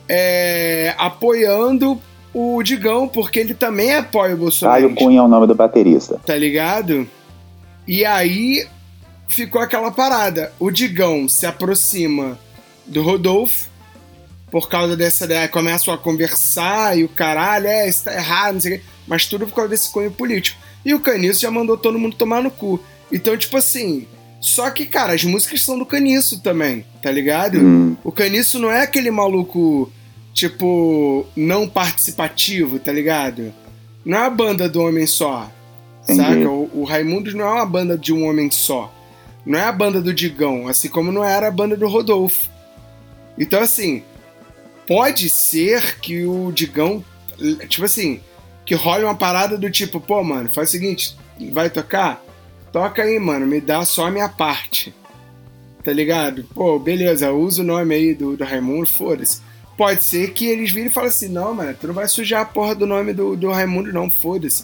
é, 0.10 0.96
apoiando 0.98 2.02
o 2.34 2.64
Digão, 2.64 3.08
porque 3.08 3.40
ele 3.40 3.54
também 3.54 3.94
apoia 3.94 4.34
o 4.34 4.38
Bolsonaro. 4.38 4.82
Caio 4.82 4.96
Cunha 4.96 5.20
é 5.20 5.22
o 5.22 5.28
nome 5.28 5.46
do 5.46 5.54
baterista. 5.54 6.20
Tá 6.26 6.36
ligado? 6.36 7.08
E 7.88 8.04
aí 8.04 8.68
ficou 9.28 9.62
aquela 9.62 9.92
parada. 9.92 10.52
O 10.60 10.72
Digão 10.72 11.30
se 11.30 11.46
aproxima 11.46 12.40
do 12.86 13.04
Rodolfo 13.04 13.70
por 14.50 14.68
causa 14.68 14.98
dessa 14.98 15.26
ideia. 15.26 15.48
Começam 15.48 15.94
a 15.94 15.98
conversar 15.98 16.98
e 16.98 17.04
o 17.04 17.10
caralho, 17.10 17.68
é, 17.68 17.88
isso 17.88 18.06
tá 18.06 18.14
errado, 18.16 18.56
não 18.56 18.62
sei 18.62 18.76
o 18.76 18.80
quê. 18.80 18.86
Mas 19.08 19.28
tudo 19.28 19.46
por 19.46 19.54
causa 19.54 19.70
desse 19.70 19.92
cunho 19.92 20.12
político. 20.12 20.60
E 20.84 20.96
o 20.96 21.00
Caniço 21.00 21.42
já 21.42 21.52
mandou 21.52 21.78
todo 21.78 22.00
mundo 22.00 22.16
tomar 22.16 22.42
no 22.42 22.50
cu. 22.50 22.80
Então, 23.12 23.38
tipo 23.38 23.58
assim. 23.58 24.08
Só 24.42 24.72
que, 24.72 24.88
cara, 24.88 25.14
as 25.14 25.24
músicas 25.24 25.64
são 25.64 25.78
do 25.78 25.86
Caniço 25.86 26.42
também, 26.42 26.84
tá 27.02 27.12
ligado? 27.12 27.60
Hum. 27.60 27.96
O 28.04 28.12
Caniço 28.12 28.58
não 28.58 28.72
é 28.72 28.82
aquele 28.82 29.12
maluco, 29.12 29.92
tipo, 30.34 31.28
não 31.36 31.70
participativo, 31.70 32.80
tá 32.80 32.92
ligado? 32.92 33.54
Não 34.04 34.18
é 34.18 34.26
a 34.26 34.30
banda 34.32 34.68
do 34.68 34.82
homem 34.82 35.06
só. 35.06 35.50
Entendi. 36.04 36.20
Saca? 36.20 36.50
O, 36.50 36.82
o 36.82 36.84
Raimundos 36.84 37.36
não 37.36 37.46
é 37.46 37.52
uma 37.52 37.66
banda 37.68 37.96
de 37.96 38.12
um 38.12 38.28
homem 38.28 38.50
só. 38.50 38.92
Não 39.46 39.60
é 39.60 39.64
a 39.64 39.72
banda 39.72 40.02
do 40.02 40.12
Digão, 40.12 40.68
assim 40.68 40.90
como 40.90 41.12
não 41.12 41.24
era 41.24 41.48
a 41.48 41.52
banda 41.52 41.78
do 41.78 41.88
Rodolfo. 41.88 42.50
Então, 43.38 43.62
assim, 43.62 44.02
pode 44.88 45.30
ser 45.30 46.00
que 46.00 46.26
o 46.26 46.52
Digão, 46.52 47.04
tipo 47.70 47.86
assim, 47.86 48.20
que 48.66 48.74
role 48.74 49.04
uma 49.04 49.16
parada 49.16 49.56
do 49.56 49.70
tipo, 49.70 50.00
pô, 50.00 50.24
mano, 50.24 50.50
faz 50.50 50.70
o 50.70 50.72
seguinte, 50.72 51.16
vai 51.52 51.70
tocar? 51.70 52.24
Toca 52.72 53.04
aí, 53.04 53.20
mano, 53.20 53.46
me 53.46 53.60
dá 53.60 53.84
só 53.84 54.08
a 54.08 54.12
minha 54.12 54.30
parte. 54.30 54.94
Tá 55.84 55.92
ligado? 55.92 56.44
Pô, 56.54 56.78
beleza, 56.78 57.32
usa 57.32 57.62
o 57.62 57.66
nome 57.66 57.96
aí 57.96 58.14
do, 58.14 58.38
do 58.38 58.44
Raimundo, 58.44 58.88
foda-se. 58.88 59.42
Pode 59.76 60.04
ser 60.04 60.32
que 60.32 60.46
eles 60.46 60.72
virem 60.72 60.90
e 60.90 60.94
falem 60.94 61.10
assim, 61.10 61.28
não, 61.28 61.54
mano, 61.54 61.76
tu 61.80 61.88
não 61.88 61.94
vai 61.94 62.08
sujar 62.08 62.42
a 62.42 62.46
porra 62.46 62.76
do 62.76 62.86
nome 62.86 63.14
do, 63.14 63.36
do 63.36 63.50
Raimundo, 63.50 63.92
não, 63.92 64.12
foda-se. 64.12 64.64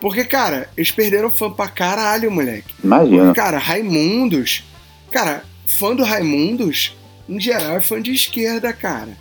Porque, 0.00 0.24
cara, 0.24 0.68
eles 0.76 0.90
perderam 0.90 1.30
fã 1.30 1.50
pra 1.50 1.68
caralho, 1.68 2.30
moleque. 2.30 2.74
Imagina. 2.84 3.24
Porque, 3.24 3.40
cara, 3.40 3.58
Raimundos. 3.58 4.64
Cara, 5.10 5.42
fã 5.66 5.94
do 5.94 6.04
Raimundos, 6.04 6.96
em 7.28 7.40
geral, 7.40 7.76
é 7.76 7.80
fã 7.80 8.00
de 8.00 8.12
esquerda, 8.12 8.72
cara. 8.72 9.16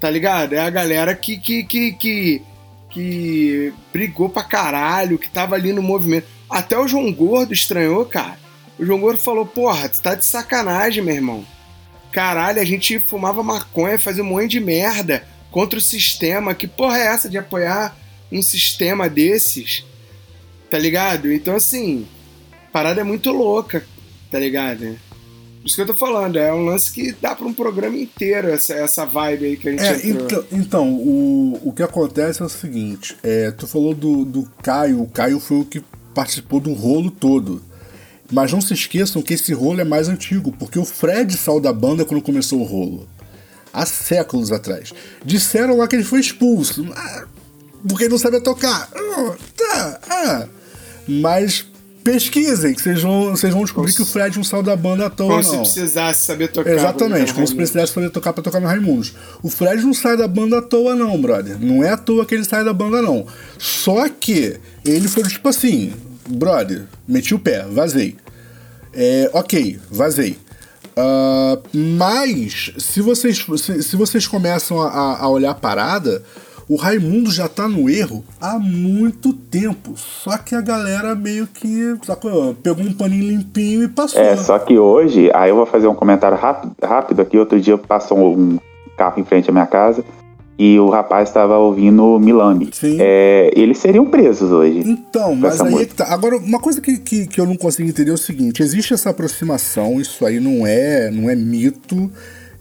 Tá 0.00 0.08
ligado? 0.08 0.54
É 0.54 0.58
a 0.58 0.70
galera 0.70 1.14
que, 1.14 1.36
que, 1.36 1.62
que, 1.62 1.92
que, 1.92 2.42
que 2.88 3.72
brigou 3.92 4.28
pra 4.28 4.42
caralho, 4.42 5.18
que 5.18 5.28
tava 5.28 5.54
ali 5.54 5.72
no 5.72 5.82
movimento. 5.82 6.26
Até 6.50 6.78
o 6.78 6.88
João 6.88 7.12
Gordo 7.12 7.52
estranhou, 7.52 8.04
cara. 8.04 8.38
O 8.78 8.84
João 8.84 9.00
Gordo 9.00 9.18
falou: 9.20 9.46
Porra, 9.46 9.88
tu 9.88 10.00
tá 10.02 10.14
de 10.14 10.24
sacanagem, 10.24 11.02
meu 11.02 11.14
irmão. 11.14 11.44
Caralho, 12.12 12.60
a 12.60 12.64
gente 12.64 12.98
fumava 12.98 13.42
maconha, 13.42 13.98
fazia 13.98 14.22
um 14.24 14.26
monte 14.26 14.50
de 14.50 14.60
merda 14.60 15.22
contra 15.50 15.78
o 15.78 15.82
sistema. 15.82 16.54
Que 16.54 16.66
porra 16.66 16.98
é 16.98 17.06
essa 17.06 17.28
de 17.28 17.38
apoiar 17.38 17.96
um 18.32 18.42
sistema 18.42 19.08
desses? 19.08 19.84
Tá 20.68 20.78
ligado? 20.78 21.32
Então, 21.32 21.54
assim, 21.56 22.06
parada 22.72 23.00
é 23.00 23.04
muito 23.04 23.30
louca, 23.30 23.84
tá 24.30 24.38
ligado? 24.38 24.98
Por 25.60 25.66
isso 25.66 25.76
que 25.76 25.82
eu 25.82 25.86
tô 25.86 25.94
falando, 25.94 26.38
é 26.38 26.52
um 26.54 26.64
lance 26.64 26.90
que 26.90 27.12
dá 27.12 27.34
pra 27.34 27.46
um 27.46 27.52
programa 27.52 27.96
inteiro, 27.96 28.48
essa, 28.48 28.72
essa 28.72 29.04
vibe 29.04 29.44
aí 29.44 29.56
que 29.58 29.68
a 29.68 29.72
gente 29.72 29.82
É, 29.84 30.08
entrou. 30.08 30.24
então, 30.24 30.44
então 30.52 30.92
o, 30.94 31.60
o 31.68 31.72
que 31.72 31.82
acontece 31.82 32.40
é 32.40 32.44
o 32.44 32.48
seguinte: 32.48 33.16
é, 33.22 33.50
tu 33.50 33.66
falou 33.66 33.92
do, 33.94 34.24
do 34.24 34.50
Caio, 34.62 35.02
o 35.02 35.08
Caio 35.08 35.38
foi 35.38 35.58
o 35.58 35.64
que 35.64 35.82
participou 36.14 36.60
do 36.60 36.72
rolo 36.72 37.10
todo. 37.10 37.62
Mas 38.32 38.52
não 38.52 38.60
se 38.60 38.74
esqueçam 38.74 39.22
que 39.22 39.34
esse 39.34 39.52
rolo 39.52 39.80
é 39.80 39.84
mais 39.84 40.08
antigo, 40.08 40.52
porque 40.52 40.78
o 40.78 40.84
Fred 40.84 41.36
saiu 41.36 41.60
da 41.60 41.72
banda 41.72 42.04
quando 42.04 42.22
começou 42.22 42.60
o 42.60 42.64
rolo. 42.64 43.08
Há 43.72 43.84
séculos 43.86 44.52
atrás. 44.52 44.92
Disseram 45.24 45.76
lá 45.76 45.88
que 45.88 45.96
ele 45.96 46.04
foi 46.04 46.20
expulso. 46.20 46.86
Ah, 46.94 47.24
porque 47.88 48.04
ele 48.04 48.10
não 48.12 48.18
sabia 48.18 48.40
tocar. 48.40 48.88
Ah, 48.94 49.36
tá, 49.56 50.00
ah. 50.08 50.48
Mas 51.08 51.66
pesquisem, 52.04 52.74
que 52.74 52.82
vocês 52.82 53.02
vão, 53.02 53.30
vocês 53.30 53.52
vão 53.52 53.62
descobrir 53.62 53.94
que 53.94 54.02
o 54.02 54.06
Fred 54.06 54.36
não 54.36 54.44
saiu 54.44 54.62
da 54.62 54.74
banda 54.76 55.06
à 55.06 55.10
toa, 55.10 55.42
Como 55.42 55.56
não. 55.56 55.64
se 55.64 55.72
precisasse 55.80 56.26
saber 56.26 56.48
tocar. 56.48 56.70
Exatamente, 56.70 57.32
como 57.34 57.46
se 57.46 57.54
precisasse 57.54 57.92
fazer 57.92 58.10
tocar 58.10 58.32
pra 58.32 58.42
tocar 58.42 58.60
no 58.60 58.66
Raimundos. 58.66 59.14
O 59.42 59.48
Fred 59.48 59.82
não 59.82 59.94
sai 59.94 60.16
da 60.16 60.26
banda 60.28 60.58
à 60.58 60.62
toa, 60.62 60.94
não, 60.94 61.20
brother. 61.20 61.58
Não 61.60 61.84
é 61.84 61.90
à 61.90 61.96
toa 61.96 62.24
que 62.26 62.34
ele 62.34 62.44
sai 62.44 62.64
da 62.64 62.72
banda, 62.72 63.00
não. 63.02 63.26
Só 63.58 64.08
que 64.08 64.58
ele 64.84 65.08
foi 65.08 65.22
tipo 65.24 65.48
assim, 65.48 65.92
brother, 66.28 66.84
meti 67.06 67.34
o 67.34 67.38
pé, 67.38 67.64
vazei. 67.70 68.16
É, 68.92 69.30
ok, 69.32 69.78
vazei. 69.90 70.36
Ah, 70.96 71.58
mas, 71.72 72.72
se 72.78 73.00
vocês, 73.00 73.44
se, 73.58 73.82
se 73.82 73.96
vocês 73.96 74.26
começam 74.26 74.80
a, 74.80 75.18
a 75.18 75.28
olhar 75.28 75.50
a 75.50 75.54
parada, 75.54 76.22
o 76.70 76.76
Raimundo 76.76 77.32
já 77.32 77.48
tá 77.48 77.66
no 77.66 77.90
erro 77.90 78.24
há 78.40 78.56
muito 78.56 79.32
tempo. 79.32 79.94
Só 79.96 80.38
que 80.38 80.54
a 80.54 80.60
galera 80.60 81.16
meio 81.16 81.48
que 81.48 81.96
sacou? 82.04 82.54
pegou 82.54 82.84
um 82.84 82.92
paninho 82.92 83.26
limpinho 83.26 83.82
e 83.82 83.88
passou. 83.88 84.22
É, 84.22 84.36
só 84.36 84.56
que 84.56 84.78
hoje, 84.78 85.32
aí 85.34 85.50
eu 85.50 85.56
vou 85.56 85.66
fazer 85.66 85.88
um 85.88 85.96
comentário 85.96 86.38
rápido, 86.38 86.72
rápido 86.80 87.22
aqui. 87.22 87.36
Outro 87.36 87.60
dia 87.60 87.76
passou 87.76 88.38
um 88.38 88.56
carro 88.96 89.18
em 89.18 89.24
frente 89.24 89.50
à 89.50 89.52
minha 89.52 89.66
casa 89.66 90.04
e 90.56 90.78
o 90.78 90.88
rapaz 90.90 91.28
estava 91.28 91.58
ouvindo 91.58 92.20
Milame. 92.20 92.70
Sim. 92.72 92.98
É, 93.00 93.50
eles 93.56 93.78
seriam 93.78 94.06
presos 94.06 94.52
hoje. 94.52 94.84
Então, 94.86 95.34
mas 95.34 95.60
aí 95.60 95.74
é 95.74 95.86
que 95.86 95.94
tá. 95.96 96.06
Agora, 96.14 96.36
uma 96.36 96.60
coisa 96.60 96.80
que, 96.80 96.98
que, 96.98 97.26
que 97.26 97.40
eu 97.40 97.46
não 97.46 97.56
consigo 97.56 97.88
entender 97.88 98.12
é 98.12 98.14
o 98.14 98.18
seguinte: 98.18 98.62
existe 98.62 98.94
essa 98.94 99.10
aproximação, 99.10 100.00
isso 100.00 100.24
aí 100.24 100.38
não 100.38 100.64
é, 100.64 101.10
não 101.10 101.28
é 101.28 101.34
mito, 101.34 102.08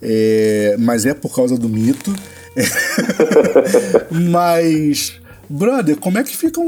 é, 0.01 0.75
mas 0.79 1.05
é 1.05 1.13
por 1.13 1.35
causa 1.35 1.55
do 1.55 1.69
mito. 1.69 2.11
mas, 4.31 5.13
brother, 5.49 5.97
como 5.97 6.17
é 6.17 6.23
que 6.23 6.35
ficam 6.35 6.63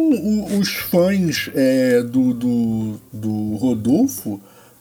os 0.59 0.69
fãs 0.69 1.49
é, 1.55 2.01
do, 2.01 2.33
do, 2.33 2.95
do 3.11 3.55
Rodolfo? 3.55 4.39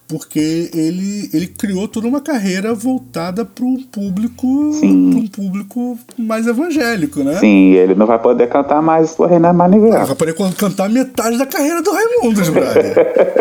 Porque 0.09 0.69
ele, 0.75 1.31
ele 1.33 1.47
criou 1.47 1.87
toda 1.87 2.09
uma 2.09 2.21
carreira 2.21 2.75
voltada 2.75 3.45
para 3.45 3.65
um 3.65 3.81
público, 3.81 4.45
um 4.83 5.29
público 5.29 5.97
mais 6.19 6.49
evangélico, 6.49 7.23
né? 7.23 7.39
Sim, 7.39 7.75
ele 7.75 7.95
não 7.95 8.07
vai 8.07 8.19
poder 8.19 8.49
cantar 8.49 8.83
mais 8.83 9.17
o 9.17 9.25
Renan 9.25 9.51
Ah, 9.51 9.53
Manivel. 9.53 10.05
vai 10.05 10.17
poder 10.17 10.35
cantar 10.57 10.89
metade 10.91 11.39
da 11.39 11.47
carreira 11.47 11.81
do 11.81 11.93
Raimundos, 11.93 12.49
brother. 12.49 12.93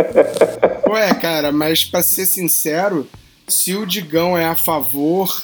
Ué, 0.91 1.11
cara, 1.15 1.51
mas 1.51 1.83
pra 1.85 2.03
ser 2.03 2.27
sincero, 2.27 3.07
se 3.47 3.73
o 3.75 3.83
Digão 3.83 4.37
é 4.37 4.45
a 4.45 4.55
favor 4.55 5.41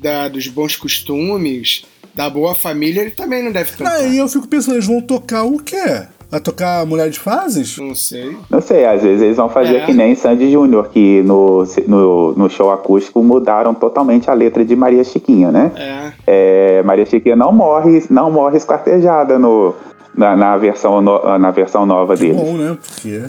da- 0.00 0.28
dos 0.28 0.46
bons 0.48 0.76
costumes, 0.76 1.84
da 2.14 2.28
boa 2.28 2.54
família, 2.54 3.00
ele 3.02 3.10
também 3.10 3.42
não 3.42 3.52
deve 3.52 3.72
cantar. 3.76 3.96
Aí 3.96 4.18
eu 4.18 4.28
fico 4.28 4.46
pensando, 4.48 4.74
eles 4.74 4.86
vão 4.86 5.00
tocar 5.00 5.44
o 5.44 5.58
quê? 5.58 6.02
Vai 6.30 6.40
tocar 6.40 6.84
Mulher 6.84 7.08
de 7.08 7.18
Fases? 7.18 7.78
Não 7.78 7.94
sei. 7.94 8.36
Não 8.50 8.60
sei, 8.60 8.84
às 8.84 9.02
vezes 9.02 9.22
eles 9.22 9.36
vão 9.38 9.48
fazer 9.48 9.76
É. 9.78 9.86
que 9.86 9.94
nem 9.94 10.14
Sandy 10.14 10.50
Júnior, 10.52 10.90
que 10.90 11.22
no, 11.22 11.64
no, 11.86 12.32
no 12.34 12.50
show 12.50 12.70
acústico 12.70 13.22
mudaram 13.22 13.72
totalmente 13.72 14.28
a 14.28 14.34
letra 14.34 14.62
de 14.62 14.76
Maria 14.76 15.02
Chiquinha, 15.04 15.50
né? 15.50 15.72
É. 15.74 16.12
É, 16.26 16.82
Maria 16.82 17.06
Chiquinha 17.06 17.34
não 17.34 17.50
morre, 17.50 18.04
não 18.10 18.30
morre 18.30 18.58
esquartejada 18.58 19.38
no, 19.38 19.74
na, 20.14 20.36
na 20.36 20.56
versão 20.58 21.00
no- 21.00 21.38
na 21.38 21.50
versão 21.50 21.86
nova 21.86 22.14
deles. 22.14 22.36
Bom, 22.36 22.58
né? 22.58 22.76
Porque. 22.76 23.22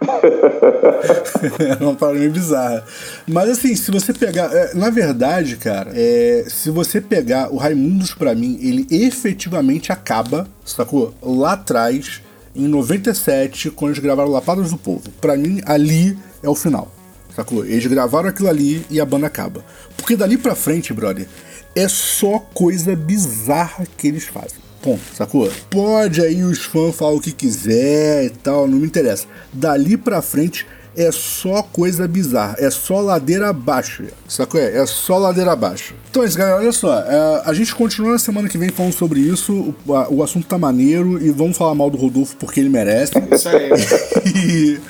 é 1.80 1.82
uma 1.82 1.94
parada 1.94 2.18
meio 2.18 2.30
bizarra. 2.30 2.84
Mas 3.26 3.50
assim, 3.50 3.74
se 3.76 3.90
você 3.90 4.12
pegar. 4.12 4.52
é, 4.52 4.74
na 4.74 4.90
verdade, 4.90 5.56
cara, 5.56 5.92
é, 5.94 6.44
se 6.48 6.70
você 6.70 7.00
pegar 7.00 7.52
o 7.52 7.56
Raimundos, 7.56 8.14
pra 8.14 8.34
mim, 8.34 8.58
ele 8.62 8.86
efetivamente 8.90 9.92
acaba, 9.92 10.46
sacou? 10.64 11.14
Lá 11.22 11.52
atrás, 11.52 12.22
em 12.54 12.66
97, 12.66 13.70
quando 13.70 13.92
eles 13.92 14.02
gravaram 14.02 14.30
Lapadas 14.30 14.70
do 14.70 14.78
Povo. 14.78 15.10
Pra 15.20 15.36
mim, 15.36 15.60
ali 15.66 16.16
é 16.42 16.48
o 16.48 16.54
final. 16.54 16.90
Sacou? 17.34 17.64
Eles 17.64 17.86
gravaram 17.86 18.28
aquilo 18.28 18.48
ali 18.48 18.84
e 18.90 19.00
a 19.00 19.04
banda 19.04 19.26
acaba. 19.26 19.64
Porque 19.96 20.16
dali 20.16 20.36
pra 20.36 20.54
frente, 20.54 20.92
brother, 20.92 21.26
é 21.76 21.86
só 21.86 22.38
coisa 22.52 22.96
bizarra 22.96 23.86
que 23.96 24.08
eles 24.08 24.24
fazem. 24.24 24.69
Ponto, 24.82 25.00
sacou? 25.14 25.50
Pode 25.68 26.20
aí 26.22 26.42
os 26.42 26.58
fãs 26.64 26.94
falar 26.96 27.12
o 27.14 27.20
que 27.20 27.32
quiser 27.32 28.24
e 28.24 28.30
tal, 28.30 28.66
não 28.66 28.78
me 28.78 28.86
interessa. 28.86 29.26
Dali 29.52 29.96
pra 29.96 30.22
frente 30.22 30.66
é 30.96 31.12
só 31.12 31.62
coisa 31.62 32.08
bizarra, 32.08 32.56
é 32.58 32.68
só 32.68 33.00
ladeira 33.00 33.48
abaixo, 33.50 34.04
sacou? 34.28 34.60
É, 34.60 34.76
é 34.78 34.86
só 34.86 35.18
ladeira 35.18 35.52
abaixo. 35.52 35.94
Então 36.10 36.22
é 36.24 36.26
isso, 36.26 36.36
galera, 36.36 36.56
olha 36.58 36.72
só, 36.72 36.98
é, 36.98 37.42
a 37.44 37.52
gente 37.52 37.74
continua 37.76 38.12
na 38.12 38.18
semana 38.18 38.48
que 38.48 38.58
vem 38.58 38.70
falando 38.70 38.92
sobre 38.92 39.20
isso, 39.20 39.72
o, 39.86 39.94
a- 39.94 40.08
o 40.08 40.22
assunto 40.22 40.46
tá 40.48 40.58
maneiro 40.58 41.22
e 41.24 41.30
vamos 41.30 41.56
falar 41.56 41.74
mal 41.76 41.88
do 41.90 41.96
Rodolfo 41.96 42.34
porque 42.36 42.58
ele 42.58 42.68
merece. 42.68 43.12
Isso 43.32 43.48
aí. 43.48 43.70
e, 44.34 44.80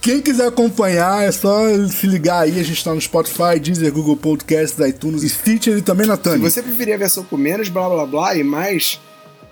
Quem 0.00 0.22
quiser 0.22 0.46
acompanhar, 0.48 1.22
é 1.22 1.30
só 1.30 1.60
se 1.88 2.06
ligar 2.06 2.40
aí. 2.44 2.58
A 2.58 2.64
gente 2.64 2.82
tá 2.82 2.94
no 2.94 3.00
Spotify, 3.00 3.60
Deezer, 3.60 3.92
Google 3.92 4.16
Podcasts, 4.16 4.78
iTunes, 4.88 5.22
Stitcher 5.30 5.76
e 5.76 5.82
também 5.82 6.06
na 6.06 6.16
Se 6.16 6.22
Tânia. 6.22 6.50
você 6.50 6.62
preferir 6.62 6.94
a 6.94 6.98
versão 6.98 7.22
com 7.24 7.36
menos 7.36 7.68
blá 7.68 7.88
blá 7.88 8.06
blá 8.06 8.34
e 8.34 8.42
mais, 8.42 8.98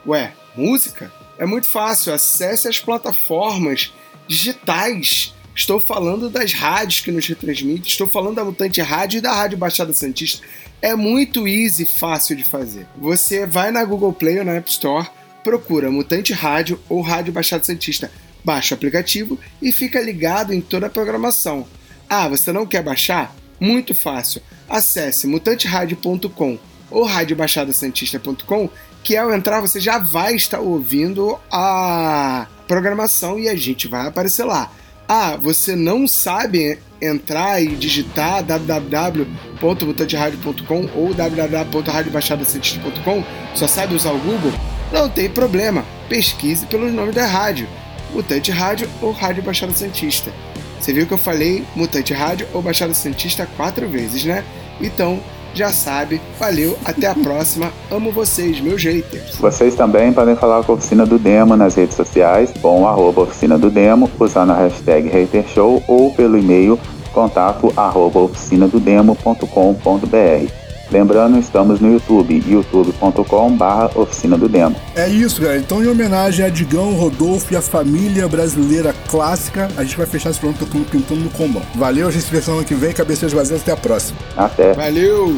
ué, 0.06 0.32
música, 0.56 1.12
é 1.38 1.46
muito 1.46 1.68
fácil. 1.68 2.12
Acesse 2.12 2.68
as 2.68 2.78
plataformas 2.78 3.92
digitais. 4.28 5.34
Estou 5.54 5.80
falando 5.80 6.30
das 6.30 6.52
rádios 6.52 7.00
que 7.00 7.10
nos 7.10 7.26
retransmitem, 7.26 7.86
estou 7.86 8.06
falando 8.06 8.36
da 8.36 8.44
Mutante 8.44 8.80
Rádio 8.80 9.18
e 9.18 9.20
da 9.20 9.32
Rádio 9.32 9.58
Baixada 9.58 9.92
Santista. 9.92 10.46
É 10.80 10.94
muito 10.94 11.46
easy, 11.46 11.84
fácil 11.84 12.36
de 12.36 12.44
fazer. 12.44 12.86
Você 12.96 13.46
vai 13.46 13.70
na 13.70 13.84
Google 13.84 14.12
Play 14.12 14.38
ou 14.38 14.44
na 14.44 14.52
App 14.52 14.70
Store, 14.70 15.08
procura 15.42 15.90
Mutante 15.90 16.32
Rádio 16.32 16.80
ou 16.88 17.02
Rádio 17.02 17.32
Baixada 17.32 17.64
Santista, 17.64 18.10
baixa 18.44 18.74
o 18.74 18.76
aplicativo 18.76 19.38
e 19.60 19.72
fica 19.72 20.00
ligado 20.00 20.54
em 20.54 20.60
toda 20.60 20.86
a 20.86 20.90
programação. 20.90 21.66
Ah, 22.08 22.28
você 22.28 22.52
não 22.52 22.66
quer 22.66 22.82
baixar? 22.82 23.34
Muito 23.58 23.94
fácil. 23.94 24.40
Acesse 24.68 25.26
mutanteradio.com 25.26 26.58
ou 26.90 27.04
radiobaixadasantista.com 27.04 28.70
que 29.02 29.16
ao 29.16 29.32
entrar 29.32 29.60
você 29.60 29.80
já 29.80 29.98
vai 29.98 30.34
estar 30.34 30.60
ouvindo 30.60 31.38
a 31.50 32.46
programação 32.68 33.38
e 33.38 33.48
a 33.48 33.56
gente 33.56 33.88
vai 33.88 34.06
aparecer 34.06 34.44
lá. 34.44 34.70
Ah, 35.08 35.36
você 35.36 35.74
não 35.74 36.06
sabe 36.06 36.78
entrar 37.02 37.60
e 37.60 37.74
digitar 37.74 38.44
www.mutanteradio.com 38.44 40.88
ou 40.94 41.14
www.radiobaixadasantista.com, 41.14 43.24
só 43.54 43.66
sabe 43.66 43.94
usar 43.94 44.12
o 44.12 44.18
Google? 44.18 44.52
Não 44.92 45.08
tem 45.08 45.28
problema, 45.28 45.84
pesquise 46.08 46.66
pelos 46.66 46.92
nomes 46.92 47.14
da 47.14 47.26
rádio, 47.26 47.68
Mutante 48.12 48.50
Rádio 48.50 48.88
ou 49.00 49.12
Rádio 49.12 49.42
Baixada 49.42 49.72
Santista. 49.72 50.32
Você 50.80 50.92
viu 50.92 51.06
que 51.06 51.12
eu 51.12 51.18
falei 51.18 51.64
Mutante 51.74 52.12
Rádio 52.12 52.46
ou 52.52 52.62
Baixada 52.62 52.94
Santista 52.94 53.46
quatro 53.56 53.88
vezes, 53.88 54.24
né? 54.24 54.44
Então, 54.80 55.22
já 55.54 55.72
sabe. 55.72 56.20
Valeu, 56.38 56.76
até 56.84 57.06
a 57.06 57.14
próxima. 57.14 57.72
Amo 57.90 58.12
vocês, 58.12 58.60
meus 58.60 58.82
haters. 58.82 59.36
Vocês 59.36 59.74
também 59.74 60.12
podem 60.12 60.36
falar 60.36 60.62
com 60.64 60.72
a 60.72 60.74
Oficina 60.76 61.06
do 61.06 61.18
Demo 61.18 61.56
nas 61.56 61.74
redes 61.74 61.96
sociais, 61.96 62.52
com 62.60 62.86
arroba 62.86 63.22
Oficina 63.22 63.58
do 63.58 63.70
Demo, 63.70 64.10
usando 64.18 64.50
a 64.50 64.56
hashtag 64.56 65.08
HaterShow 65.08 65.82
ou 65.86 66.12
pelo 66.12 66.38
e-mail 66.38 66.78
contato 67.12 67.72
arroba 67.76 68.20
oficinadodemo.com.br. 68.20 70.59
Lembrando, 70.90 71.38
estamos 71.38 71.80
no 71.80 71.92
YouTube, 71.92 72.42
youtube.com 72.46 73.56
barra 73.56 73.90
Oficina 73.94 74.36
do 74.36 74.48
Demo. 74.48 74.74
É 74.96 75.08
isso, 75.08 75.40
galera. 75.40 75.60
Então, 75.60 75.82
em 75.82 75.86
homenagem 75.86 76.44
a 76.44 76.48
Digão, 76.48 76.94
Rodolfo 76.94 77.52
e 77.52 77.56
a 77.56 77.62
família 77.62 78.26
brasileira 78.26 78.92
clássica, 79.08 79.68
a 79.76 79.84
gente 79.84 79.96
vai 79.96 80.06
fechar 80.06 80.30
esse 80.30 80.40
programa 80.40 80.66
tocando 80.66 80.84
pintando 80.90 81.20
no 81.20 81.30
combão. 81.30 81.62
Valeu, 81.74 82.08
a 82.08 82.10
gente 82.10 82.24
se 82.24 82.30
vê 82.30 82.42
semana 82.42 82.64
que 82.64 82.74
vem. 82.74 82.92
Cabeças 82.92 83.32
vazias, 83.32 83.60
até 83.60 83.72
a 83.72 83.76
próxima. 83.76 84.18
Até! 84.36 84.72
Valeu! 84.72 85.34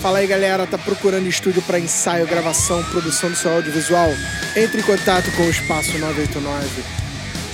Fala 0.00 0.18
aí 0.18 0.26
galera, 0.26 0.66
tá 0.66 0.76
procurando 0.76 1.28
estúdio 1.28 1.62
para 1.62 1.78
ensaio, 1.78 2.26
gravação, 2.26 2.82
produção 2.90 3.30
do 3.30 3.36
seu 3.36 3.52
audiovisual? 3.52 4.08
Entre 4.56 4.80
em 4.80 4.82
contato 4.82 5.30
com 5.36 5.44
o 5.44 5.50
Espaço 5.50 5.96
989. 5.96 6.82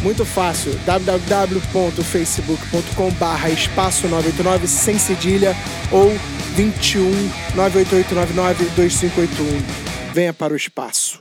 Muito 0.03 0.25
fácil, 0.25 0.73
www.facebook.com 0.87 3.11
barra 3.13 3.51
espaço 3.51 4.09
989 4.09 4.67
sem 4.69 4.99
cedilha 4.99 5.55
ou 5.91 6.11
21 6.55 7.11
98899 7.55 8.65
2581. 8.77 9.63
Venha 10.13 10.33
para 10.33 10.53
o 10.53 10.57
espaço. 10.57 11.21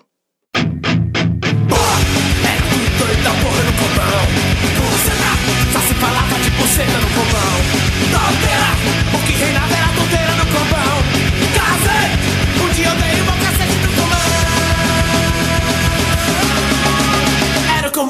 doida 2.98 3.30
porra 3.44 3.64
no 3.64 3.74
só 5.74 5.80
se 5.80 5.94
falava 5.96 6.40
de 6.40 6.52
no 7.02 7.10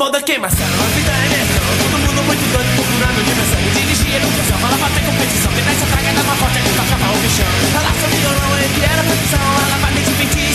Era 0.08 0.10
o 0.10 0.12
combão 0.12 0.12
da 0.12 0.22
queimação, 0.22 0.66
a 0.66 0.88
vida 0.96 1.12
é 1.12 1.26
imersão 1.26 1.68
Todo 1.84 2.00
mundo 2.00 2.24
muito 2.24 2.46
doido 2.54 2.70
procurando 2.76 3.20
dimensão 3.28 3.60
Dirigia 3.76 4.20
no 4.20 4.46
céu, 4.48 4.58
falava 4.58 4.90
ter 4.96 5.04
competição 5.04 5.52
Pensa 5.52 5.86
traga 5.86 6.14
dava 6.14 6.36
forte, 6.38 6.60
que 6.64 6.70
tocava 6.80 7.12
o 7.12 7.18
bichão. 7.20 7.52
Ela 7.76 7.92
só 7.92 8.08
virou 8.08 8.34
não, 8.40 8.58
ele 8.58 8.86
era 8.86 9.04
profissão 9.04 9.44
Ela 9.68 9.78
vai 9.82 9.92
me 9.92 10.02
divertir, 10.02 10.54